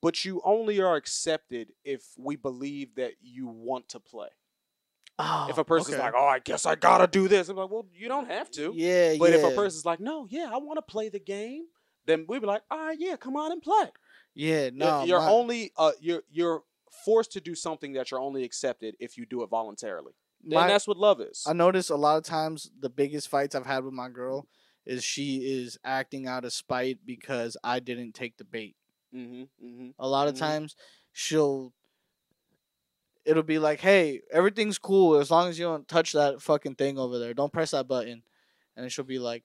but 0.00 0.24
you 0.24 0.40
only 0.44 0.80
are 0.80 0.96
accepted 0.96 1.72
if 1.84 2.02
we 2.16 2.36
believe 2.36 2.94
that 2.94 3.14
you 3.20 3.46
want 3.48 3.88
to 3.90 4.00
play. 4.00 4.28
Oh, 5.18 5.48
if 5.50 5.58
a 5.58 5.64
person's 5.64 5.96
okay. 5.96 6.04
like, 6.04 6.14
"Oh, 6.16 6.26
I 6.26 6.38
guess 6.38 6.64
I 6.64 6.76
got 6.76 6.98
to 6.98 7.06
do 7.08 7.26
this." 7.26 7.48
I'm 7.48 7.56
like, 7.56 7.70
"Well, 7.70 7.86
you 7.92 8.06
don't 8.08 8.30
have 8.30 8.50
to." 8.52 8.72
yeah, 8.74 9.16
But 9.18 9.30
yeah. 9.30 9.36
if 9.38 9.44
a 9.44 9.54
person's 9.54 9.84
like, 9.84 9.98
"No, 10.00 10.26
yeah, 10.30 10.48
I 10.52 10.58
want 10.58 10.76
to 10.78 10.82
play 10.82 11.08
the 11.08 11.18
game," 11.18 11.64
then 12.06 12.24
we'd 12.28 12.40
be 12.40 12.46
like, 12.46 12.62
"All 12.70 12.78
right, 12.78 12.96
yeah, 12.98 13.16
come 13.16 13.34
on 13.36 13.50
and 13.50 13.60
play." 13.60 13.90
yeah, 14.34 14.56
You're- 14.66 14.70
no, 14.70 15.04
you're 15.04 15.18
my- 15.18 15.28
only 15.30 15.72
uh, 15.76 15.90
you're 16.00 16.22
you're 16.30 16.62
forced 17.04 17.32
to 17.32 17.40
do 17.40 17.54
something 17.54 17.92
that 17.94 18.10
you're 18.10 18.20
only 18.20 18.44
accepted 18.44 18.96
if 19.00 19.16
you 19.16 19.26
do 19.26 19.42
it 19.42 19.48
voluntarily. 19.48 20.12
my- 20.44 20.62
and 20.62 20.70
that's 20.70 20.86
what 20.86 20.96
love 20.96 21.20
is. 21.20 21.44
I 21.46 21.52
notice 21.52 21.90
a 21.90 21.96
lot 21.96 22.16
of 22.18 22.24
times 22.24 22.70
the 22.78 22.88
biggest 22.88 23.28
fights 23.28 23.54
I've 23.54 23.66
had 23.66 23.84
with 23.84 23.92
my 23.94 24.08
girl 24.08 24.46
is 24.86 25.02
she 25.04 25.38
is 25.38 25.76
acting 25.84 26.26
out 26.26 26.44
of 26.44 26.52
spite 26.52 27.00
because 27.04 27.56
I 27.64 27.80
didn't 27.80 28.12
take 28.14 28.36
the 28.36 28.44
bait. 28.44 28.76
mm-hmm, 29.14 29.42
mm-hmm. 29.64 29.88
A 29.98 30.06
lot 30.08 30.28
of 30.28 30.34
Mhm. 30.34 30.38
times 30.38 30.76
she'll 31.12 31.72
it'll 33.24 33.42
be 33.42 33.58
like, 33.58 33.80
"Hey, 33.80 34.22
everything's 34.30 34.78
cool 34.78 35.16
as 35.18 35.30
long 35.30 35.48
as 35.48 35.58
you 35.58 35.64
don't 35.66 35.86
touch 35.88 36.12
that 36.12 36.40
fucking 36.40 36.76
thing 36.76 36.98
over 36.98 37.18
there. 37.18 37.34
Don't 37.34 37.52
press 37.52 37.72
that 37.72 37.88
button." 37.88 38.22
And 38.76 38.90
she'll 38.92 39.04
be 39.04 39.18
like, 39.18 39.44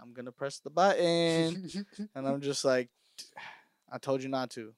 "I'm 0.00 0.12
going 0.12 0.26
to 0.26 0.32
press 0.32 0.58
the 0.60 0.70
button." 0.70 1.70
and 2.14 2.26
I'm 2.28 2.40
just 2.40 2.64
like, 2.64 2.88
"I 3.90 3.98
told 3.98 4.22
you 4.22 4.28
not 4.28 4.50
to." 4.50 4.74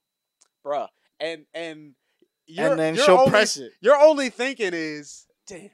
Bruh. 0.64 0.88
And 1.20 1.44
and 1.54 1.94
you're, 2.46 2.70
and 2.72 2.78
then 2.78 2.94
you're 2.94 3.04
she'll 3.04 3.18
only, 3.18 3.30
press 3.30 3.56
it. 3.56 3.72
Your 3.80 3.96
only 3.96 4.30
thinking 4.30 4.70
is, 4.74 5.26
damn, 5.46 5.70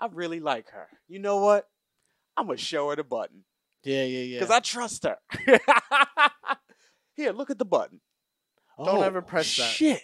I 0.00 0.06
really 0.12 0.40
like 0.40 0.70
her. 0.70 0.88
You 1.08 1.18
know 1.20 1.38
what? 1.38 1.66
I'm 2.36 2.46
gonna 2.46 2.58
show 2.58 2.90
her 2.90 2.96
the 2.96 3.04
button 3.04 3.44
Yeah, 3.84 4.04
yeah, 4.04 4.20
yeah. 4.20 4.38
because 4.40 4.50
I 4.54 4.60
trust 4.60 5.04
her. 5.04 5.18
Here, 7.14 7.32
look 7.32 7.50
at 7.50 7.58
the 7.58 7.64
button. 7.64 8.00
Don't 8.78 8.88
Oh, 8.98 9.02
ever 9.02 9.20
press 9.22 9.54
that. 9.56 9.64
Shit, 9.70 10.02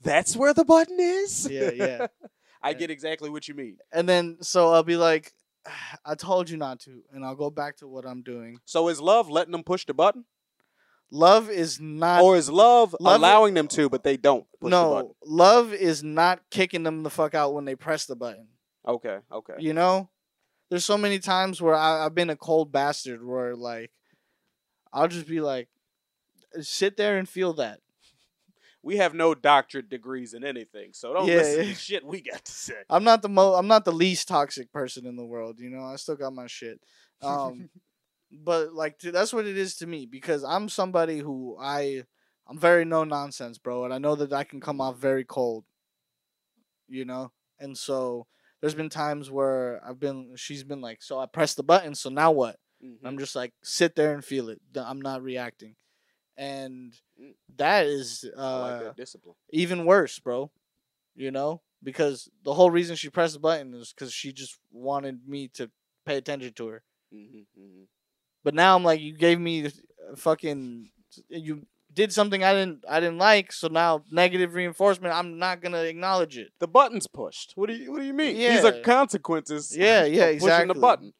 that's 0.00 0.36
where 0.36 0.54
the 0.54 0.64
button 0.64 0.98
is. 1.00 1.48
Yeah, 1.50 1.70
yeah. 1.72 2.06
I 2.62 2.72
get 2.74 2.90
exactly 2.90 3.30
what 3.30 3.48
you 3.48 3.54
mean. 3.54 3.78
And 3.92 4.08
then 4.08 4.38
so 4.40 4.72
I'll 4.72 4.82
be 4.84 4.96
like, 4.96 5.32
ah, 5.66 5.96
I 6.04 6.14
told 6.14 6.48
you 6.48 6.56
not 6.56 6.80
to, 6.80 7.02
and 7.12 7.24
I'll 7.24 7.34
go 7.34 7.50
back 7.50 7.78
to 7.78 7.88
what 7.88 8.06
I'm 8.06 8.22
doing. 8.22 8.58
So 8.64 8.88
is 8.88 9.00
love 9.00 9.28
letting 9.28 9.52
them 9.52 9.64
push 9.64 9.84
the 9.86 9.94
button, 9.94 10.24
Love 11.12 11.50
is 11.50 11.80
not 11.80 12.22
or 12.22 12.36
is 12.36 12.48
love, 12.48 12.94
love- 13.00 13.20
allowing 13.20 13.54
them 13.54 13.66
to, 13.68 13.88
but 13.88 14.04
they 14.04 14.16
don't 14.16 14.46
push 14.60 14.70
the 14.70 14.76
button? 14.76 15.06
no 15.08 15.16
love 15.24 15.72
is 15.72 16.04
not 16.04 16.40
kicking 16.50 16.84
them 16.84 17.02
the 17.02 17.10
fuck 17.10 17.34
out 17.34 17.52
when 17.52 17.64
they 17.64 17.74
press 17.74 18.06
the 18.06 18.14
button. 18.16 18.46
Okay, 18.86 19.18
okay. 19.32 19.54
You 19.58 19.74
know, 19.74 20.08
there's 20.70 20.84
so 20.84 20.96
many 20.96 21.18
times 21.18 21.60
where 21.60 21.74
I, 21.74 22.04
I've 22.04 22.14
been 22.14 22.30
a 22.30 22.36
cold 22.36 22.70
bastard 22.70 23.24
where 23.24 23.56
like 23.56 23.90
I'll 24.92 25.08
just 25.08 25.26
be 25.28 25.40
like, 25.40 25.68
sit 26.60 26.96
there 26.96 27.18
and 27.18 27.28
feel 27.28 27.54
that. 27.54 27.80
We 28.82 28.96
have 28.96 29.12
no 29.12 29.34
doctorate 29.34 29.90
degrees 29.90 30.32
in 30.32 30.42
anything, 30.42 30.92
so 30.94 31.12
don't 31.12 31.26
Yeah, 31.28 31.36
listen 31.36 31.64
yeah. 31.64 31.68
to 31.68 31.74
shit 31.74 32.04
we 32.06 32.22
got 32.22 32.44
to 32.44 32.52
say. 32.52 32.74
I'm 32.88 33.04
not 33.04 33.20
the 33.20 33.28
mo 33.28 33.54
I'm 33.54 33.66
not 33.66 33.84
the 33.84 33.92
least 33.92 34.28
toxic 34.28 34.72
person 34.72 35.06
in 35.06 35.16
the 35.16 35.24
world. 35.26 35.58
You 35.58 35.70
know, 35.70 35.82
I 35.84 35.96
still 35.96 36.16
got 36.16 36.32
my 36.32 36.46
shit. 36.46 36.80
Um, 37.20 37.68
but 38.30 38.72
like 38.72 38.98
t- 38.98 39.10
that's 39.10 39.32
what 39.32 39.46
it 39.46 39.56
is 39.56 39.76
to 39.76 39.86
me 39.86 40.06
because 40.06 40.44
I'm 40.44 40.68
somebody 40.68 41.18
who 41.18 41.56
I 41.60 42.04
I'm 42.46 42.58
very 42.58 42.84
no 42.84 43.04
nonsense, 43.04 43.58
bro, 43.58 43.84
and 43.84 43.94
I 43.94 43.98
know 43.98 44.14
that 44.16 44.32
I 44.32 44.44
can 44.44 44.60
come 44.60 44.80
off 44.80 44.96
very 44.98 45.24
cold. 45.24 45.64
You 46.88 47.04
know, 47.04 47.30
and 47.60 47.78
so 47.78 48.26
there's 48.60 48.74
been 48.74 48.88
times 48.90 49.30
where 49.30 49.80
I've 49.86 50.00
been 50.00 50.32
she's 50.36 50.64
been 50.64 50.80
like, 50.80 51.02
so 51.02 51.20
I 51.20 51.26
press 51.26 51.54
the 51.54 51.62
button, 51.62 51.94
so 51.94 52.10
now 52.10 52.32
what? 52.32 52.56
Mhm. 52.82 52.98
I'm 53.04 53.16
just 53.18 53.36
like 53.36 53.52
sit 53.62 53.94
there 53.94 54.12
and 54.12 54.24
feel 54.24 54.48
it. 54.48 54.60
I'm 54.74 55.00
not 55.00 55.22
reacting, 55.22 55.76
and 56.36 56.94
Mm. 57.20 57.34
that 57.56 57.86
is 57.86 58.24
I 58.36 58.56
like 58.56 58.74
uh, 58.76 58.78
that 58.80 58.96
discipline. 58.96 59.36
even 59.50 59.84
worse, 59.86 60.18
bro. 60.18 60.50
You 61.16 61.30
know, 61.30 61.62
because 61.82 62.28
the 62.44 62.54
whole 62.54 62.70
reason 62.70 62.96
she 62.96 63.10
pressed 63.10 63.34
the 63.34 63.40
button 63.40 63.74
is 63.74 63.92
because 63.92 64.12
she 64.12 64.32
just 64.32 64.58
wanted 64.72 65.28
me 65.28 65.48
to 65.54 65.70
pay 66.06 66.16
attention 66.16 66.52
to 66.54 66.66
her. 66.68 66.84
Mm-hmm, 67.14 67.40
hmm 67.60 67.84
But 68.42 68.54
now 68.54 68.76
I'm 68.76 68.84
like, 68.84 69.00
you 69.00 69.12
gave 69.12 69.38
me 69.38 69.66
uh, 69.66 70.16
fucking, 70.16 70.90
you 71.28 71.66
did 71.92 72.12
something 72.12 72.42
I 72.42 72.52
didn't, 72.52 72.84
I 72.88 73.00
didn't 73.00 73.18
like. 73.18 73.52
So 73.52 73.68
now 73.68 74.04
negative 74.10 74.54
reinforcement. 74.54 75.14
I'm 75.14 75.38
not 75.38 75.60
gonna 75.60 75.82
acknowledge 75.82 76.38
it. 76.38 76.48
The 76.58 76.68
button's 76.68 77.06
pushed. 77.06 77.52
What 77.56 77.68
do 77.68 77.74
you 77.74 77.92
What 77.92 78.00
do 78.00 78.06
you 78.06 78.14
mean? 78.14 78.36
Yeah. 78.36 78.54
These 78.54 78.64
are 78.64 78.80
consequences. 78.80 79.76
Yeah, 79.76 80.04
yeah, 80.04 80.26
pushing 80.26 80.34
exactly. 80.36 80.74
the 80.74 80.80
button. 80.80 81.12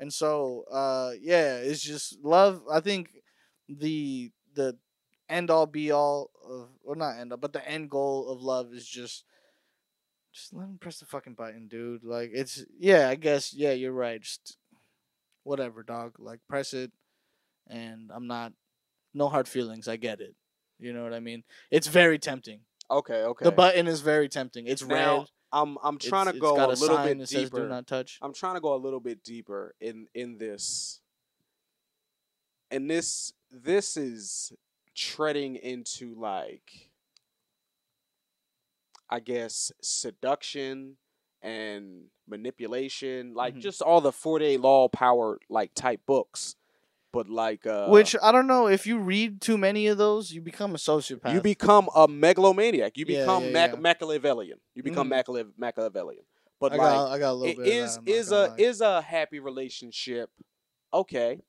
And 0.00 0.12
so, 0.12 0.64
uh, 0.70 1.12
yeah, 1.20 1.56
it's 1.56 1.82
just 1.82 2.18
love. 2.22 2.62
I 2.70 2.80
think 2.80 3.10
the 3.68 4.30
the 4.54 4.78
end 5.28 5.50
all 5.50 5.66
be 5.66 5.90
all 5.90 6.30
of, 6.48 6.68
or 6.84 6.96
not 6.96 7.18
end 7.18 7.32
all, 7.32 7.38
but 7.38 7.52
the 7.52 7.68
end 7.68 7.90
goal 7.90 8.28
of 8.28 8.40
love 8.40 8.72
is 8.72 8.86
just, 8.86 9.24
just 10.32 10.54
let 10.54 10.64
him 10.64 10.78
press 10.80 11.00
the 11.00 11.06
fucking 11.06 11.34
button, 11.34 11.68
dude. 11.68 12.04
Like 12.04 12.30
it's, 12.32 12.64
yeah, 12.78 13.08
I 13.08 13.14
guess, 13.14 13.52
yeah, 13.54 13.72
you're 13.72 13.92
right. 13.92 14.22
Just 14.22 14.56
whatever, 15.44 15.82
dog. 15.82 16.16
Like 16.18 16.40
press 16.48 16.74
it, 16.74 16.92
and 17.68 18.10
I'm 18.14 18.26
not, 18.26 18.52
no 19.14 19.28
hard 19.28 19.48
feelings. 19.48 19.88
I 19.88 19.96
get 19.96 20.20
it. 20.20 20.34
You 20.78 20.92
know 20.92 21.02
what 21.02 21.12
I 21.14 21.20
mean? 21.20 21.42
It's 21.70 21.88
very 21.88 22.18
tempting. 22.18 22.60
Okay, 22.90 23.22
okay. 23.24 23.44
The 23.44 23.52
button 23.52 23.86
is 23.86 24.00
very 24.00 24.28
tempting. 24.28 24.66
It's 24.66 24.84
Now, 24.84 25.18
red. 25.18 25.26
I'm 25.52 25.78
I'm 25.82 25.98
trying 25.98 26.28
It's- 26.28 26.34
to 26.34 26.40
go 26.40 26.56
got 26.56 26.68
a 26.70 26.80
little 26.80 26.98
bit 26.98 27.18
that 27.18 27.28
says, 27.28 27.44
deeper. 27.44 27.62
Do 27.62 27.68
not 27.68 27.86
touch. 27.86 28.18
I'm 28.22 28.32
trying 28.34 28.54
to 28.54 28.60
go 28.60 28.74
a 28.74 28.76
little 28.76 29.00
bit 29.00 29.22
deeper 29.24 29.74
in 29.80 30.06
in 30.14 30.38
this. 30.38 31.00
And 32.70 32.88
this 32.90 33.32
this 33.50 33.96
is 33.96 34.52
treading 34.94 35.56
into 35.56 36.14
like 36.14 36.90
I 39.08 39.20
guess 39.20 39.72
seduction 39.80 40.96
and 41.42 42.04
manipulation, 42.26 43.34
like 43.34 43.54
Mhm. 43.54 43.60
just 43.60 43.82
all 43.82 44.00
the 44.00 44.12
48 44.12 44.60
law 44.60 44.88
power 44.88 45.38
like 45.48 45.72
type 45.74 46.00
books. 46.06 46.56
But 47.12 47.28
like 47.28 47.66
uh 47.66 47.88
Which 47.88 48.14
I 48.22 48.32
don't 48.32 48.46
know 48.46 48.68
if 48.68 48.86
you 48.86 48.98
read 48.98 49.40
too 49.40 49.56
many 49.56 49.86
of 49.86 49.96
those, 49.98 50.30
you 50.32 50.40
become 50.42 50.74
a 50.74 50.78
sociopath. 50.78 51.32
you 51.32 51.40
become 51.40 51.88
a 51.94 52.06
megalomaniac. 52.06 52.98
You 52.98 53.06
Yeah, 53.06 53.20
become 53.20 53.44
yeah, 53.44 53.50
Mac- 53.50 53.80
Machiavellian. 53.80 54.60
You 54.74 54.82
become 54.82 55.08
Mhm. 55.10 55.54
Machiavellian. 55.56 56.24
But 56.60 56.72
I 56.72 56.76
like 56.76 56.86
got, 56.90 57.12
I 57.12 57.18
got 57.18 57.30
a 57.30 57.34
little 57.34 57.52
it 57.54 57.56
bit. 57.56 57.66
is 57.66 57.98
is 58.04 58.32
a 58.32 58.48
lie. 58.48 58.54
is 58.58 58.80
a 58.80 59.00
happy 59.00 59.38
relationship 59.38 60.30
okay 60.92 61.40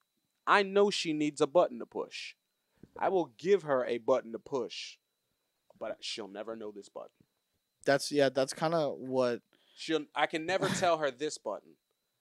i 0.45 0.61
know 0.63 0.89
she 0.91 1.13
needs 1.13 1.39
a 1.41 1.47
button 1.47 1.79
to 1.79 1.85
push 1.85 2.35
i 2.99 3.07
will 3.09 3.31
give 3.37 3.63
her 3.63 3.85
a 3.85 3.97
button 3.97 4.31
to 4.33 4.39
push 4.39 4.97
but 5.79 5.97
she'll 6.01 6.27
never 6.27 6.55
know 6.55 6.71
this 6.71 6.89
button 6.89 7.09
that's 7.85 8.11
yeah, 8.11 8.27
that's 8.29 8.53
kind 8.53 8.73
of 8.73 8.97
what. 8.99 9.41
She'll 9.79 10.05
i 10.15 10.25
can 10.25 10.45
never 10.45 10.67
tell 10.83 10.97
her 10.97 11.09
this 11.11 11.37
button 11.37 11.71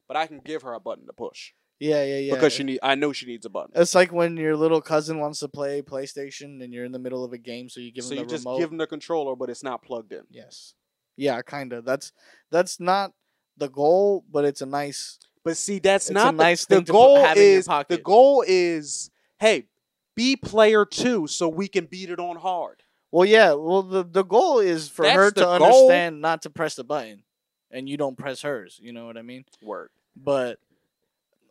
but 0.06 0.16
i 0.16 0.26
can 0.26 0.38
give 0.40 0.62
her 0.62 0.72
a 0.74 0.80
button 0.80 1.06
to 1.06 1.12
push 1.12 1.52
Yeah, 1.80 2.02
yeah, 2.04 2.18
yeah. 2.18 2.34
because 2.34 2.52
she 2.52 2.62
need 2.64 2.78
i 2.82 2.94
know 2.94 3.12
she 3.12 3.26
needs 3.26 3.46
a 3.46 3.50
button 3.50 3.72
It's 3.74 3.94
like 3.94 4.12
when 4.12 4.36
your 4.36 4.56
little 4.56 4.80
cousin 4.80 5.18
wants 5.20 5.40
to 5.40 5.48
play 5.48 5.82
PlayStation 5.82 6.62
and 6.62 6.72
you're 6.72 6.84
in 6.84 6.92
the 6.92 6.98
middle 6.98 7.24
of 7.24 7.32
a 7.32 7.38
game, 7.38 7.68
so 7.68 7.80
you 7.80 7.92
give 7.92 8.04
so 8.04 8.12
him 8.14 8.18
you 8.20 8.24
the 8.24 8.30
just 8.30 8.44
remote. 8.46 8.58
give 8.60 8.70
them 8.70 8.78
the 8.78 8.86
controller 8.86 9.34
but 9.36 9.50
it's 9.50 9.62
not 9.62 9.82
plugged 9.82 10.12
in 10.12 10.22
Yes. 10.30 10.74
Yeah, 11.16 11.42
kind 11.42 11.72
of. 11.72 11.84
That's 11.84 12.12
that's 12.52 12.78
not 12.78 13.12
the 13.56 13.68
goal, 13.68 14.24
but 14.30 14.44
it's 14.44 14.62
a 14.62 14.66
nice. 14.66 15.18
but 15.44 15.56
see 15.56 15.80
that's 15.80 16.10
not 16.10 16.36
the- 16.36 16.42
nice 16.44 16.64
the, 16.64 16.76
thing 16.76 16.84
to 16.84 16.92
put- 16.92 16.98
goal 16.98 17.24
is 17.36 17.66
the 17.88 18.00
goal 18.02 18.44
is 18.46 19.10
hey 19.40 19.66
be 20.14 20.36
player 20.36 20.84
two 20.84 21.26
so 21.26 21.48
we 21.48 21.66
can 21.68 21.86
beat 21.86 22.10
it 22.10 22.20
on 22.20 22.36
hard 22.36 22.82
Well, 23.10 23.24
yeah. 23.24 23.52
Well, 23.54 23.82
the 23.82 24.04
the 24.04 24.22
goal 24.24 24.58
is 24.60 24.88
for 24.88 25.04
her 25.08 25.30
That's 25.30 25.34
the 25.34 25.40
to 25.40 25.58
goal. 25.58 25.68
understand 25.88 26.20
not 26.20 26.42
to 26.42 26.50
press 26.50 26.74
the 26.76 26.84
button, 26.84 27.22
and 27.70 27.88
you 27.88 27.96
don't 27.96 28.16
press 28.18 28.42
hers. 28.42 28.78
You 28.82 28.92
know 28.92 29.06
what 29.06 29.16
I 29.18 29.22
mean? 29.22 29.44
word 29.62 29.90
But 30.16 30.58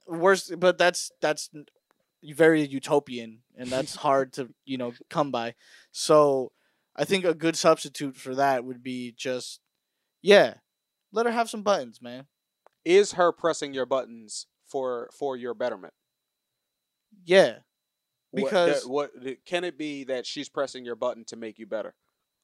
worst. 0.07 0.59
But 0.59 0.77
that's 0.77 1.11
that's 1.21 1.49
very 2.23 2.61
utopian, 2.65 3.39
and 3.55 3.69
that's 3.69 3.95
hard 4.07 4.33
to 4.33 4.49
you 4.65 4.77
know 4.77 4.93
come 5.09 5.31
by. 5.31 5.55
So 5.91 6.51
I 6.95 7.05
think 7.05 7.25
a 7.25 7.33
good 7.33 7.55
substitute 7.55 8.15
for 8.15 8.35
that 8.35 8.65
would 8.65 8.81
be 8.83 9.13
just 9.17 9.59
yeah, 10.21 10.55
let 11.11 11.25
her 11.25 11.31
have 11.31 11.49
some 11.49 11.63
buttons, 11.63 12.01
man. 12.01 12.25
is 12.85 13.13
her 13.13 13.31
pressing 13.31 13.73
your 13.73 13.85
buttons 13.85 14.47
for 14.65 15.09
for 15.13 15.37
your 15.37 15.53
betterment 15.53 15.93
Yeah. 17.25 17.59
What- 18.31 18.43
Because- 18.45 18.83
that- 18.83 18.89
what, 18.89 19.11
can 19.45 19.63
it 19.63 19.77
be 19.77 20.03
that 20.05 20.25
she's 20.25 20.49
pressing 20.49 20.83
your 20.85 20.95
button 20.95 21.23
to 21.25 21.35
make 21.35 21.57
you 21.59 21.65
better? 21.65 21.95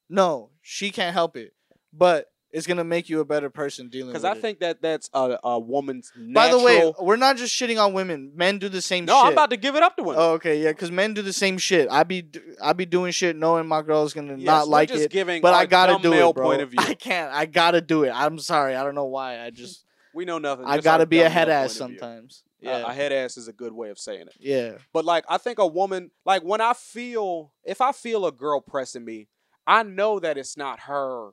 No, 0.10 0.52
she 0.62 0.92
can't 0.92 1.14
help 1.14 1.36
it. 1.36 1.54
But 1.92 2.32
is 2.54 2.66
gonna 2.68 2.84
make 2.86 3.10
you 3.10 3.20
a 3.20 3.26
better 3.26 3.50
person 3.50 3.90
dealing 3.90 4.08
with 4.08 4.14
Because 4.14 4.24
I 4.24 4.34
it. 4.38 4.42
think 4.42 4.60
that 4.60 4.82
that's 4.82 5.10
a, 5.14 5.38
a 5.44 5.60
woman's 5.60 6.12
By 6.16 6.22
natural. 6.22 6.60
the 6.60 6.66
way, 6.66 6.94
we're 7.02 7.16
not 7.18 7.36
just 7.36 7.54
shitting 7.54 7.84
on 7.84 7.94
women. 7.94 8.32
Men 8.36 8.60
do 8.60 8.70
the 8.70 8.82
same 8.82 9.06
no, 9.06 9.16
shit. 9.18 9.26
I'm 9.26 9.34
about 9.34 9.50
to 9.50 9.58
give 9.58 9.76
it 9.76 9.84
up 9.84 9.98
to 9.98 10.04
women. 10.04 10.22
Oh, 10.22 10.34
okay, 10.34 10.62
yeah, 10.62 10.70
because 10.70 10.92
men 10.92 11.14
do 11.14 11.22
the 11.22 11.34
same 11.34 11.58
shit. 11.58 11.90
I 11.90 12.04
be 12.04 12.24
I 12.62 12.72
be 12.74 12.86
doing 12.86 13.12
shit 13.12 13.36
knowing 13.36 13.68
my 13.68 13.82
girl's 13.82 14.14
gonna 14.14 14.36
Yes, 14.38 14.46
not 14.46 14.68
like 14.70 14.88
just 14.90 15.06
it, 15.06 15.12
giving 15.12 15.42
but 15.42 15.54
I 15.54 15.66
gotta 15.66 16.02
do 16.02 16.14
it, 16.14 16.36
bro. 16.36 16.46
point 16.46 16.62
of 16.62 16.70
view. 16.70 16.80
I 16.82 16.94
can't. 16.94 17.34
I 17.34 17.46
gotta 17.48 17.82
do 17.82 18.04
it. 18.04 18.12
I'm 18.14 18.40
sorry. 18.40 18.76
I 18.76 18.84
don't 18.84 18.96
know 18.96 19.06
why. 19.06 19.42
I 19.44 19.50
just 19.50 19.84
we 20.14 20.24
know 20.24 20.38
nothing. 20.38 20.66
I 20.66 20.78
gotta 20.80 21.06
be 21.08 21.22
a 21.22 21.30
head 21.30 21.50
ass 21.50 21.78
point 21.80 21.82
of 21.82 21.90
view. 21.90 22.00
sometimes. 22.00 22.44
Uh, 22.64 22.70
Yeah, 22.70 22.90
a 22.90 22.94
head 22.94 23.12
ass 23.12 23.36
is 23.36 23.48
a 23.50 23.54
good 23.54 23.74
way 23.74 23.90
of 23.90 23.98
saying 24.00 24.28
it. 24.28 24.36
yeah, 24.40 24.74
But 24.94 25.04
like, 25.04 25.26
I 25.28 25.38
think 25.38 25.60
a 25.60 25.68
woman, 25.68 26.12
like 26.24 26.44
when 26.44 26.62
I 26.62 26.74
feel, 26.74 27.52
if 27.66 27.82
I 27.82 27.92
feel 27.92 28.26
a 28.26 28.32
girl 28.32 28.62
pressing 28.62 29.04
me, 29.04 29.28
I 29.68 29.84
know 29.84 30.20
that 30.22 30.38
it's 30.38 30.56
not 30.56 30.82
her. 30.82 31.32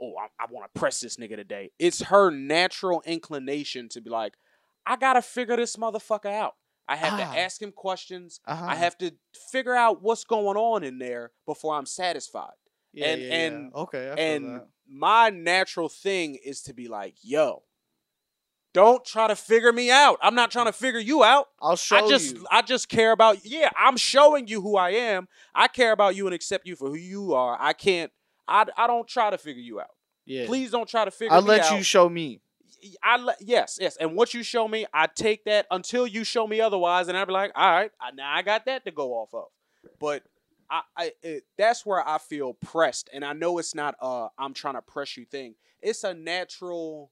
Oh, 0.00 0.14
I, 0.16 0.26
I 0.42 0.46
want 0.50 0.72
to 0.72 0.78
press 0.78 1.00
this 1.00 1.16
nigga 1.16 1.36
today. 1.36 1.70
It's 1.78 2.02
her 2.02 2.30
natural 2.30 3.02
inclination 3.04 3.88
to 3.90 4.00
be 4.00 4.10
like, 4.10 4.34
I 4.86 4.96
gotta 4.96 5.22
figure 5.22 5.56
this 5.56 5.76
motherfucker 5.76 6.32
out. 6.32 6.54
I 6.88 6.96
have 6.96 7.14
Ah. 7.14 7.16
to 7.34 7.38
ask 7.40 7.60
him 7.60 7.72
questions. 7.72 8.40
uh-huh. 8.46 8.64
I 8.66 8.74
have 8.76 8.96
to 8.98 9.12
figure 9.52 9.74
out 9.74 10.00
what's 10.02 10.24
going 10.24 10.56
on 10.56 10.82
in 10.84 10.98
there 10.98 11.32
before 11.46 11.74
I'm 11.74 11.84
satisfied. 11.86 12.52
yeah, 12.92 13.06
and- 13.08 13.22
yeah, 13.22 13.60
yeah. 13.74 13.82
okay, 13.82 14.14
and 14.16 14.54
that. 14.60 14.68
my 14.88 15.28
natural 15.30 15.88
thing 15.90 16.36
is 16.36 16.62
to 16.62 16.72
be 16.72 16.88
like, 16.88 17.14
yo, 17.22 17.64
don't 18.74 19.04
try 19.04 19.26
to 19.26 19.36
figure 19.36 19.72
me 19.72 19.90
out. 19.90 20.18
I'm 20.22 20.34
not 20.34 20.50
trying 20.50 20.66
to 20.66 20.72
figure 20.72 21.00
you 21.00 21.24
out. 21.24 21.48
I'll 21.60 21.76
show 21.76 21.96
I 22.06 22.08
just 22.08 22.34
you. 22.36 22.46
I 22.50 22.62
just 22.62 22.88
care 22.88 23.12
about 23.12 23.44
yeah, 23.44 23.70
I'm 23.76 23.96
showing 23.96 24.46
you 24.46 24.60
who 24.62 24.76
I 24.76 24.90
am. 24.90 25.26
I 25.54 25.68
care 25.68 25.92
about 25.92 26.14
you 26.16 26.26
and 26.26 26.34
accept 26.34 26.66
you 26.66 26.76
for 26.76 26.88
who 26.88 26.94
you 26.96 27.34
are. 27.34 27.56
I 27.58 27.72
can't 27.72 28.12
I, 28.48 28.66
I 28.76 28.86
don't 28.86 29.06
try 29.06 29.30
to 29.30 29.38
figure 29.38 29.62
you 29.62 29.80
out. 29.80 29.90
Yeah, 30.24 30.46
Please 30.46 30.70
don't 30.70 30.88
try 30.88 31.04
to 31.04 31.10
figure 31.10 31.34
me 31.34 31.46
let 31.46 31.60
out. 31.62 31.76
you 31.76 31.82
show 31.82 32.08
me. 32.08 32.40
I 33.02 33.16
let 33.16 33.36
yes, 33.40 33.78
yes. 33.80 33.96
And 33.96 34.14
what 34.14 34.34
you 34.34 34.42
show 34.42 34.68
me, 34.68 34.86
I 34.92 35.06
take 35.06 35.44
that 35.44 35.66
until 35.70 36.06
you 36.06 36.22
show 36.22 36.46
me 36.46 36.60
otherwise 36.60 37.08
and 37.08 37.16
I'll 37.16 37.26
be 37.26 37.32
like, 37.32 37.50
"All 37.54 37.70
right, 37.70 37.90
I, 38.00 38.10
now 38.12 38.32
I 38.32 38.42
got 38.42 38.66
that 38.66 38.84
to 38.84 38.90
go 38.90 39.14
off 39.14 39.32
of." 39.34 39.46
But 39.98 40.22
I, 40.70 40.82
I 40.96 41.12
it, 41.22 41.44
that's 41.56 41.84
where 41.84 42.06
I 42.06 42.18
feel 42.18 42.54
pressed 42.54 43.08
and 43.12 43.24
I 43.24 43.32
know 43.32 43.58
it's 43.58 43.74
not 43.74 43.94
uh 44.00 44.28
I'm 44.38 44.54
trying 44.54 44.74
to 44.74 44.82
press 44.82 45.16
you 45.16 45.24
thing. 45.24 45.54
It's 45.80 46.04
a 46.04 46.14
natural 46.14 47.10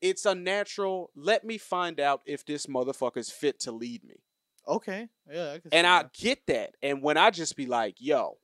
it's 0.00 0.26
a 0.26 0.34
natural 0.34 1.10
let 1.16 1.44
me 1.44 1.58
find 1.58 1.98
out 2.00 2.22
if 2.24 2.44
this 2.46 2.66
motherfucker's 2.66 3.30
fit 3.30 3.58
to 3.60 3.72
lead 3.72 4.04
me. 4.04 4.22
Okay, 4.66 5.08
yeah, 5.30 5.52
I 5.52 5.58
can 5.58 5.70
And 5.72 5.86
I 5.86 6.06
get 6.14 6.46
that. 6.46 6.74
And 6.82 7.02
when 7.02 7.18
I 7.18 7.30
just 7.30 7.56
be 7.56 7.66
like, 7.66 7.96
yo, 7.98 8.38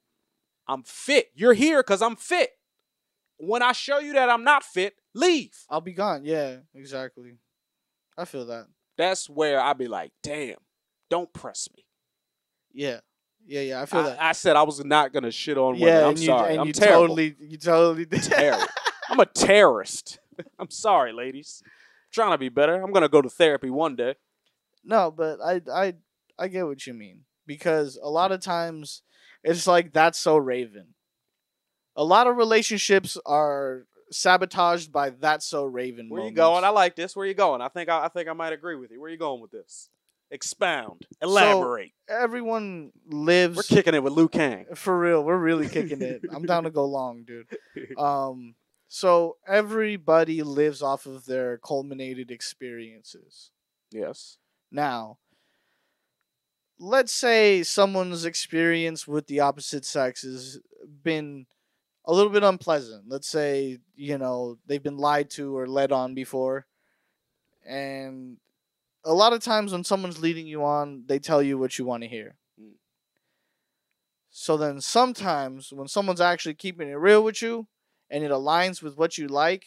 I'm 0.70 0.84
fit. 0.84 1.30
You're 1.34 1.52
here 1.52 1.82
because 1.82 2.00
I'm 2.00 2.14
fit. 2.14 2.50
When 3.38 3.60
I 3.60 3.72
show 3.72 3.98
you 3.98 4.12
that 4.12 4.30
I'm 4.30 4.44
not 4.44 4.62
fit, 4.62 4.94
leave. 5.14 5.56
I'll 5.68 5.80
be 5.80 5.92
gone. 5.92 6.24
Yeah, 6.24 6.58
exactly. 6.74 7.38
I 8.16 8.24
feel 8.24 8.46
that. 8.46 8.66
That's 8.96 9.28
where 9.28 9.60
I'd 9.60 9.78
be 9.78 9.88
like, 9.88 10.12
damn, 10.22 10.58
don't 11.08 11.32
press 11.32 11.68
me. 11.76 11.84
Yeah, 12.72 13.00
yeah, 13.46 13.62
yeah. 13.62 13.82
I 13.82 13.86
feel 13.86 14.00
I, 14.00 14.02
that. 14.04 14.22
I 14.22 14.32
said 14.32 14.54
I 14.54 14.62
was 14.62 14.84
not 14.84 15.12
gonna 15.12 15.32
shit 15.32 15.58
on 15.58 15.74
women. 15.74 15.88
yeah, 15.88 16.06
I'm 16.06 16.16
you 16.16 16.26
sorry. 16.26 16.56
I'm 16.56 16.66
you 16.68 16.72
terrible. 16.72 17.00
totally, 17.08 17.36
you 17.40 17.58
totally 17.58 18.04
did. 18.04 18.22
Terrible. 18.22 18.66
I'm 19.08 19.18
a 19.18 19.26
terrorist. 19.26 20.20
I'm 20.58 20.70
sorry, 20.70 21.12
ladies. 21.12 21.62
trying 22.12 22.30
to 22.30 22.38
be 22.38 22.48
better. 22.48 22.80
I'm 22.80 22.92
gonna 22.92 23.08
go 23.08 23.22
to 23.22 23.28
therapy 23.28 23.70
one 23.70 23.96
day. 23.96 24.14
No, 24.84 25.10
but 25.10 25.40
I 25.44 25.62
I 25.72 25.94
I 26.38 26.46
get 26.46 26.66
what 26.66 26.86
you 26.86 26.94
mean 26.94 27.22
because 27.44 27.98
a 28.00 28.08
lot 28.08 28.30
of 28.30 28.40
times 28.40 29.02
it's 29.42 29.66
like 29.66 29.92
that's 29.92 30.18
so 30.18 30.36
Raven. 30.36 30.94
A 31.96 32.04
lot 32.04 32.26
of 32.26 32.36
relationships 32.36 33.18
are 33.26 33.86
sabotaged 34.10 34.92
by 34.92 35.10
that's 35.10 35.46
so 35.46 35.64
Raven. 35.64 36.08
Where 36.08 36.24
you 36.24 36.30
going? 36.30 36.64
I 36.64 36.70
like 36.70 36.96
this. 36.96 37.14
Where 37.16 37.26
you 37.26 37.34
going? 37.34 37.60
I 37.60 37.68
think 37.68 37.88
I, 37.88 38.04
I 38.04 38.08
think 38.08 38.28
I 38.28 38.32
might 38.32 38.52
agree 38.52 38.76
with 38.76 38.90
you. 38.90 39.00
Where 39.00 39.10
you 39.10 39.18
going 39.18 39.40
with 39.40 39.50
this? 39.50 39.88
Expound. 40.30 41.06
Elaborate. 41.20 41.92
Everyone 42.08 42.92
lives 43.06 43.56
We're 43.56 43.62
kicking 43.64 43.94
it 43.94 44.02
with 44.02 44.12
Liu 44.12 44.28
Kang. 44.28 44.66
for 44.76 44.96
real. 44.96 45.24
We're 45.24 45.36
really 45.36 45.68
kicking 45.68 46.02
it. 46.02 46.22
I'm 46.32 46.46
down 46.46 46.64
to 46.64 46.70
go 46.70 46.84
long, 46.84 47.24
dude. 47.24 47.46
Um, 47.98 48.54
so 48.88 49.36
everybody 49.46 50.42
lives 50.42 50.82
off 50.82 51.06
of 51.06 51.24
their 51.26 51.58
culminated 51.58 52.30
experiences. 52.30 53.50
Yes. 53.90 54.36
Now, 54.70 55.18
let's 56.80 57.12
say 57.12 57.62
someone's 57.62 58.24
experience 58.24 59.06
with 59.06 59.26
the 59.26 59.40
opposite 59.40 59.84
sex 59.84 60.22
has 60.22 60.58
been 61.04 61.46
a 62.06 62.12
little 62.12 62.32
bit 62.32 62.42
unpleasant. 62.42 63.04
Let's 63.06 63.28
say, 63.28 63.78
you 63.94 64.16
know, 64.16 64.56
they've 64.66 64.82
been 64.82 64.96
lied 64.96 65.28
to 65.30 65.56
or 65.56 65.66
led 65.66 65.92
on 65.92 66.14
before. 66.14 66.66
And 67.68 68.38
a 69.04 69.12
lot 69.12 69.34
of 69.34 69.44
times 69.44 69.72
when 69.72 69.84
someone's 69.84 70.22
leading 70.22 70.46
you 70.46 70.64
on, 70.64 71.04
they 71.06 71.18
tell 71.18 71.42
you 71.42 71.58
what 71.58 71.78
you 71.78 71.84
want 71.84 72.02
to 72.02 72.08
hear. 72.08 72.36
Mm. 72.58 72.72
So 74.30 74.56
then 74.56 74.80
sometimes 74.80 75.72
when 75.72 75.86
someone's 75.86 76.20
actually 76.20 76.54
keeping 76.54 76.88
it 76.88 76.94
real 76.94 77.22
with 77.22 77.42
you 77.42 77.66
and 78.08 78.24
it 78.24 78.30
aligns 78.30 78.82
with 78.82 78.96
what 78.96 79.18
you 79.18 79.28
like, 79.28 79.66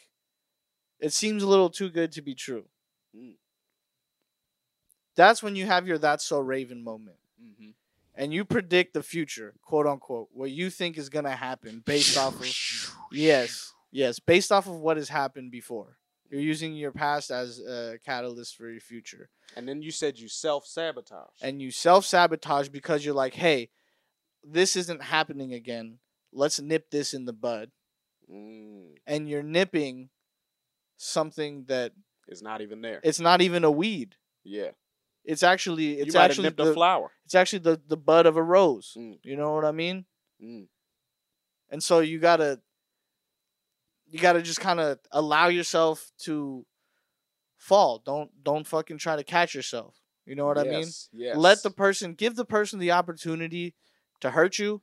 it 0.99 1.14
seems 1.14 1.43
a 1.43 1.47
little 1.47 1.70
too 1.70 1.89
good 1.89 2.11
to 2.14 2.24
be 2.24 2.34
true. 2.34 2.66
Mm. 3.16 3.36
That's 5.16 5.43
when 5.43 5.55
you 5.55 5.66
have 5.66 5.88
your 5.88 5.97
that's 5.97 6.24
so 6.24 6.39
raven 6.39 6.84
moment. 6.84 7.18
Mm-hmm. 7.41 7.70
And 8.16 8.34
you 8.34 8.45
predict 8.45 8.93
the 8.93 9.03
future, 9.03 9.53
quote 9.64 9.88
unquote, 9.88 10.30
what 10.34 10.51
you 10.51 10.70
think 10.70 10.97
is 10.97 11.09
gonna 11.09 11.36
happen 11.36 11.82
based 11.86 12.18
off 12.18 12.39
of 12.39 12.95
Yes. 13.11 13.74
Yes. 13.91 14.20
Based 14.20 14.51
off 14.51 14.68
of 14.68 14.80
what 14.80 14.97
has 14.97 15.09
happened 15.09 15.51
before. 15.51 15.97
You're 16.30 16.41
using 16.41 16.74
your 16.74 16.91
past 16.91 17.30
as 17.30 17.59
a 17.59 17.99
catalyst 18.03 18.55
for 18.55 18.68
your 18.70 18.82
future. 18.82 19.30
And 19.55 19.68
then 19.68 19.84
you 19.84 19.91
said 19.91 20.18
you 20.18 20.28
self 20.28 20.66
sabotage. 20.66 21.30
And 21.43 21.61
you 21.61 21.70
self 21.70 22.05
sabotage 22.05 22.70
because 22.70 23.05
you're 23.05 23.14
like, 23.14 23.36
hey, 23.36 23.70
this 24.43 24.76
isn't 24.76 25.03
happening 25.03 25.53
again. 25.53 25.99
Let's 26.32 26.59
nip 26.59 26.89
this 26.89 27.14
in 27.14 27.26
the 27.26 27.34
bud. 27.34 27.70
mm, 28.32 28.95
And 29.05 29.30
you're 29.30 29.43
nipping 29.43 30.09
something 30.97 31.66
that 31.68 31.91
it's 32.28 32.41
not 32.41 32.61
even 32.61 32.82
there. 32.82 32.99
it's 33.03 33.20
not 33.20 33.41
even 33.41 33.64
a 33.64 33.72
weed. 33.72 34.16
yeah. 34.43 34.72
It's 35.26 35.44
actually 35.44 36.00
it's 36.00 36.16
actually 36.16 36.44
nipped 36.44 36.58
the, 36.58 36.74
flower. 36.74 37.12
it's 37.26 37.36
actually 37.36 37.60
the, 37.60 37.82
the 37.88 37.98
bud 37.98 38.26
of 38.26 38.36
a 38.36 38.44
rose. 38.44 38.94
Mm. 38.98 39.20
You 39.24 39.38
know 39.38 39.54
what 39.54 39.64
I 39.64 39.72
mean? 39.72 40.06
Mm. 40.44 40.68
And 41.70 41.82
so 41.82 42.00
you 42.00 42.20
gotta 42.20 42.60
you 44.08 44.20
gotta 44.20 44.42
just 44.42 44.60
kind 44.60 44.80
of 44.80 45.00
allow 45.12 45.48
yourself 45.48 46.12
to 46.20 46.66
fall. 47.58 48.02
Don't 48.06 48.32
don't 48.44 48.68
fucking 48.68 48.98
try 48.98 49.16
to 49.16 49.24
catch 49.24 49.56
yourself. 49.56 49.96
You 50.26 50.36
know 50.36 50.46
what 50.46 50.58
I 50.58 50.64
mean? 50.64 50.80
Yes, 50.82 51.10
Yes. 51.14 51.38
Let 51.38 51.64
the 51.64 51.72
person 51.72 52.14
give 52.14 52.36
the 52.36 52.46
person 52.46 52.80
the 52.80 52.92
opportunity 52.92 53.76
to 54.22 54.30
hurt 54.30 54.58
you, 54.58 54.82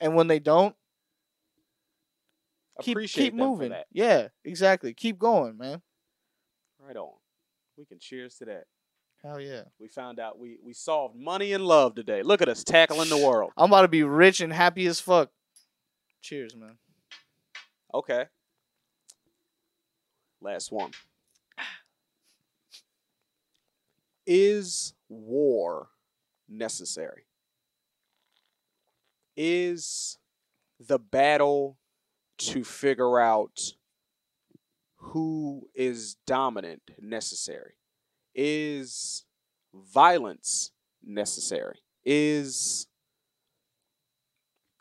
and 0.00 0.14
when 0.14 0.28
they 0.28 0.38
don't, 0.38 0.76
keep 2.80 2.96
appreciate 2.96 3.24
keep 3.24 3.34
moving. 3.34 3.72
Yeah, 3.92 4.28
exactly. 4.44 4.94
Keep 4.94 5.18
going, 5.18 5.56
man. 5.56 5.82
Right 6.78 6.96
on. 6.96 7.14
We 7.76 7.84
can 7.84 7.98
cheers 7.98 8.36
to 8.36 8.44
that. 8.46 8.64
Hell 9.24 9.40
yeah. 9.40 9.62
We 9.80 9.88
found 9.88 10.20
out 10.20 10.38
we 10.38 10.58
we 10.62 10.74
solved 10.74 11.16
money 11.16 11.54
and 11.54 11.64
love 11.64 11.94
today. 11.94 12.22
Look 12.22 12.42
at 12.42 12.48
us 12.48 12.62
tackling 12.62 13.08
the 13.08 13.16
world. 13.16 13.52
I'm 13.56 13.70
about 13.70 13.82
to 13.82 13.88
be 13.88 14.02
rich 14.02 14.40
and 14.40 14.52
happy 14.52 14.86
as 14.86 15.00
fuck. 15.00 15.30
Cheers, 16.20 16.54
man. 16.54 16.76
Okay. 17.94 18.26
Last 20.42 20.70
one. 20.70 20.90
Is 24.26 24.92
war 25.08 25.88
necessary? 26.46 27.24
Is 29.38 30.18
the 30.78 30.98
battle 30.98 31.78
to 32.38 32.62
figure 32.62 33.18
out 33.18 33.58
who 34.96 35.68
is 35.74 36.16
dominant 36.26 36.82
necessary? 37.00 37.74
Is 38.34 39.24
violence 39.72 40.72
necessary? 41.02 41.78
Is 42.04 42.86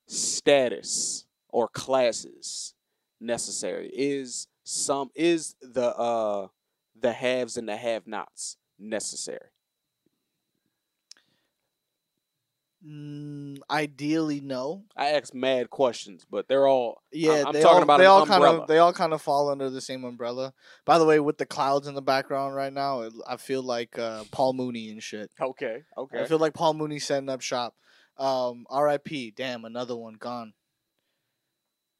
status 0.08 1.26
or 1.50 1.68
classes 1.68 2.74
necessary? 3.20 3.90
Is 3.94 4.48
some 4.64 5.10
is 5.16 5.56
the 5.62 5.96
uh 5.96 6.48
the 7.00 7.14
haves 7.14 7.58
and 7.58 7.68
the 7.68 7.78
have-nots 7.78 8.58
necessary? 8.80 9.53
Mm, 12.86 13.60
ideally, 13.70 14.42
no. 14.42 14.84
I 14.98 15.12
ask 15.12 15.34
mad 15.34 15.70
questions, 15.70 16.26
but 16.30 16.50
they're 16.50 16.68
all 16.68 17.02
Yeah, 17.14 17.44
I'm 17.48 17.54
talking 17.54 17.66
all, 17.66 17.84
about 17.84 17.98
they 17.98 18.06
all 18.06 18.26
kind 18.26 18.44
of 18.44 18.68
they 18.68 18.78
all 18.78 18.92
kind 18.92 19.14
of 19.14 19.22
fall 19.22 19.50
under 19.50 19.70
the 19.70 19.80
same 19.80 20.04
umbrella. 20.04 20.54
By 20.86 20.98
the 21.00 21.06
way, 21.06 21.20
with 21.22 21.38
the 21.38 21.46
clouds 21.46 21.88
in 21.88 21.96
the 21.96 22.02
background 22.02 22.56
right 22.56 22.74
now, 22.74 23.02
it, 23.02 23.14
I 23.26 23.38
feel 23.38 23.64
like 23.64 23.98
uh, 23.98 24.26
Paul 24.32 24.54
Mooney 24.54 24.90
and 24.90 25.02
shit. 25.02 25.32
okay. 25.40 25.84
Okay. 25.98 26.22
I 26.22 26.26
feel 26.26 26.40
like 26.40 26.54
Paul 26.54 26.74
Mooney 26.74 27.00
setting 27.00 27.30
up 27.30 27.42
shop. 27.42 27.74
Um, 28.18 28.66
R.I.P. 28.70 29.32
Damn, 29.32 29.66
another 29.66 29.96
one 29.96 30.16
gone. 30.16 30.54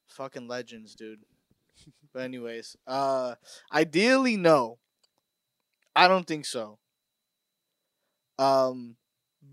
Fucking 0.10 0.48
legends, 0.48 0.96
dude. 0.96 1.22
but 2.14 2.24
anyways, 2.24 2.76
uh, 2.86 3.36
ideally 3.74 4.36
no. 4.36 4.80
I 5.96 6.08
don't 6.08 6.28
think 6.28 6.46
so. 6.46 6.80
Um, 8.38 8.98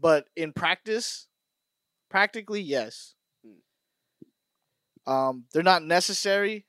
but 0.00 0.28
in 0.36 0.52
practice, 0.52 1.28
practically 2.08 2.60
yes. 2.60 3.14
Um, 5.06 5.44
they're 5.52 5.62
not 5.62 5.82
necessary, 5.82 6.66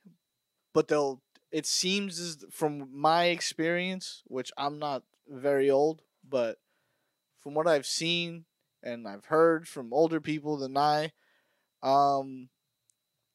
but 0.72 0.88
they'll. 0.88 1.22
It 1.50 1.66
seems 1.66 2.18
as 2.18 2.44
from 2.50 2.88
my 2.92 3.26
experience, 3.26 4.22
which 4.26 4.50
I'm 4.56 4.78
not 4.78 5.02
very 5.28 5.70
old, 5.70 6.02
but 6.26 6.58
from 7.38 7.54
what 7.54 7.66
I've 7.66 7.86
seen 7.86 8.46
and 8.82 9.06
I've 9.06 9.26
heard 9.26 9.68
from 9.68 9.92
older 9.92 10.20
people 10.20 10.56
than 10.56 10.76
I, 10.76 11.12
um, 11.82 12.48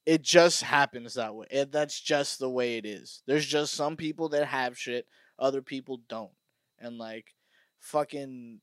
it 0.04 0.22
just 0.22 0.62
happens 0.62 1.14
that 1.14 1.34
way. 1.34 1.46
And 1.50 1.70
that's 1.70 2.00
just 2.00 2.38
the 2.38 2.50
way 2.50 2.76
it 2.76 2.84
is. 2.84 3.22
There's 3.26 3.46
just 3.46 3.74
some 3.74 3.96
people 3.96 4.30
that 4.30 4.46
have 4.46 4.76
shit, 4.76 5.06
other 5.38 5.62
people 5.62 6.00
don't. 6.08 6.32
And 6.78 6.98
like 6.98 7.34
fucking 7.78 8.60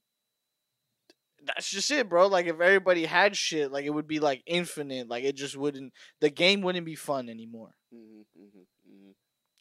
that's 1.45 1.69
just 1.69 1.91
it, 1.91 2.09
bro. 2.09 2.27
Like 2.27 2.47
if 2.47 2.59
everybody 2.59 3.05
had 3.05 3.35
shit, 3.35 3.71
like 3.71 3.85
it 3.85 3.89
would 3.89 4.07
be 4.07 4.19
like 4.19 4.43
infinite. 4.45 5.09
Like 5.09 5.23
it 5.23 5.35
just 5.35 5.57
wouldn't 5.57 5.93
the 6.21 6.29
game 6.29 6.61
wouldn't 6.61 6.85
be 6.85 6.95
fun 6.95 7.29
anymore. 7.29 7.75
Mm-hmm, 7.93 8.41
mm-hmm, 8.41 9.11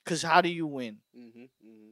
Cuz 0.05 0.23
how 0.23 0.41
do 0.41 0.49
you 0.49 0.67
win? 0.67 0.99
mm-hmm, 1.17 1.43
mm-hmm. 1.43 1.91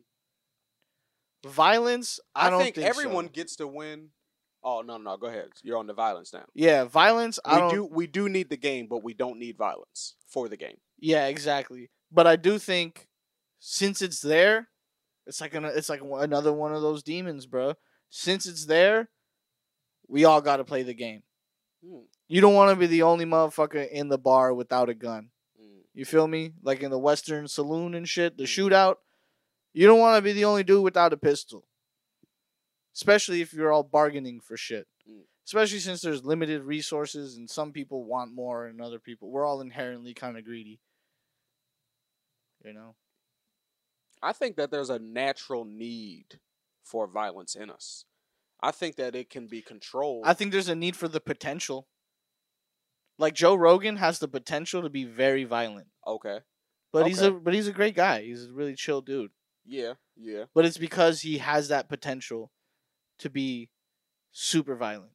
Violence, 1.49 2.20
I, 2.34 2.47
I, 2.47 2.51
don't 2.51 2.62
think, 2.62 2.76
think, 2.76 2.86
everyone 2.86 3.26
so. 3.26 3.30
gets 3.32 3.57
to 3.57 3.66
win. 3.66 4.11
Oh 4.62 4.82
no, 4.82 4.97
no, 4.97 5.16
go 5.16 5.26
ahead. 5.26 5.49
You're 5.62 5.78
on 5.78 5.88
the 5.88 5.93
violence 5.93 6.32
now. 6.32 6.45
Yeah, 6.55 6.84
violence, 6.84 7.40
I 7.45 7.66
We 7.66 7.72
do 7.72 7.84
we 7.84 8.07
do 8.07 8.28
need 8.28 8.49
the 8.49 8.57
game, 8.57 8.86
but 8.88 9.03
we 9.03 9.12
don't 9.12 9.38
need 9.38 9.57
violence 9.57 10.14
for 10.28 10.49
the 10.49 10.57
game. 10.57 10.76
Yeah, 10.99 11.26
exactly. 11.26 11.90
But 12.12 12.26
I 12.26 12.36
do 12.36 12.59
think 12.59 13.09
since 13.59 14.03
it's 14.03 14.20
there, 14.20 14.68
it's 15.26 15.40
like 15.40 15.55
an, 15.55 15.64
it's 15.64 15.88
like 15.88 16.01
another 16.03 16.53
one 16.53 16.74
of 16.74 16.82
those 16.82 17.03
demons, 17.03 17.47
bro. 17.47 17.74
Since 18.11 18.47
it's 18.47 18.66
there, 18.66 19.09
we 20.13 20.27
all 20.27 20.43
got 20.43 20.59
to 20.59 20.65
play 20.65 20.83
the 20.83 20.93
game. 20.93 21.23
Mm, 21.85 22.05
You 22.29 22.43
don't 22.43 22.53
want 22.55 22.71
to 22.71 22.77
be 22.77 22.87
the 22.87 23.03
only 23.03 23.25
motherfucker 23.25 23.89
in 23.91 24.09
the 24.09 24.19
bar 24.19 24.53
without 24.53 24.91
a 24.91 24.95
gun. 24.95 25.31
mm. 25.59 25.81
You 25.95 26.05
feel 26.05 26.29
me? 26.29 26.53
Like 26.63 26.83
in 26.83 26.91
the 26.91 26.99
Western 26.99 27.49
saloon 27.49 27.95
and 27.95 28.07
shit, 28.07 28.37
the 28.37 28.45
Mm. 28.45 28.47
shootout. 28.47 28.97
You 29.73 29.87
don't 29.87 30.01
want 30.01 30.19
to 30.19 30.23
be 30.23 30.33
the 30.35 30.45
only 30.45 30.65
dude 30.65 30.85
without 30.85 31.15
a 31.15 31.17
pistol. 31.17 31.67
Especially 32.95 33.41
if 33.41 33.55
you're 33.55 33.73
all 33.73 33.83
bargaining 33.83 34.39
for 34.41 34.55
shit. 34.59 34.87
Mm. 35.09 35.23
Especially 35.47 35.79
since 35.79 36.03
there's 36.03 36.25
limited 36.27 36.63
resources 36.63 37.37
and 37.39 37.49
some 37.49 37.73
people 37.73 38.05
want 38.05 38.35
more 38.35 38.67
and 38.67 38.83
other 38.83 38.99
people. 38.99 39.31
We're 39.31 39.47
all 39.47 39.63
inherently 39.63 40.13
kind 40.13 40.37
of 40.37 40.45
greedy. 40.45 40.79
You 42.63 42.75
know? 42.75 42.97
I 44.23 44.33
think 44.35 44.57
that 44.57 44.71
there's 44.71 44.91
a 44.91 44.99
natural 44.99 45.65
need 45.65 46.39
for 46.85 47.07
violence 47.07 47.55
in 47.55 47.71
us. 47.71 48.05
I 48.63 48.71
think 48.71 48.97
that 48.97 49.15
it 49.15 49.29
can 49.29 49.47
be 49.49 49.61
controlled. 49.61 50.25
I 50.27 50.35
think 50.35 50.53
there's 50.53 50.69
a 50.69 50.75
need 50.75 50.97
for 50.97 51.09
the 51.09 51.21
potential. 51.21 51.89
Like 53.19 53.35
Joe 53.35 53.55
Rogan 53.55 53.97
has 53.97 54.19
the 54.19 54.29
potential 54.29 54.83
to 54.83 54.91
be 54.91 55.05
very 55.05 55.45
violent. 55.45 55.89
okay. 56.07 56.41
But 56.93 57.07
he's 57.07 57.23
a 57.23 57.31
but 57.31 57.55
he's 57.55 57.69
a 57.69 57.73
great 57.73 57.95
guy. 57.95 58.23
He's 58.23 58.45
a 58.45 58.53
really 58.53 58.75
chill 58.75 59.01
dude. 59.01 59.31
Yeah, 59.65 59.95
yeah. 60.15 60.45
But 60.55 60.67
it's 60.67 60.77
because 60.77 61.23
he 61.23 61.39
has 61.39 61.69
that 61.69 61.89
potential 61.89 62.51
to 63.19 63.31
be 63.31 63.71
super 64.31 64.77
violent. 64.77 65.13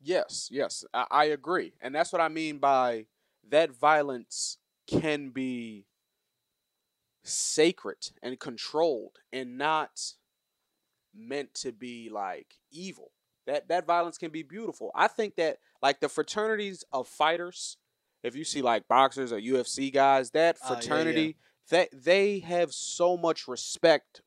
Yes, 0.00 0.48
yes. 0.50 0.84
I, 0.94 1.06
I 1.10 1.24
agree. 1.26 1.74
And 1.82 1.94
that's 1.94 2.12
what 2.12 2.22
I 2.22 2.28
mean 2.28 2.58
by 2.58 3.06
that 3.50 3.72
violence 3.72 4.56
can 4.86 5.30
be 5.30 5.84
sacred 7.22 8.12
and 8.22 8.40
controlled 8.40 9.18
and 9.32 9.58
not 9.58 10.14
meant 11.14 11.54
to 11.54 11.72
be 11.72 12.08
like 12.10 12.58
evil. 12.70 13.10
That 13.46 13.68
that 13.68 13.86
violence 13.86 14.18
can 14.18 14.30
be 14.30 14.42
beautiful. 14.42 14.90
I 14.94 15.08
think 15.08 15.36
that 15.36 15.58
like 15.82 16.00
the 16.00 16.08
fraternities 16.08 16.84
of 16.92 17.08
fighters, 17.08 17.76
if 18.22 18.36
you 18.36 18.44
see 18.44 18.62
like 18.62 18.86
boxers 18.88 19.32
or 19.32 19.40
UFC 19.40 19.92
guys, 19.92 20.30
that 20.32 20.58
Ah, 20.62 20.66
yeah, 20.68 20.74
yeah. 20.74 20.80
fraternity 20.80 21.36
that 21.70 21.88
they 21.92 22.40
have 22.40 22.72
so 22.72 23.16
much 23.16 23.48
respect 23.48 24.20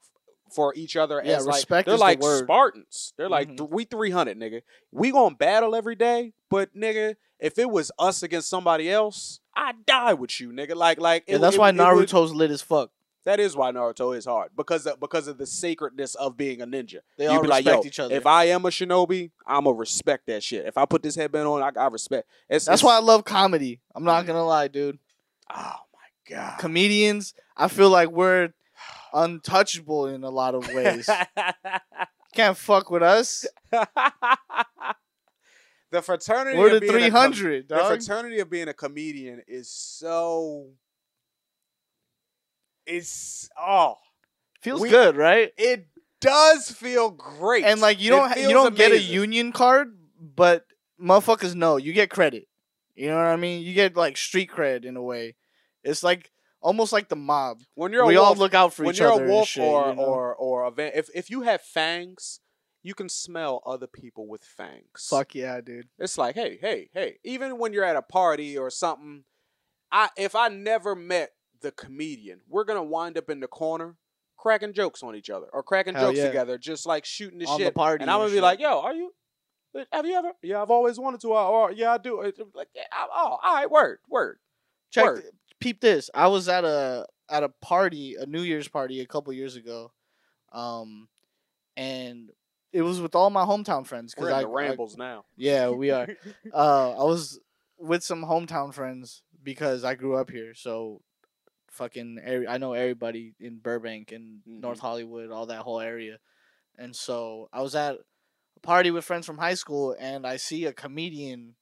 for 0.54 0.74
each 0.76 0.96
other 0.96 1.22
Yeah, 1.24 1.38
as 1.38 1.46
like 1.46 1.56
respect 1.56 1.86
they're 1.88 1.96
is 1.96 2.00
the 2.00 2.06
like. 2.06 2.22
Spartans. 2.24 3.14
They're 3.18 3.30
like 3.30 3.50
Mhm. 3.50 3.58
th- 3.58 3.70
we 3.72 3.86
300 3.86 4.38
nigga. 4.38 4.62
We 4.92 5.12
going 5.12 5.34
to 5.34 5.38
battle 5.38 5.74
every 5.76 5.96
day, 5.96 6.34
but 6.50 6.76
nigga, 6.76 7.16
if 7.40 7.58
it 7.58 7.70
was 7.72 7.92
us 7.98 8.22
against 8.24 8.50
somebody 8.50 8.90
else, 8.92 9.40
I'd 9.56 9.86
die 9.86 10.14
with 10.14 10.40
you, 10.40 10.50
nigga. 10.50 10.76
Like 10.76 11.00
like 11.00 11.24
Yeah, 11.28 11.36
it- 11.36 11.40
that's 11.40 11.56
it- 11.56 11.60
why 11.60 11.70
it 11.70 11.74
would- 11.74 11.80
Naruto's 12.08 12.34
lit 12.34 12.52
as 12.52 12.62
fuck. 12.62 12.92
That 13.26 13.40
is 13.40 13.56
why 13.56 13.72
Naruto 13.72 14.16
is 14.18 14.26
hard 14.26 14.52
because 14.56 14.86
of, 14.86 15.00
because 15.00 15.28
of 15.28 15.38
the 15.38 15.46
sacredness 15.46 16.16
of 16.16 16.36
being 16.36 16.62
a 16.62 16.68
ninja. 16.68 17.00
They 17.18 17.28
all 17.28 17.44
like, 17.44 17.66
respect 17.66 17.86
yo, 17.86 17.88
each 17.88 18.00
other. 18.00 18.16
if 18.16 18.26
I 18.26 18.46
am 18.46 18.66
a 18.66 18.70
shinobi, 18.70 19.32
I'ma 19.48 19.72
respect 19.72 20.28
that 20.28 20.44
shit. 20.44 20.66
If 20.66 20.78
I 20.78 20.86
put 20.86 21.04
this 21.04 21.16
headband 21.16 21.48
on, 21.48 21.62
I, 21.62 21.72
I 21.80 21.88
respect. 21.88 22.28
It's, 22.50 22.66
That's 22.66 22.82
it's- 22.82 22.84
why 22.84 22.98
I 22.98 23.00
love 23.00 23.24
comedy. 23.24 23.80
I'm 23.96 24.04
not 24.04 24.24
mm. 24.24 24.28
gonna 24.28 24.46
lie, 24.46 24.68
dude. 24.68 25.00
Oh 25.54 25.76
my 25.94 26.36
god. 26.36 26.60
Comedians, 26.60 27.34
I 27.56 27.68
feel 27.68 27.90
like 27.90 28.10
we're 28.10 28.54
untouchable 29.14 30.08
in 30.08 30.24
a 30.24 30.30
lot 30.30 30.56
of 30.56 30.74
ways. 30.74 31.10
Can't 32.36 32.58
fuck 32.58 32.90
with 32.90 33.04
us. 33.04 33.46
the 35.92 36.02
fraternity. 36.02 36.58
We're 36.58 36.74
the 36.74 36.80
being 36.80 36.96
a 36.96 37.12
com- 37.12 37.32
300, 37.32 37.70
The 37.70 37.78
fraternity 37.78 38.40
of 38.40 38.50
being 38.50 38.68
a 38.68 38.74
comedian 38.74 39.44
is 39.48 39.70
so. 39.70 40.68
It's 42.86 43.50
oh, 43.60 43.96
Feels 44.62 44.82
we- 44.82 44.90
good, 44.90 45.16
right? 45.16 45.52
it 45.58 45.88
does 46.20 46.72
feel 46.72 47.10
great. 47.12 47.66
And 47.66 47.82
like 47.82 48.00
you 48.00 48.10
don't 48.10 48.36
you 48.38 48.50
don't 48.50 48.76
get 48.76 48.92
a 48.92 49.00
union 49.00 49.52
card, 49.52 49.98
but 50.20 50.66
motherfuckers 51.02 51.54
know 51.56 51.78
you 51.78 51.94
get 51.94 52.10
credit. 52.10 52.48
You 52.96 53.08
know 53.08 53.18
what 53.18 53.26
I 53.26 53.36
mean? 53.36 53.64
You 53.64 53.74
get 53.74 53.96
like 53.98 54.18
street 54.18 54.50
cred 54.52 54.86
in 54.86 54.96
a 54.96 55.02
way. 55.02 55.36
It's 55.84 56.04
like 56.04 56.32
almost 56.62 56.94
like 56.94 57.10
the 57.10 57.16
mob. 57.16 57.62
when 57.76 57.92
you're 57.92 58.06
we 58.06 58.16
a 58.16 58.22
all 58.22 58.28
wolf, 58.30 58.38
look 58.40 58.54
out 58.54 58.74
for 58.74 58.86
each 58.86 59.02
other. 59.02 59.16
when 59.16 59.20
you're 59.22 59.30
a 59.30 59.34
wolf 59.34 59.48
shit, 59.50 59.64
or 59.64 59.90
you 59.90 59.96
know? 59.96 60.04
or 60.04 60.36
or 60.36 60.64
a 60.64 60.72
van, 60.72 60.92
if 60.96 61.10
if 61.14 61.30
you 61.30 61.42
have 61.42 61.62
fangs, 61.62 62.40
you 62.84 62.94
can 62.94 63.10
smell 63.10 63.62
other 63.66 63.88
people 63.88 64.28
with 64.28 64.44
fangs. 64.44 65.08
fuck 65.10 65.36
yeah, 65.36 65.60
dude. 65.60 65.90
It's 66.00 66.18
like, 66.18 66.36
hey, 66.36 66.58
hey, 66.62 66.90
hey. 66.94 67.18
Even 67.24 67.58
when 67.58 67.74
you're 67.74 67.84
at 67.84 67.96
a 67.96 68.02
party 68.02 68.58
or 68.58 68.70
something, 68.70 69.24
I 69.92 70.10
if 70.16 70.36
I 70.36 70.48
never 70.48 70.96
met 70.96 71.32
the 71.64 71.72
comedian, 71.72 72.42
we're 72.48 72.64
gonna 72.66 72.84
wind 72.84 73.18
up 73.18 73.30
in 73.32 73.40
the 73.40 73.48
corner 73.48 73.96
cracking 74.38 74.74
jokes 74.74 75.02
on 75.02 75.16
each 75.16 75.30
other 75.32 75.48
or 75.52 75.64
cracking 75.64 75.96
Hell 75.96 76.08
jokes 76.10 76.20
yeah. 76.20 76.28
together, 76.28 76.58
just 76.60 76.86
like 76.86 77.06
shooting 77.06 77.40
the 77.40 77.46
On 77.48 77.58
the 77.60 77.66
shit. 77.66 77.76
party 77.76 78.04
and 78.04 78.12
I'm 78.12 78.18
and 78.18 78.22
gonna 78.26 78.30
be 78.32 78.36
shit. 78.38 78.44
like, 78.44 78.60
yo, 78.60 78.80
are 78.82 78.94
you? 78.94 79.14
Have 79.92 80.06
you 80.06 80.14
ever? 80.16 80.34
Yeah, 80.44 80.62
I've 80.62 80.70
always 80.70 81.00
wanted 81.00 81.20
to. 81.22 81.34
uh, 81.34 81.48
Or 81.50 81.72
yeah, 81.72 81.94
I 81.94 81.98
do. 81.98 82.22
It's 82.22 82.40
Like, 82.54 82.68
yeah, 82.76 82.84
I- 82.92 83.08
oh, 83.12 83.38
all 83.44 83.56
right, 83.56 83.72
word, 83.72 83.98
word. 84.08 84.38
Check, 84.92 85.06
Word. 85.06 85.22
th- 85.24 85.34
peep 85.60 85.82
this. 85.82 86.12
I 86.14 86.28
was 86.28 86.48
at 86.48 86.64
a 86.64 87.08
at 87.30 87.42
a 87.42 87.50
party, 87.50 88.16
a 88.20 88.28
New 88.28 88.42
Year's 88.42 88.68
party, 88.68 89.00
a 89.00 89.08
couple 89.08 89.34
years 89.34 89.56
ago, 89.56 89.92
um, 90.52 91.08
and 91.76 92.30
it 92.72 92.82
was 92.84 93.02
with 93.02 93.16
all 93.16 93.30
my 93.30 93.46
hometown 93.46 93.86
friends. 93.88 94.14
We're 94.18 94.28
in 94.30 94.34
I, 94.36 94.42
the 94.44 94.48
I- 94.50 94.52
rambles 94.52 94.98
now. 94.98 95.26
yeah, 95.38 95.70
we 95.70 95.90
are. 95.92 96.08
uh, 96.54 96.92
I 96.92 97.04
was 97.04 97.40
with 97.80 98.04
some 98.04 98.24
hometown 98.24 98.74
friends 98.74 99.24
because 99.42 99.84
I 99.84 99.96
grew 99.96 100.16
up 100.16 100.30
here. 100.30 100.54
So, 100.54 101.02
fucking, 101.74 102.20
every, 102.24 102.48
I 102.48 102.58
know 102.58 102.74
everybody 102.74 103.34
in 103.40 103.60
Burbank 103.60 104.12
and 104.12 104.42
North 104.46 104.80
Mhm. 104.80 104.82
Hollywood, 104.82 105.32
all 105.32 105.48
that 105.48 105.62
whole 105.64 105.80
area. 105.82 106.20
And 106.78 106.96
so 106.96 107.50
I 107.54 107.62
was 107.62 107.76
at 107.76 107.96
a 107.96 108.60
party 108.62 108.92
with 108.92 109.06
friends 109.06 109.26
from 109.26 109.38
high 109.38 109.56
school, 109.56 109.96
and 110.00 110.26
I 110.26 110.38
see 110.38 110.66
a 110.66 110.74
comedian 110.74 111.56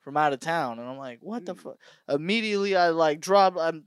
from 0.00 0.16
out 0.16 0.32
of 0.32 0.40
town, 0.40 0.78
and 0.78 0.88
I'm 0.88 0.98
like, 0.98 1.18
what 1.20 1.44
the 1.46 1.54
Mm. 1.54 1.60
fuck? 1.60 1.78
Immediately, 2.08 2.76
I 2.76 2.90
like 2.90 3.20
drop. 3.20 3.56
I'm 3.58 3.86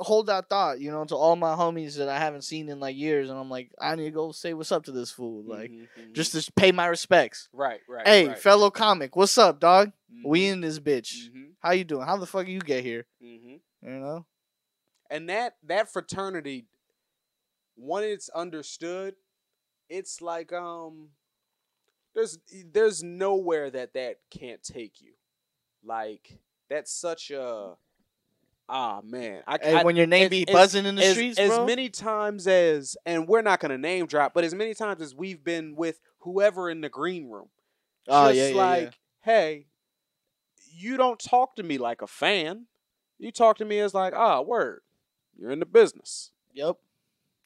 hold 0.00 0.26
that 0.26 0.48
thought, 0.48 0.80
you 0.80 0.90
know, 0.92 1.04
to 1.04 1.16
all 1.16 1.34
my 1.34 1.56
homies 1.56 1.96
that 1.96 2.08
I 2.08 2.18
haven't 2.18 2.42
seen 2.42 2.68
in 2.68 2.78
like 2.78 2.96
years, 2.96 3.30
and 3.30 3.38
I'm 3.38 3.50
like, 3.50 3.72
I 3.80 3.96
need 3.96 4.04
to 4.04 4.10
go 4.12 4.30
say 4.32 4.54
what's 4.54 4.70
up 4.70 4.84
to 4.84 4.92
this 4.92 5.10
fool, 5.10 5.42
like 5.44 5.70
Mhm, 5.72 5.88
mhm. 5.98 6.12
just 6.14 6.32
to 6.32 6.52
pay 6.52 6.70
my 6.72 6.86
respects. 6.86 7.48
right, 7.52 7.80
right. 7.88 8.06
Hey, 8.06 8.28
right. 8.28 8.38
fellow 8.38 8.70
comic, 8.70 9.16
what's 9.16 9.36
up, 9.38 9.58
dog? 9.60 9.92
We 10.24 10.42
Mhm, 10.42 10.52
in 10.52 10.60
this 10.60 10.78
bitch. 10.78 11.30
mhm, 11.30 11.54
How 11.60 11.72
you 11.72 11.84
doing? 11.84 12.06
How 12.06 12.16
the 12.16 12.26
fuck 12.26 12.46
you 12.46 12.60
get 12.60 12.84
here? 12.84 13.06
mhm. 13.22 13.60
You 13.82 13.90
know? 13.90 14.26
And 15.10 15.28
that 15.28 15.54
that 15.64 15.90
fraternity 15.92 16.66
when 17.76 18.02
it's 18.04 18.28
understood 18.30 19.14
it's 19.88 20.20
like 20.20 20.52
um 20.52 21.08
there's 22.14 22.38
there's 22.72 23.02
nowhere 23.02 23.70
that 23.70 23.94
that 23.94 24.16
can't 24.30 24.62
take 24.62 25.00
you 25.00 25.12
like 25.84 26.38
that's 26.68 26.92
such 26.92 27.30
a 27.30 27.74
ah 28.68 29.00
man 29.04 29.42
i, 29.46 29.58
Hey, 29.62 29.74
I 29.76 29.82
when 29.84 29.96
your 29.96 30.06
name 30.06 30.24
as- 30.24 30.30
be 30.30 30.44
as- 30.48 30.52
buzzing 30.52 30.84
in 30.86 30.96
the 30.96 31.02
as, 31.04 31.12
streets, 31.12 31.38
as 31.38 31.50
bro. 31.50 31.64
many 31.66 31.88
times 31.88 32.46
as 32.46 32.96
and 33.06 33.26
we're 33.28 33.42
not 33.42 33.60
gonna 33.60 33.78
name 33.78 34.06
drop 34.06 34.34
but 34.34 34.44
as 34.44 34.54
many 34.54 34.74
times 34.74 35.00
as 35.00 35.14
we've 35.14 35.42
been 35.44 35.74
with 35.76 36.00
whoever 36.20 36.68
in 36.68 36.80
the 36.80 36.88
green 36.88 37.28
room 37.30 37.48
Oh, 38.08 38.28
just 38.32 38.38
yeah, 38.38 38.44
yeah, 38.48 38.48
yeah. 38.48 38.56
like 38.84 38.94
hey 39.22 39.66
you 40.70 40.96
don't 40.96 41.18
talk 41.18 41.56
to 41.56 41.62
me 41.62 41.78
like 41.78 42.02
a 42.02 42.06
fan 42.06 42.66
you 43.18 43.30
talk 43.32 43.58
to 43.58 43.64
me 43.64 43.78
as 43.80 43.94
like 43.94 44.12
ah 44.14 44.40
word 44.40 44.80
You're 45.38 45.50
in 45.52 45.60
the 45.60 45.66
business. 45.66 46.32
Yep. 46.54 46.76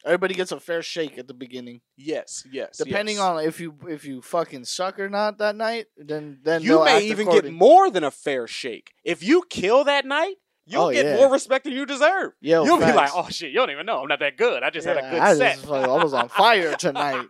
Everybody 0.04 0.34
gets 0.34 0.50
a 0.50 0.58
fair 0.58 0.82
shake 0.82 1.16
at 1.16 1.28
the 1.28 1.34
beginning. 1.34 1.80
Yes, 1.96 2.44
yes. 2.50 2.78
Depending 2.78 3.16
yes. 3.16 3.22
on 3.22 3.44
if 3.44 3.60
you 3.60 3.74
if 3.88 4.04
you 4.04 4.20
fucking 4.20 4.64
suck 4.64 4.98
or 4.98 5.08
not 5.08 5.38
that 5.38 5.54
night, 5.54 5.86
then 5.96 6.38
then 6.42 6.62
you 6.62 6.84
may 6.84 7.04
even 7.04 7.28
according. 7.28 7.52
get 7.52 7.58
more 7.58 7.88
than 7.88 8.02
a 8.02 8.10
fair 8.10 8.48
shake. 8.48 8.94
If 9.04 9.22
you 9.22 9.44
kill 9.48 9.84
that 9.84 10.04
night, 10.04 10.36
you'll 10.66 10.86
Oh, 10.86 10.92
get 10.92 11.04
yeah. 11.06 11.16
more 11.18 11.30
respect 11.30 11.64
than 11.64 11.74
you 11.74 11.86
deserve. 11.86 12.32
Yo, 12.40 12.64
you'll 12.64 12.78
be 12.78 12.92
like, 12.92 13.10
oh 13.14 13.28
shit, 13.28 13.50
you 13.50 13.56
don't 13.58 13.70
even 13.70 13.86
know. 13.86 14.00
I'm 14.02 14.08
not 14.08 14.18
that 14.18 14.36
good. 14.36 14.64
I 14.64 14.70
just 14.70 14.88
had 14.88 14.96
a 14.96 15.02
good 15.02 15.20
I 15.20 15.34
set. 15.36 15.54
just 15.56 15.66
fucking- 15.66 15.90
I 15.90 16.02
was 16.02 16.12
on 16.14 16.28
fire 16.28 16.74
tonight. 16.78 17.28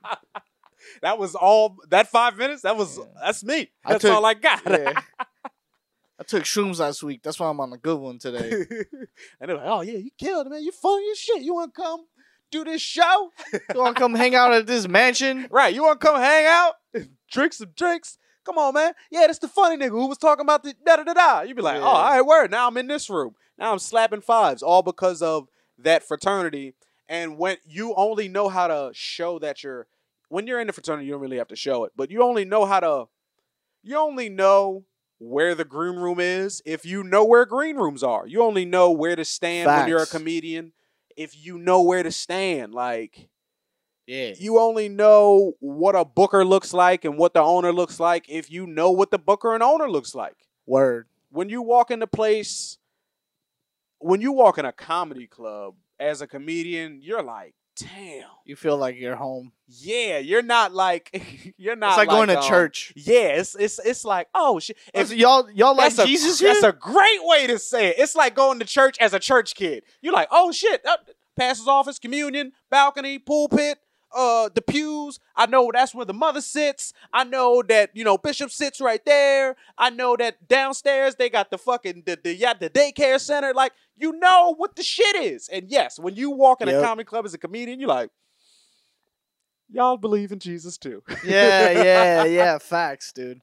that 1.02 1.18
was 1.18 1.34
all 1.34 1.76
that 1.90 2.08
five 2.08 2.38
minutes. 2.38 2.62
That 2.62 2.78
was 2.78 2.96
Yeah. 2.96 3.04
that's 3.22 3.44
me. 3.44 3.70
That's 3.86 4.00
took- 4.00 4.12
all 4.14 4.24
I 4.24 4.32
got. 4.32 4.64
I 6.22 6.24
took 6.24 6.44
shrooms 6.44 6.78
last 6.78 7.02
week. 7.02 7.20
That's 7.24 7.40
why 7.40 7.48
I'm 7.48 7.58
on 7.58 7.72
a 7.72 7.76
good 7.76 7.98
one 7.98 8.20
today. 8.20 8.48
and 8.70 9.48
they're 9.48 9.56
like, 9.56 9.66
oh 9.66 9.80
yeah, 9.80 9.98
you 9.98 10.10
killed 10.16 10.46
it, 10.46 10.50
man. 10.50 10.62
You 10.62 10.70
funny 10.70 11.10
as 11.10 11.18
shit. 11.18 11.42
You 11.42 11.54
want 11.54 11.74
to 11.74 11.82
come 11.82 12.04
do 12.52 12.62
this 12.62 12.80
show? 12.80 13.32
you 13.52 13.80
want 13.80 13.96
to 13.96 14.00
come 14.00 14.14
hang 14.14 14.36
out 14.36 14.52
at 14.52 14.68
this 14.68 14.86
mansion? 14.86 15.48
right. 15.50 15.74
You 15.74 15.82
want 15.82 16.00
to 16.00 16.06
come 16.06 16.20
hang 16.20 16.46
out, 16.46 16.74
drink 17.32 17.54
some 17.54 17.70
drinks. 17.76 18.18
Come 18.44 18.56
on, 18.56 18.74
man. 18.74 18.92
Yeah, 19.10 19.26
that's 19.26 19.40
the 19.40 19.48
funny 19.48 19.76
nigga 19.76 19.90
who 19.90 20.06
was 20.06 20.18
talking 20.18 20.44
about 20.44 20.62
the 20.62 20.76
da 20.86 20.94
da 20.94 21.02
da 21.02 21.12
da. 21.12 21.40
You'd 21.40 21.56
be 21.56 21.62
like, 21.62 21.78
oh, 21.78 21.80
Yeah. 21.80 21.86
oh, 21.86 21.88
all 21.88 22.10
right, 22.10 22.20
word. 22.24 22.52
Now 22.52 22.68
I'm 22.68 22.76
in 22.76 22.86
this 22.86 23.10
room. 23.10 23.34
Now 23.58 23.72
I'm 23.72 23.80
slapping 23.80 24.20
fives, 24.20 24.62
all 24.62 24.82
because 24.82 25.22
of 25.22 25.48
that 25.78 26.04
fraternity. 26.04 26.74
And 27.08 27.36
when 27.36 27.56
you 27.66 27.94
only 27.96 28.28
know 28.28 28.48
how 28.48 28.68
to 28.68 28.90
show 28.94 29.40
that 29.40 29.64
you're, 29.64 29.88
when 30.28 30.46
you're 30.46 30.60
in 30.60 30.68
the 30.68 30.72
fraternity, 30.72 31.06
you 31.06 31.12
don't 31.14 31.20
really 31.20 31.38
have 31.38 31.48
to 31.48 31.56
show 31.56 31.82
it, 31.82 31.92
but 31.96 32.12
you 32.12 32.22
only 32.22 32.44
know 32.44 32.64
how 32.64 32.78
to, 32.78 33.04
you 33.82 33.96
only 33.96 34.28
know 34.28 34.84
where 35.24 35.54
the 35.54 35.64
green 35.64 35.96
room 35.96 36.18
is 36.18 36.60
if 36.66 36.84
you 36.84 37.04
know 37.04 37.24
where 37.24 37.46
green 37.46 37.76
rooms 37.76 38.02
are. 38.02 38.26
You 38.26 38.42
only 38.42 38.64
know 38.64 38.90
where 38.90 39.14
to 39.14 39.24
stand 39.24 39.68
when 39.68 39.88
you're 39.88 40.02
a 40.02 40.06
comedian 40.06 40.72
if 41.16 41.36
you 41.36 41.58
know 41.58 41.80
where 41.82 42.02
to 42.02 42.10
stand. 42.10 42.74
Like, 42.74 43.28
Yeah. 44.06 44.34
you 44.36 44.58
only 44.58 44.88
know 44.88 45.52
what 45.60 45.94
a 45.94 46.04
booker 46.04 46.44
looks 46.44 46.74
like 46.74 47.04
and 47.04 47.16
what 47.16 47.34
the 47.34 47.40
owner 47.40 47.72
looks 47.72 48.00
like 48.00 48.28
if 48.28 48.50
you 48.50 48.66
know 48.66 48.90
what 48.90 49.12
the 49.12 49.18
booker 49.18 49.54
and 49.54 49.62
owner 49.62 49.88
looks 49.88 50.12
like. 50.14 50.48
Word. 50.66 51.06
When 51.30 51.48
you 51.48 51.62
walk 51.62 51.92
in 51.92 52.02
a 52.02 52.06
place, 52.08 52.78
when 53.98 54.20
you 54.20 54.32
walk 54.32 54.58
in 54.58 54.64
a 54.64 54.72
comedy 54.72 55.28
club 55.28 55.76
as 56.00 56.20
a 56.20 56.26
comedian, 56.26 57.00
you're 57.00 57.22
like, 57.22 57.54
damn. 57.76 58.28
You 58.44 58.56
feel 58.56 58.76
like 58.76 58.96
you're 58.98 59.16
home. 59.16 59.52
Yeah, 59.68 60.18
you're 60.18 60.42
not 60.42 60.72
like 60.72 61.54
you're 61.56 61.76
not 61.76 61.90
it's 61.90 61.98
like, 61.98 62.08
going 62.08 62.28
to 62.28 62.38
um, 62.38 62.48
church. 62.48 62.92
Yeah, 62.96 63.38
it's 63.38 63.54
it's 63.54 63.78
it's 63.78 64.04
like, 64.04 64.28
oh 64.34 64.58
shit. 64.58 64.76
If, 64.92 65.12
y'all 65.12 65.50
y'all 65.50 65.76
like 65.76 65.94
that's 65.94 66.06
a, 66.06 66.06
Jesus 66.06 66.40
here? 66.40 66.52
That's 66.52 66.64
a 66.64 66.72
great 66.72 67.20
way 67.22 67.46
to 67.46 67.58
say 67.58 67.88
it. 67.88 67.96
It's 67.98 68.14
like 68.14 68.34
going 68.34 68.58
to 68.58 68.64
church 68.64 68.96
as 69.00 69.14
a 69.14 69.18
church 69.18 69.54
kid. 69.54 69.84
You're 70.00 70.14
like, 70.14 70.28
oh 70.30 70.52
shit, 70.52 70.84
uh, 70.86 70.96
pastor's 71.36 71.68
office, 71.68 71.98
communion, 71.98 72.52
balcony, 72.70 73.18
pulpit, 73.18 73.78
uh, 74.14 74.48
the 74.54 74.62
pews. 74.62 75.18
I 75.36 75.46
know 75.46 75.70
that's 75.72 75.94
where 75.94 76.04
the 76.04 76.14
mother 76.14 76.40
sits. 76.40 76.92
I 77.12 77.24
know 77.24 77.62
that 77.68 77.90
you 77.94 78.04
know 78.04 78.18
bishop 78.18 78.50
sits 78.50 78.80
right 78.80 79.04
there. 79.04 79.56
I 79.78 79.90
know 79.90 80.16
that 80.16 80.48
downstairs 80.48 81.16
they 81.16 81.30
got 81.30 81.50
the 81.50 81.58
fucking 81.58 82.02
the 82.06 82.18
the, 82.22 82.34
yeah, 82.34 82.54
the 82.54 82.70
daycare 82.70 83.20
center. 83.20 83.52
Like 83.54 83.72
you 83.96 84.12
know 84.12 84.54
what 84.56 84.76
the 84.76 84.82
shit 84.82 85.16
is. 85.16 85.48
And 85.48 85.70
yes, 85.70 85.98
when 85.98 86.14
you 86.16 86.30
walk 86.30 86.60
in 86.60 86.68
a 86.68 86.80
comedy 86.80 87.04
club 87.04 87.24
as 87.24 87.34
a 87.34 87.38
comedian, 87.38 87.80
you're 87.80 87.88
like. 87.88 88.10
Y'all 89.74 89.96
believe 89.96 90.32
in 90.32 90.38
Jesus 90.38 90.76
too. 90.76 91.02
yeah, 91.24 91.70
yeah, 91.70 92.24
yeah. 92.26 92.58
Facts, 92.58 93.10
dude. 93.10 93.40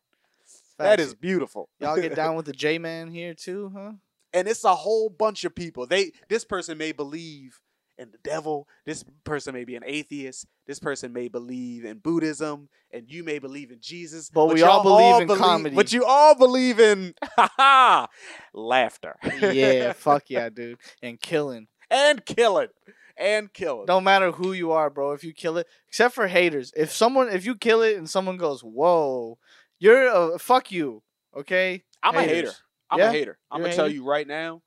That 0.77 0.99
Facts. 0.99 1.01
is 1.01 1.15
beautiful. 1.15 1.69
Y'all 1.79 1.95
get 1.99 2.13
down 2.13 2.35
with 2.37 2.45
the 2.45 2.53
J 2.53 2.77
man 2.77 3.09
here 3.09 3.33
too, 3.33 3.71
huh? 3.75 3.93
and 4.33 4.47
it's 4.47 4.63
a 4.63 4.75
whole 4.75 5.09
bunch 5.09 5.43
of 5.43 5.55
people. 5.55 5.85
They 5.85 6.11
this 6.29 6.45
person 6.45 6.77
may 6.77 6.91
believe 6.91 7.59
in 7.99 8.11
the 8.11 8.17
devil. 8.23 8.67
This 8.85 9.03
person 9.23 9.53
may 9.53 9.65
be 9.65 9.75
an 9.75 9.83
atheist. 9.85 10.47
This 10.65 10.79
person 10.79 11.13
may 11.13 11.27
believe 11.27 11.85
in 11.85 11.97
Buddhism, 11.99 12.69
and 12.91 13.09
you 13.11 13.23
may 13.23 13.39
believe 13.39 13.71
in 13.71 13.79
Jesus. 13.81 14.29
But 14.29 14.47
we 14.53 14.61
y'all 14.61 14.79
all 14.87 15.17
believe 15.19 15.29
in 15.29 15.37
comedy. 15.37 15.75
But 15.75 15.91
you 15.93 16.05
all 16.05 16.35
believe 16.35 16.79
in 16.79 17.13
laughter. 18.53 19.15
yeah, 19.41 19.93
fuck 19.93 20.23
yeah, 20.29 20.49
dude. 20.49 20.77
And 21.01 21.19
killing. 21.19 21.67
and 21.89 22.25
killing, 22.25 22.69
and 23.17 23.51
killing. 23.53 23.85
Don't 23.85 24.03
matter 24.03 24.31
who 24.31 24.53
you 24.53 24.71
are, 24.71 24.89
bro. 24.89 25.11
If 25.11 25.23
you 25.23 25.33
kill 25.33 25.57
it, 25.57 25.67
except 25.87 26.15
for 26.15 26.27
haters. 26.27 26.71
If 26.75 26.91
someone, 26.91 27.29
if 27.29 27.45
you 27.45 27.55
kill 27.55 27.81
it 27.81 27.97
and 27.97 28.09
someone 28.09 28.37
goes, 28.37 28.61
"Whoa," 28.61 29.37
you're 29.79 30.07
a 30.07 30.39
fuck 30.39 30.71
you. 30.71 31.03
Okay. 31.35 31.83
I'm 32.01 32.15
a 32.15 32.23
hater. 32.23 32.53
I'm 32.89 32.99
Yeah? 32.99 33.09
a 33.09 33.11
hater. 33.11 33.37
I'm 33.51 33.59
You're 33.59 33.67
gonna 33.67 33.75
tell 33.75 33.89
you 33.89 34.03
right 34.05 34.27
now, 34.27 34.61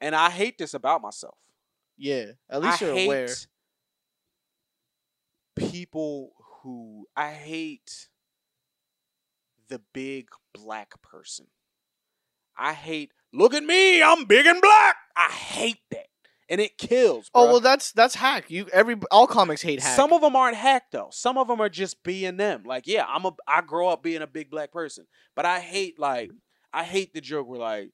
and 0.00 0.14
I 0.14 0.30
hate 0.30 0.58
this 0.58 0.74
about 0.74 1.00
myself. 1.02 1.36
Yeah. 1.96 2.32
At 2.50 2.62
least 2.62 2.82
I 2.82 2.86
you're 2.86 2.94
hate 2.94 3.06
aware. 3.06 3.28
people 5.56 6.32
who 6.62 7.06
I 7.16 7.30
hate 7.30 8.08
the 9.68 9.80
big 9.92 10.28
black 10.54 11.00
person. 11.02 11.46
I 12.58 12.72
hate 12.72 13.12
look 13.32 13.54
at 13.54 13.64
me, 13.64 14.02
I'm 14.02 14.24
big 14.24 14.46
and 14.46 14.60
black. 14.60 14.96
I 15.16 15.30
hate 15.30 15.80
that. 15.90 16.06
And 16.48 16.60
it 16.60 16.78
kills. 16.78 17.28
Oh 17.34 17.46
well, 17.46 17.60
that's 17.60 17.90
that's 17.92 18.14
hack. 18.14 18.50
You 18.50 18.68
every 18.72 18.96
all 19.10 19.26
comics 19.26 19.62
hate 19.62 19.82
hack. 19.82 19.96
Some 19.96 20.12
of 20.12 20.20
them 20.20 20.36
aren't 20.36 20.56
hack 20.56 20.84
though. 20.92 21.08
Some 21.10 21.38
of 21.38 21.48
them 21.48 21.60
are 21.60 21.68
just 21.68 22.04
being 22.04 22.36
them. 22.36 22.62
Like, 22.64 22.86
yeah, 22.86 23.04
I'm 23.08 23.24
a 23.24 23.32
I 23.48 23.62
grow 23.62 23.88
up 23.88 24.02
being 24.02 24.22
a 24.22 24.28
big 24.28 24.48
black 24.50 24.70
person. 24.70 25.06
But 25.34 25.44
I 25.44 25.58
hate 25.58 25.98
like 25.98 26.30
I 26.72 26.84
hate 26.84 27.12
the 27.14 27.20
joke 27.20 27.48
where 27.48 27.58
like 27.58 27.90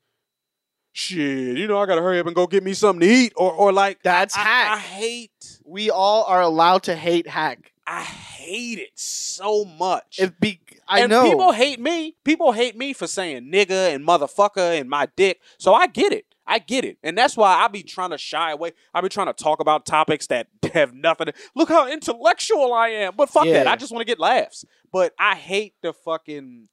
shit, 0.93 1.57
you 1.57 1.67
know, 1.67 1.79
I 1.79 1.87
gotta 1.87 2.03
hurry 2.03 2.21
up 2.21 2.27
and 2.27 2.35
go 2.37 2.47
get 2.47 2.63
me 2.63 2.75
something 2.75 3.07
to 3.07 3.15
eat. 3.15 3.33
Or 3.37 3.53
or 3.53 3.73
like 3.73 4.03
That's 4.03 4.37
I, 4.37 4.41
hack. 4.41 4.77
I 4.77 4.79
hate 4.79 5.61
we 5.65 5.91
all 5.91 6.25
are 6.25 6.41
allowed 6.41 6.85
to 6.85 6.97
hate 6.97 7.27
hack. 7.27 7.73
I 7.87 8.03
hate 8.03 8.79
it 8.79 8.91
so 8.95 9.65
much. 9.65 10.19
If 10.21 10.39
be, 10.39 10.61
I 10.87 11.01
and 11.01 11.11
know. 11.11 11.29
people 11.29 11.53
hate 11.53 11.81
me. 11.81 12.17
People 12.25 12.53
hate 12.53 12.77
me 12.77 12.93
for 12.93 13.07
saying 13.07 13.51
nigga 13.51 13.95
and 13.95 14.07
motherfucker 14.07 14.79
and 14.79 14.89
my 14.89 15.09
dick. 15.17 15.41
So 15.59 15.75
I 15.75 15.87
get 15.89 16.13
it. 16.13 16.27
I 16.47 16.59
get 16.59 16.85
it. 16.85 16.99
And 17.03 17.17
that's 17.17 17.37
why 17.37 17.55
I 17.55 17.69
be 17.69 17.83
trying 17.83 18.11
to 18.11 18.19
shy 18.19 18.53
away. 18.53 18.73
I 18.93 19.01
be 19.01 19.09
trying 19.09 19.29
to 19.29 19.33
talk 19.33 19.61
about 19.61 19.87
topics 19.87 20.27
that 20.29 20.49
have 20.75 20.93
nothing 20.93 21.27
to 21.27 21.33
look 21.55 21.69
how 21.69 21.91
intellectual 21.91 22.73
I 22.73 22.89
am. 22.89 23.15
But 23.17 23.31
fuck 23.31 23.45
that. 23.45 23.67
I 23.67 23.77
just 23.77 23.93
want 23.93 24.03
to 24.03 24.11
get 24.11 24.19
laughs. 24.19 24.65
But 24.93 25.15
I 25.19 25.35
hate 25.35 25.75
the 25.83 25.93
fucking 25.93 26.69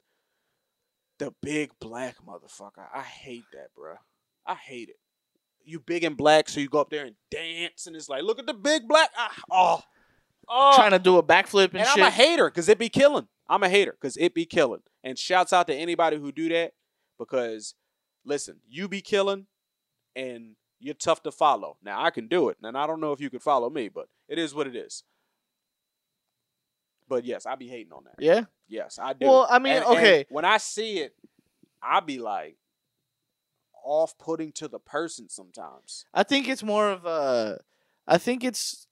the 1.18 1.32
big 1.42 1.70
black 1.80 2.16
motherfucker. 2.26 2.86
I 2.94 3.02
hate 3.02 3.44
that, 3.52 3.68
bruh. 3.78 3.98
I 4.50 4.54
hate 4.54 4.88
it. 4.88 4.96
You 5.64 5.78
big 5.78 6.02
and 6.02 6.16
black, 6.16 6.48
so 6.48 6.58
you 6.58 6.68
go 6.68 6.80
up 6.80 6.90
there 6.90 7.04
and 7.04 7.14
dance, 7.30 7.86
and 7.86 7.94
it's 7.94 8.08
like, 8.08 8.22
look 8.24 8.38
at 8.40 8.46
the 8.46 8.54
big 8.54 8.88
black. 8.88 9.10
Ah, 9.16 9.34
oh, 9.50 9.82
oh. 10.48 10.72
trying 10.74 10.90
to 10.90 10.98
do 10.98 11.18
a 11.18 11.22
backflip 11.22 11.66
and, 11.70 11.76
And 11.78 11.86
shit. 11.88 11.98
I'm 11.98 12.08
a 12.08 12.10
hater 12.10 12.50
because 12.50 12.68
it 12.68 12.78
be 12.78 12.88
killing. 12.88 13.28
I'm 13.48 13.62
a 13.62 13.68
hater 13.68 13.92
because 13.92 14.16
it 14.16 14.34
be 14.34 14.46
killing. 14.46 14.80
And 15.04 15.16
shouts 15.18 15.52
out 15.52 15.66
to 15.68 15.74
anybody 15.74 16.16
who 16.18 16.32
do 16.32 16.48
that 16.48 16.72
because 17.18 17.74
listen, 18.24 18.56
you 18.68 18.88
be 18.88 19.00
killing 19.00 19.46
and 20.16 20.56
you're 20.80 20.94
tough 20.94 21.22
to 21.24 21.30
follow. 21.30 21.76
Now 21.82 22.02
I 22.04 22.10
can 22.10 22.26
do 22.26 22.48
it, 22.48 22.56
and 22.62 22.76
I 22.76 22.86
don't 22.88 23.00
know 23.00 23.12
if 23.12 23.20
you 23.20 23.30
could 23.30 23.42
follow 23.42 23.70
me, 23.70 23.88
but 23.88 24.06
it 24.28 24.38
is 24.38 24.52
what 24.54 24.66
it 24.66 24.74
is. 24.74 25.04
But 27.08 27.24
yes, 27.24 27.46
I 27.46 27.54
be 27.56 27.68
hating 27.68 27.92
on 27.92 28.04
that. 28.04 28.14
yeah. 28.18 28.44
Yes, 28.68 28.98
I 29.02 29.12
do. 29.14 29.26
Well, 29.26 29.48
I 29.50 29.58
mean, 29.58 29.74
And- 29.74 29.84
and 29.84 29.96
okay. 29.98 30.26
when 30.30 30.44
I 30.44 30.58
see 30.58 30.98
it, 31.00 31.14
I 31.82 31.98
be 32.00 32.18
like 32.18 32.56
off-putting 33.84 34.52
to 34.52 34.68
the 34.68 34.78
person 34.78 35.28
sometimes. 35.28 36.04
I 36.14 36.22
think 36.22 36.48
it's 36.48 36.62
more 36.62 36.90
of 36.90 37.04
a. 37.06 37.60
I 38.06 38.18
think 38.18 38.44
it's 38.44 38.86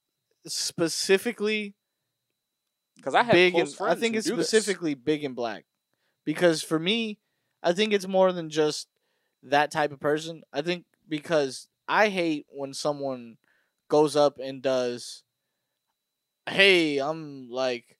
specifically 0.47 1.75
Because 2.95 3.15
I 3.15 3.23
have 3.23 3.33
big 3.33 3.53
close 3.53 3.69
and 3.69 3.77
friends 3.77 3.97
I 3.97 3.99
think 3.99 4.15
it's 4.15 4.27
do 4.27 4.35
this. 4.35 4.47
specifically 4.49 4.93
big 4.93 5.23
and 5.23 5.35
black. 5.35 5.65
Because 6.25 6.61
for 6.61 6.79
me, 6.79 7.19
I 7.63 7.73
think 7.73 7.93
it's 7.93 8.07
more 8.07 8.31
than 8.31 8.49
just 8.49 8.87
that 9.43 9.71
type 9.71 9.91
of 9.91 9.99
person. 9.99 10.43
I 10.53 10.61
think 10.61 10.85
because 11.07 11.67
I 11.87 12.09
hate 12.09 12.45
when 12.49 12.73
someone 12.73 13.37
goes 13.89 14.15
up 14.15 14.37
and 14.39 14.61
does 14.61 15.23
hey, 16.49 16.97
I'm 16.97 17.49
like 17.49 17.97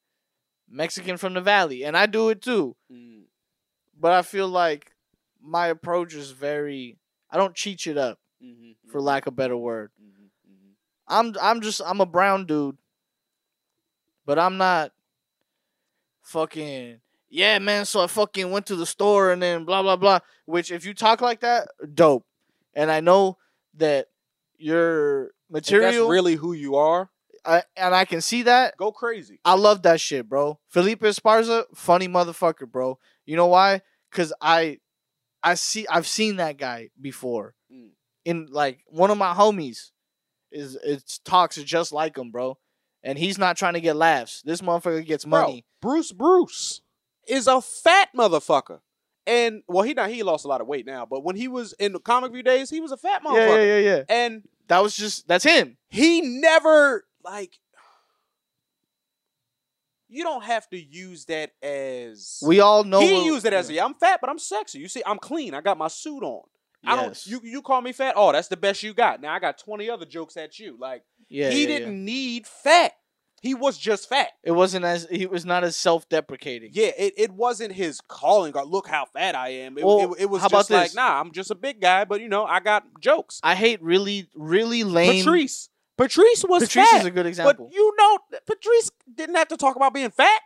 Mexican 0.69 1.17
from 1.17 1.33
the 1.33 1.41
valley 1.41 1.83
and 1.83 1.95
I 1.97 2.05
do 2.05 2.29
it 2.29 2.41
too. 2.41 2.75
Mm, 2.91 3.23
But 3.99 4.11
I 4.13 4.21
feel 4.21 4.47
like 4.47 4.93
my 5.41 5.67
approach 5.67 6.13
is 6.13 6.31
very 6.31 6.97
I 7.31 7.37
don't 7.37 7.55
cheat 7.55 7.87
it 7.87 7.97
up 7.97 8.19
mhm, 8.43 8.75
for 8.87 8.99
mhm, 8.99 9.03
lack 9.03 9.27
of 9.27 9.33
a 9.33 9.35
better 9.35 9.57
word. 9.57 9.91
mhm, 10.01 10.29
mhm. 10.49 10.73
I'm 11.07 11.35
I'm 11.41 11.61
just 11.61 11.81
I'm 11.85 12.01
a 12.01 12.05
brown 12.05 12.45
dude. 12.45 12.77
But 14.25 14.37
I'm 14.37 14.57
not 14.57 14.91
fucking 16.23 16.99
yeah, 17.31 17.59
man, 17.59 17.85
so 17.85 18.01
I 18.01 18.07
fucking 18.07 18.49
went 18.49 18.65
to 18.67 18.75
the 18.75 18.85
store 18.87 19.31
and 19.31 19.41
then 19.41 19.63
blah 19.65 19.81
blah 19.83 19.95
blah. 19.95 20.19
Which 20.45 20.71
if 20.71 20.85
you 20.85 20.93
talk 20.93 21.21
like 21.21 21.41
that, 21.41 21.67
dope. 21.93 22.25
And 22.73 22.91
I 22.91 23.01
know 23.01 23.37
that 23.75 24.07
your 24.57 25.31
material 25.49 26.07
that's 26.07 26.11
really 26.11 26.35
who 26.35 26.53
you 26.53 26.75
are, 26.75 27.09
I, 27.45 27.63
and 27.75 27.93
I 27.95 28.05
can 28.05 28.21
see 28.21 28.43
that. 28.43 28.77
go 28.77 28.91
crazy. 28.91 29.39
I 29.45 29.53
love 29.55 29.83
that 29.83 29.99
shit, 30.01 30.27
bro. 30.27 30.59
Felipe 30.69 31.01
Esparza, 31.01 31.65
funny 31.75 32.07
motherfucker, 32.07 32.69
bro. 32.69 32.99
You 33.25 33.35
know 33.35 33.47
why? 33.47 33.81
Cause 34.11 34.33
I 34.41 34.79
I 35.43 35.53
see 35.55 35.85
I've 35.89 36.07
seen 36.07 36.37
that 36.37 36.57
guy 36.57 36.89
before 36.99 37.55
Mm. 37.71 37.89
in 38.25 38.47
like 38.51 38.79
one 38.87 39.11
of 39.11 39.17
my 39.17 39.33
homies 39.33 39.91
is 40.51 40.75
it 40.75 41.19
talks 41.23 41.55
just 41.57 41.91
like 41.91 42.17
him, 42.17 42.31
bro. 42.31 42.57
And 43.03 43.17
he's 43.17 43.37
not 43.37 43.55
trying 43.55 43.75
to 43.75 43.81
get 43.81 43.95
laughs. 43.95 44.41
This 44.41 44.59
motherfucker 44.61 45.05
gets 45.05 45.23
Bro, 45.23 45.41
money. 45.41 45.65
Bruce 45.81 46.11
Bruce 46.11 46.81
is 47.27 47.47
a 47.47 47.61
fat 47.61 48.09
motherfucker. 48.17 48.79
And 49.27 49.61
well, 49.67 49.83
he 49.83 49.93
not 49.93 50.09
he 50.09 50.23
lost 50.23 50.43
a 50.43 50.47
lot 50.47 50.59
of 50.61 50.67
weight 50.67 50.85
now, 50.85 51.05
but 51.05 51.23
when 51.23 51.35
he 51.35 51.47
was 51.47 51.73
in 51.73 51.93
the 51.93 51.99
comic 51.99 52.31
view 52.33 52.43
days, 52.43 52.69
he 52.69 52.81
was 52.81 52.91
a 52.91 52.97
fat 52.97 53.21
yeah, 53.23 53.29
motherfucker. 53.31 53.55
yeah, 53.67 53.77
yeah, 53.77 53.95
yeah. 53.97 54.03
And 54.09 54.43
That 54.67 54.81
was 54.83 54.95
just 54.97 55.27
that's 55.27 55.43
him. 55.45 55.77
he 55.89 56.21
never 56.21 57.05
like 57.23 57.59
you 60.09 60.23
don't 60.23 60.43
have 60.43 60.67
to 60.69 60.77
use 60.77 61.25
that 61.25 61.51
as 61.61 62.39
We 62.45 62.59
all 62.59 62.83
know 62.83 62.99
he 62.99 63.25
used 63.25 63.45
it 63.45 63.53
as 63.53 63.69
a, 63.69 63.73
yeah, 63.73 63.85
I'm 63.85 63.93
fat, 63.93 64.19
but 64.21 64.29
I'm 64.29 64.39
sexy. 64.39 64.79
You 64.79 64.87
see, 64.87 65.03
I'm 65.05 65.19
clean. 65.19 65.53
I 65.53 65.61
got 65.61 65.77
my 65.77 65.87
suit 65.87 66.23
on. 66.23 66.41
I 66.85 66.95
don't 66.95 67.07
Yes. 67.09 67.27
you 67.27 67.41
you 67.43 67.61
call 67.61 67.81
me 67.81 67.91
fat? 67.91 68.13
Oh, 68.15 68.31
that's 68.31 68.47
the 68.47 68.57
best 68.57 68.83
you 68.83 68.93
got. 68.93 69.21
Now 69.21 69.33
I 69.33 69.39
got 69.39 69.57
20 69.57 69.89
other 69.89 70.05
jokes 70.05 70.37
at 70.37 70.59
you. 70.59 70.77
Like 70.79 71.03
yeah, 71.27 71.49
he 71.49 71.63
yeah, 71.63 71.69
yeah. 71.69 71.79
didn't 71.79 72.05
need 72.05 72.47
fat. 72.47 72.93
He 73.41 73.53
was 73.53 73.77
just 73.77 74.09
fat. 74.09 74.29
It 74.43 74.51
wasn't 74.51 74.83
as 74.85 75.07
he 75.09 75.25
was 75.25 75.45
not 75.45 75.63
as 75.63 75.75
self-deprecating. 75.77 76.71
Yeah, 76.73 76.91
it, 76.97 77.13
it 77.15 77.31
wasn't 77.31 77.73
his 77.73 78.01
calling. 78.01 78.51
God, 78.51 78.67
look 78.67 78.87
how 78.87 79.05
fat 79.05 79.33
I 79.35 79.49
am. 79.49 79.77
It, 79.77 79.85
Well, 79.85 80.13
it, 80.13 80.21
it 80.23 80.25
was 80.29 80.41
how 80.41 80.47
about 80.47 80.57
just 80.59 80.71
like, 80.71 80.83
this? 80.87 80.95
nah, 80.95 81.19
I'm 81.19 81.31
just 81.31 81.49
a 81.51 81.55
big 81.55 81.79
guy, 81.79 82.03
but 82.05 82.19
you 82.21 82.27
know, 82.27 82.43
I 82.45 82.59
got 82.59 82.83
jokes. 82.99 83.39
I 83.43 83.55
hate 83.55 83.81
really, 83.81 84.27
really 84.35 84.83
lame. 84.83 85.23
Patrice. 85.23 85.69
Patrice 85.99 86.45
was 86.47 86.63
Patrice 86.63 86.89
fat. 86.89 87.01
is 87.01 87.05
a 87.05 87.11
good 87.11 87.25
example. 87.25 87.65
But 87.65 87.75
you 87.75 87.93
know, 87.97 88.19
Patrice 88.45 88.89
didn't 89.13 89.35
have 89.35 89.49
to 89.49 89.57
talk 89.57 89.75
about 89.75 89.93
being 89.93 90.09
fat. 90.09 90.41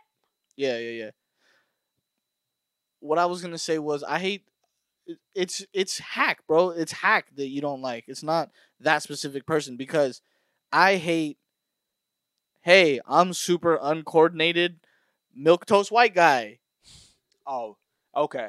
Yeah, 0.56 0.78
yeah, 0.78 0.90
yeah. 0.90 1.10
What 2.98 3.20
I 3.20 3.26
was 3.26 3.40
gonna 3.40 3.56
say 3.56 3.78
was 3.78 4.02
I 4.02 4.18
hate 4.18 4.42
it's 5.32 5.64
it's 5.72 5.98
hack, 5.98 6.40
bro. 6.48 6.70
It's 6.70 6.90
hack 6.90 7.26
that 7.36 7.46
you 7.46 7.60
don't 7.60 7.82
like. 7.82 8.04
It's 8.08 8.24
not 8.24 8.50
that 8.80 9.04
specific 9.04 9.46
person 9.46 9.76
because 9.76 10.20
I 10.72 10.96
hate 10.96 11.38
hey, 12.62 13.00
I'm 13.06 13.32
super 13.32 13.78
uncoordinated 13.80 14.80
milk 15.32 15.66
toast 15.66 15.92
white 15.92 16.16
guy. 16.16 16.58
Oh, 17.46 17.76
okay. 18.16 18.48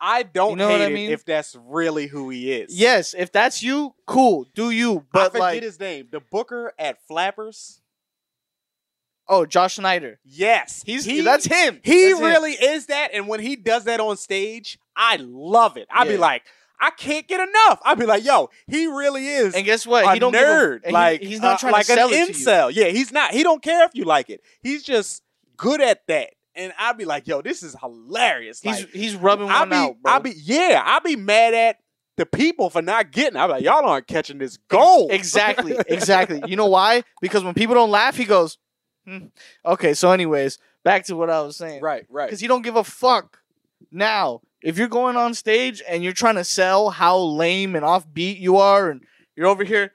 I 0.00 0.22
don't 0.22 0.50
You 0.52 0.56
know 0.56 0.68
hate 0.68 0.82
I 0.82 0.86
it 0.86 0.92
mean? 0.94 1.10
if 1.10 1.24
that's 1.24 1.54
really 1.66 2.06
who 2.06 2.30
he 2.30 2.52
is. 2.52 2.74
Yes, 2.74 3.14
if 3.16 3.30
that's 3.32 3.62
you, 3.62 3.94
cool, 4.06 4.46
do 4.54 4.70
you. 4.70 5.00
I 5.00 5.02
But 5.12 5.26
forget 5.32 5.40
like 5.40 5.62
his 5.62 5.78
name. 5.78 6.08
The 6.10 6.20
Booker 6.20 6.72
at 6.78 6.98
Flappers. 7.06 7.80
oh, 9.28 9.46
Josh 9.46 9.74
Schneider. 9.74 10.18
Yes, 10.24 10.82
He's 10.84 11.04
he, 11.04 11.20
that's 11.20 11.44
him. 11.46 11.80
He 11.84 12.08
That's 12.10 12.18
him. 12.20 12.26
really 12.26 12.52
is 12.52 12.86
that, 12.86 13.10
and 13.12 13.28
when 13.28 13.40
he 13.40 13.56
does 13.56 13.84
that 13.84 14.00
on 14.00 14.16
stage, 14.16 14.78
I 14.96 15.16
love 15.20 15.76
it. 15.76 15.86
I'd 15.90 16.08
be 16.08 16.16
like, 16.16 16.42
I 16.80 16.90
can't 16.90 17.28
get 17.28 17.40
enough. 17.40 17.78
I'd 17.84 17.98
be 17.98 18.06
like, 18.06 18.24
yo, 18.24 18.48
he 18.66 18.86
really 18.86 19.26
is 19.28 19.54
And 19.54 19.64
guess 19.66 19.86
what? 19.86 20.04
a 20.06 20.12
he 20.14 20.18
don't 20.18 20.34
nerd. 20.34 20.86
he- 20.86 20.92
like 20.92 21.20
he's 21.20 21.40
not 21.42 21.56
uh, 21.56 21.58
trying 21.58 21.72
like 21.74 21.86
to 21.86 21.92
sell 21.92 22.08
an 22.08 22.14
it 22.14 22.26
to 22.28 22.32
you. 22.32 22.46
incel. 22.46 22.70
Yeah, 22.74 22.86
he's 22.86 23.12
not. 23.12 23.32
He 23.32 23.42
don't 23.42 23.62
care 23.62 23.84
if 23.84 23.90
you 23.94 24.04
like 24.04 24.30
it. 24.30 24.40
He's 24.62 24.82
just 24.82 25.22
good 25.58 25.82
at 25.82 26.06
that. 26.08 26.30
And 26.54 26.72
I'd 26.78 26.98
be 26.98 27.04
like, 27.04 27.28
yo, 27.28 27.42
this 27.42 27.62
is 27.62 27.76
hilarious. 27.80 28.60
He's 28.60 28.80
Like, 28.80 28.90
he's 28.90 29.14
rubbing 29.16 29.48
I 29.48 29.60
one 29.60 29.68
be, 29.70 29.76
out, 29.76 29.96
bro. 30.02 30.12
I 30.12 30.18
be, 30.18 30.32
yeah, 30.36 30.82
I 30.84 30.98
be 30.98 31.16
mad 31.16 31.54
at 31.54 31.76
the 32.16 32.26
people 32.26 32.70
for 32.70 32.82
not 32.82 33.12
getting. 33.12 33.36
it. 33.38 33.42
I'm 33.42 33.50
like, 33.50 33.62
y'all 33.62 33.86
aren't 33.88 34.06
catching 34.06 34.38
this 34.38 34.56
gold. 34.68 35.12
Exactly, 35.12 35.76
exactly. 35.88 36.42
You 36.46 36.56
know 36.56 36.66
why? 36.66 37.02
Because 37.20 37.44
when 37.44 37.54
people 37.54 37.74
don't 37.74 37.90
laugh, 37.90 38.16
he 38.16 38.24
goes, 38.24 38.58
hmm. 39.06 39.26
"Okay." 39.64 39.94
So, 39.94 40.10
anyways, 40.10 40.58
back 40.84 41.04
to 41.06 41.16
what 41.16 41.30
I 41.30 41.40
was 41.40 41.56
saying. 41.56 41.80
right, 41.82 42.04
right. 42.10 42.26
Because 42.26 42.40
he 42.40 42.46
don't 42.46 42.62
give 42.62 42.76
a 42.76 42.84
fuck. 42.84 43.38
Now, 43.90 44.42
if 44.60 44.76
you're 44.76 44.88
going 44.88 45.16
on 45.16 45.32
stage 45.34 45.82
and 45.88 46.02
you're 46.04 46.12
trying 46.12 46.34
to 46.34 46.44
sell 46.44 46.90
how 46.90 47.16
lame 47.18 47.74
and 47.74 47.84
offbeat 47.84 48.38
you 48.38 48.58
are, 48.58 48.90
and 48.90 49.02
you're 49.36 49.46
over 49.46 49.64
here, 49.64 49.92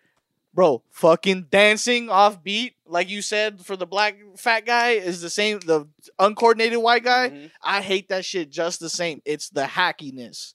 bro, 0.55 0.81
fucking 0.89 1.47
dancing 1.51 2.09
off 2.09 2.41
beat, 2.41 2.75
like 2.87 3.09
you 3.09 3.21
said 3.21 3.59
for 3.59 3.75
the 3.75 3.85
black 3.85 4.15
fat 4.37 4.65
guy, 4.65 4.91
is 4.91 5.21
the 5.21 5.29
same. 5.29 5.59
The 5.59 5.87
uncoordinated 6.17 6.79
white 6.79 7.03
guy, 7.03 7.29
Mhm. 7.29 7.51
I 7.61 7.81
hate 7.81 8.09
that 8.09 8.25
shit 8.25 8.49
just 8.49 8.79
the 8.79 8.89
same. 8.89 9.21
It's 9.25 9.49
the 9.49 9.65
hackiness. 9.65 10.53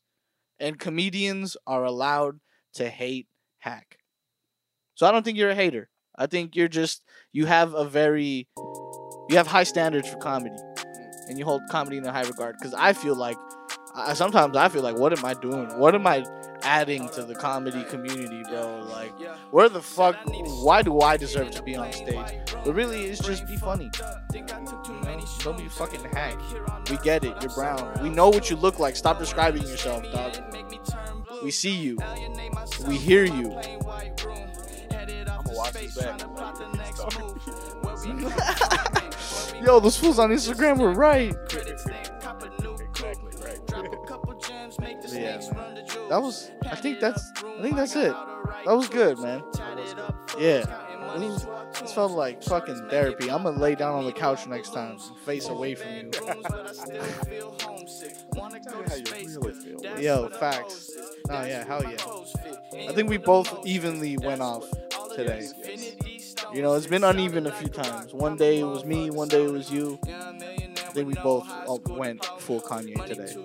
And 0.59 0.79
comedians 0.79 1.57
are 1.67 1.85
allowed 1.85 2.41
to 2.75 2.89
hate 2.89 3.29
hack. 3.59 3.99
So 4.95 5.07
I 5.07 5.13
don't 5.13 5.23
think 5.23 5.39
you're 5.39 5.51
a 5.51 5.55
hater. 5.55 5.91
I 6.17 6.27
think 6.27 6.57
you're 6.57 6.69
just 6.69 7.03
you 7.33 7.47
have 7.47 7.75
a 7.75 7.85
very 7.85 8.49
you 9.29 9.37
have 9.37 9.47
high 9.47 9.63
standards 9.65 10.09
for 10.09 10.17
comedy. 10.19 10.57
And 11.29 11.39
you 11.39 11.45
hold 11.45 11.63
comedy 11.71 11.99
in 11.99 12.07
a 12.07 12.13
high 12.13 12.23
regard 12.23 12.57
cuz 12.61 12.75
I 12.75 12.93
feel 12.93 13.15
like 13.15 13.37
I, 13.95 14.15
sometimes 14.15 14.57
I 14.57 14.69
feel 14.69 14.83
like 14.83 14.97
what 14.97 15.17
am 15.17 15.25
I 15.25 15.35
doing? 15.35 15.79
What 15.79 15.95
am 15.95 16.07
I 16.07 16.25
adding 16.63 17.09
to 17.11 17.23
the 17.23 17.35
comedy 17.35 17.85
community, 17.85 18.43
bro? 18.49 18.81
Like 18.91 19.13
where 19.51 19.69
the 19.69 19.83
fuck 19.83 20.17
why 20.27 20.83
do 20.83 21.01
I 21.01 21.17
deserve 21.17 21.51
to 21.53 21.63
be 21.63 21.77
on 21.77 21.93
stage? 21.93 22.17
But 22.65 22.75
really 22.75 23.05
it's 23.05 23.21
just 23.21 23.47
be 23.47 23.57
funny. 23.57 23.91
Don't 25.43 25.59
be 25.59 25.69
fucking 25.69 26.05
hack. 26.13 26.37
We 26.91 26.97
get 26.99 27.25
it. 27.25 27.35
You're 27.41 27.55
brown. 27.55 27.99
We 28.03 28.09
know 28.09 28.29
what 28.29 28.51
you 28.51 28.57
look 28.57 28.79
like. 28.79 28.97
Stop 28.97 29.19
describing 29.19 29.63
yourself, 29.63 30.03
dog. 30.13 30.37
We 31.43 31.51
see 31.51 31.75
you. 31.75 31.97
We 32.87 32.97
hear 32.97 33.25
you. 33.25 33.53
I'm 33.53 33.79
gonna 35.45 35.57
watch 35.57 35.73
this 35.73 35.97
back. 35.97 36.21
Yo, 39.65 39.79
those 39.79 39.97
fools 39.97 40.19
on 40.19 40.31
Instagram 40.31 40.79
were 40.79 40.93
right. 40.93 41.35
Yeah, 45.13 45.41
man. 45.55 45.70
That 46.11 46.21
was. 46.21 46.51
I 46.71 46.75
think 46.77 47.01
that's. 47.01 47.33
I 47.39 47.63
think 47.63 47.77
that's 47.77 47.97
it. 47.97 48.13
That 48.67 48.77
was 48.77 48.89
good, 48.89 49.19
man. 49.19 49.43
Yeah. 50.39 50.65
It 51.15 51.21
was- 51.21 51.47
This 51.81 51.93
felt 51.93 52.13
like 52.13 52.43
fucking 52.43 52.89
therapy. 52.91 53.31
I'm 53.31 53.45
gonna 53.45 53.59
lay 53.59 53.75
down 53.75 53.95
on 53.95 54.05
the 54.05 54.13
couch 54.13 54.47
next 54.47 54.73
time, 54.75 54.99
face 55.25 55.49
away 55.49 55.75
from 55.77 55.89
you. 55.97 56.11
Yo, 59.99 60.29
facts. 60.31 60.91
Oh 61.31 61.45
yeah, 61.45 61.65
hell 61.65 61.83
yeah. 61.85 62.89
I 62.89 62.93
think 62.93 63.09
we 63.09 63.17
both 63.19 63.65
evenly 63.67 64.17
went 64.19 64.41
off 64.43 64.65
today. 65.15 65.47
You 66.53 66.63
know, 66.63 66.75
it's 66.75 66.87
been 66.87 67.05
uneven 67.05 67.47
a 67.47 67.53
few 67.53 67.69
times. 67.69 68.13
One 68.13 68.37
day 68.37 68.61
it 68.61 68.65
was 68.65 68.85
me, 68.85 69.11
one 69.11 69.29
day 69.29 69.45
it 69.45 69.53
was 69.53 69.71
you. 69.71 69.99
I 70.09 70.93
think 70.93 71.07
we 71.07 71.15
both 71.15 71.49
uh, 71.49 71.77
went 71.91 72.25
full 72.39 72.61
Kanye 72.61 73.05
today. 73.07 73.37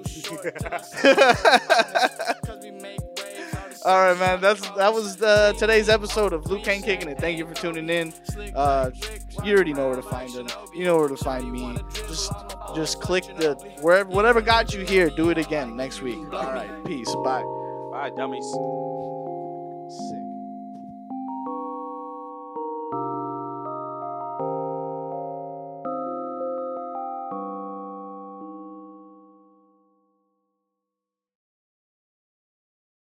All 3.85 3.99
right, 3.99 4.17
man. 4.17 4.41
That's 4.41 4.67
that 4.71 4.91
was 4.91 5.21
uh, 5.21 5.53
today's 5.53 5.89
episode 5.89 6.33
of 6.33 6.47
Liu 6.47 6.59
Kang 6.63 6.81
kicking 6.81 7.07
it. 7.07 7.19
Thank 7.19 7.37
you 7.37 7.45
for 7.45 7.53
tuning 7.53 7.87
in. 7.87 8.11
Uh, 8.55 8.89
you 9.43 9.53
already 9.53 9.73
know 9.73 9.85
where 9.87 9.95
to 9.95 10.01
find 10.01 10.31
him. 10.31 10.47
You 10.73 10.85
know 10.85 10.97
where 10.97 11.07
to 11.07 11.17
find 11.17 11.51
me. 11.51 11.77
Just 11.93 12.31
just 12.73 12.99
click 12.99 13.25
the 13.37 13.53
wherever 13.81 14.09
whatever 14.09 14.41
got 14.41 14.73
you 14.73 14.83
here. 14.83 15.11
Do 15.11 15.29
it 15.29 15.37
again 15.37 15.75
next 15.75 16.01
week. 16.01 16.17
All 16.33 16.51
right. 16.51 16.83
Peace. 16.85 17.13
Bye. 17.23 17.43
Bye, 17.91 18.09
dummies. 18.17 18.51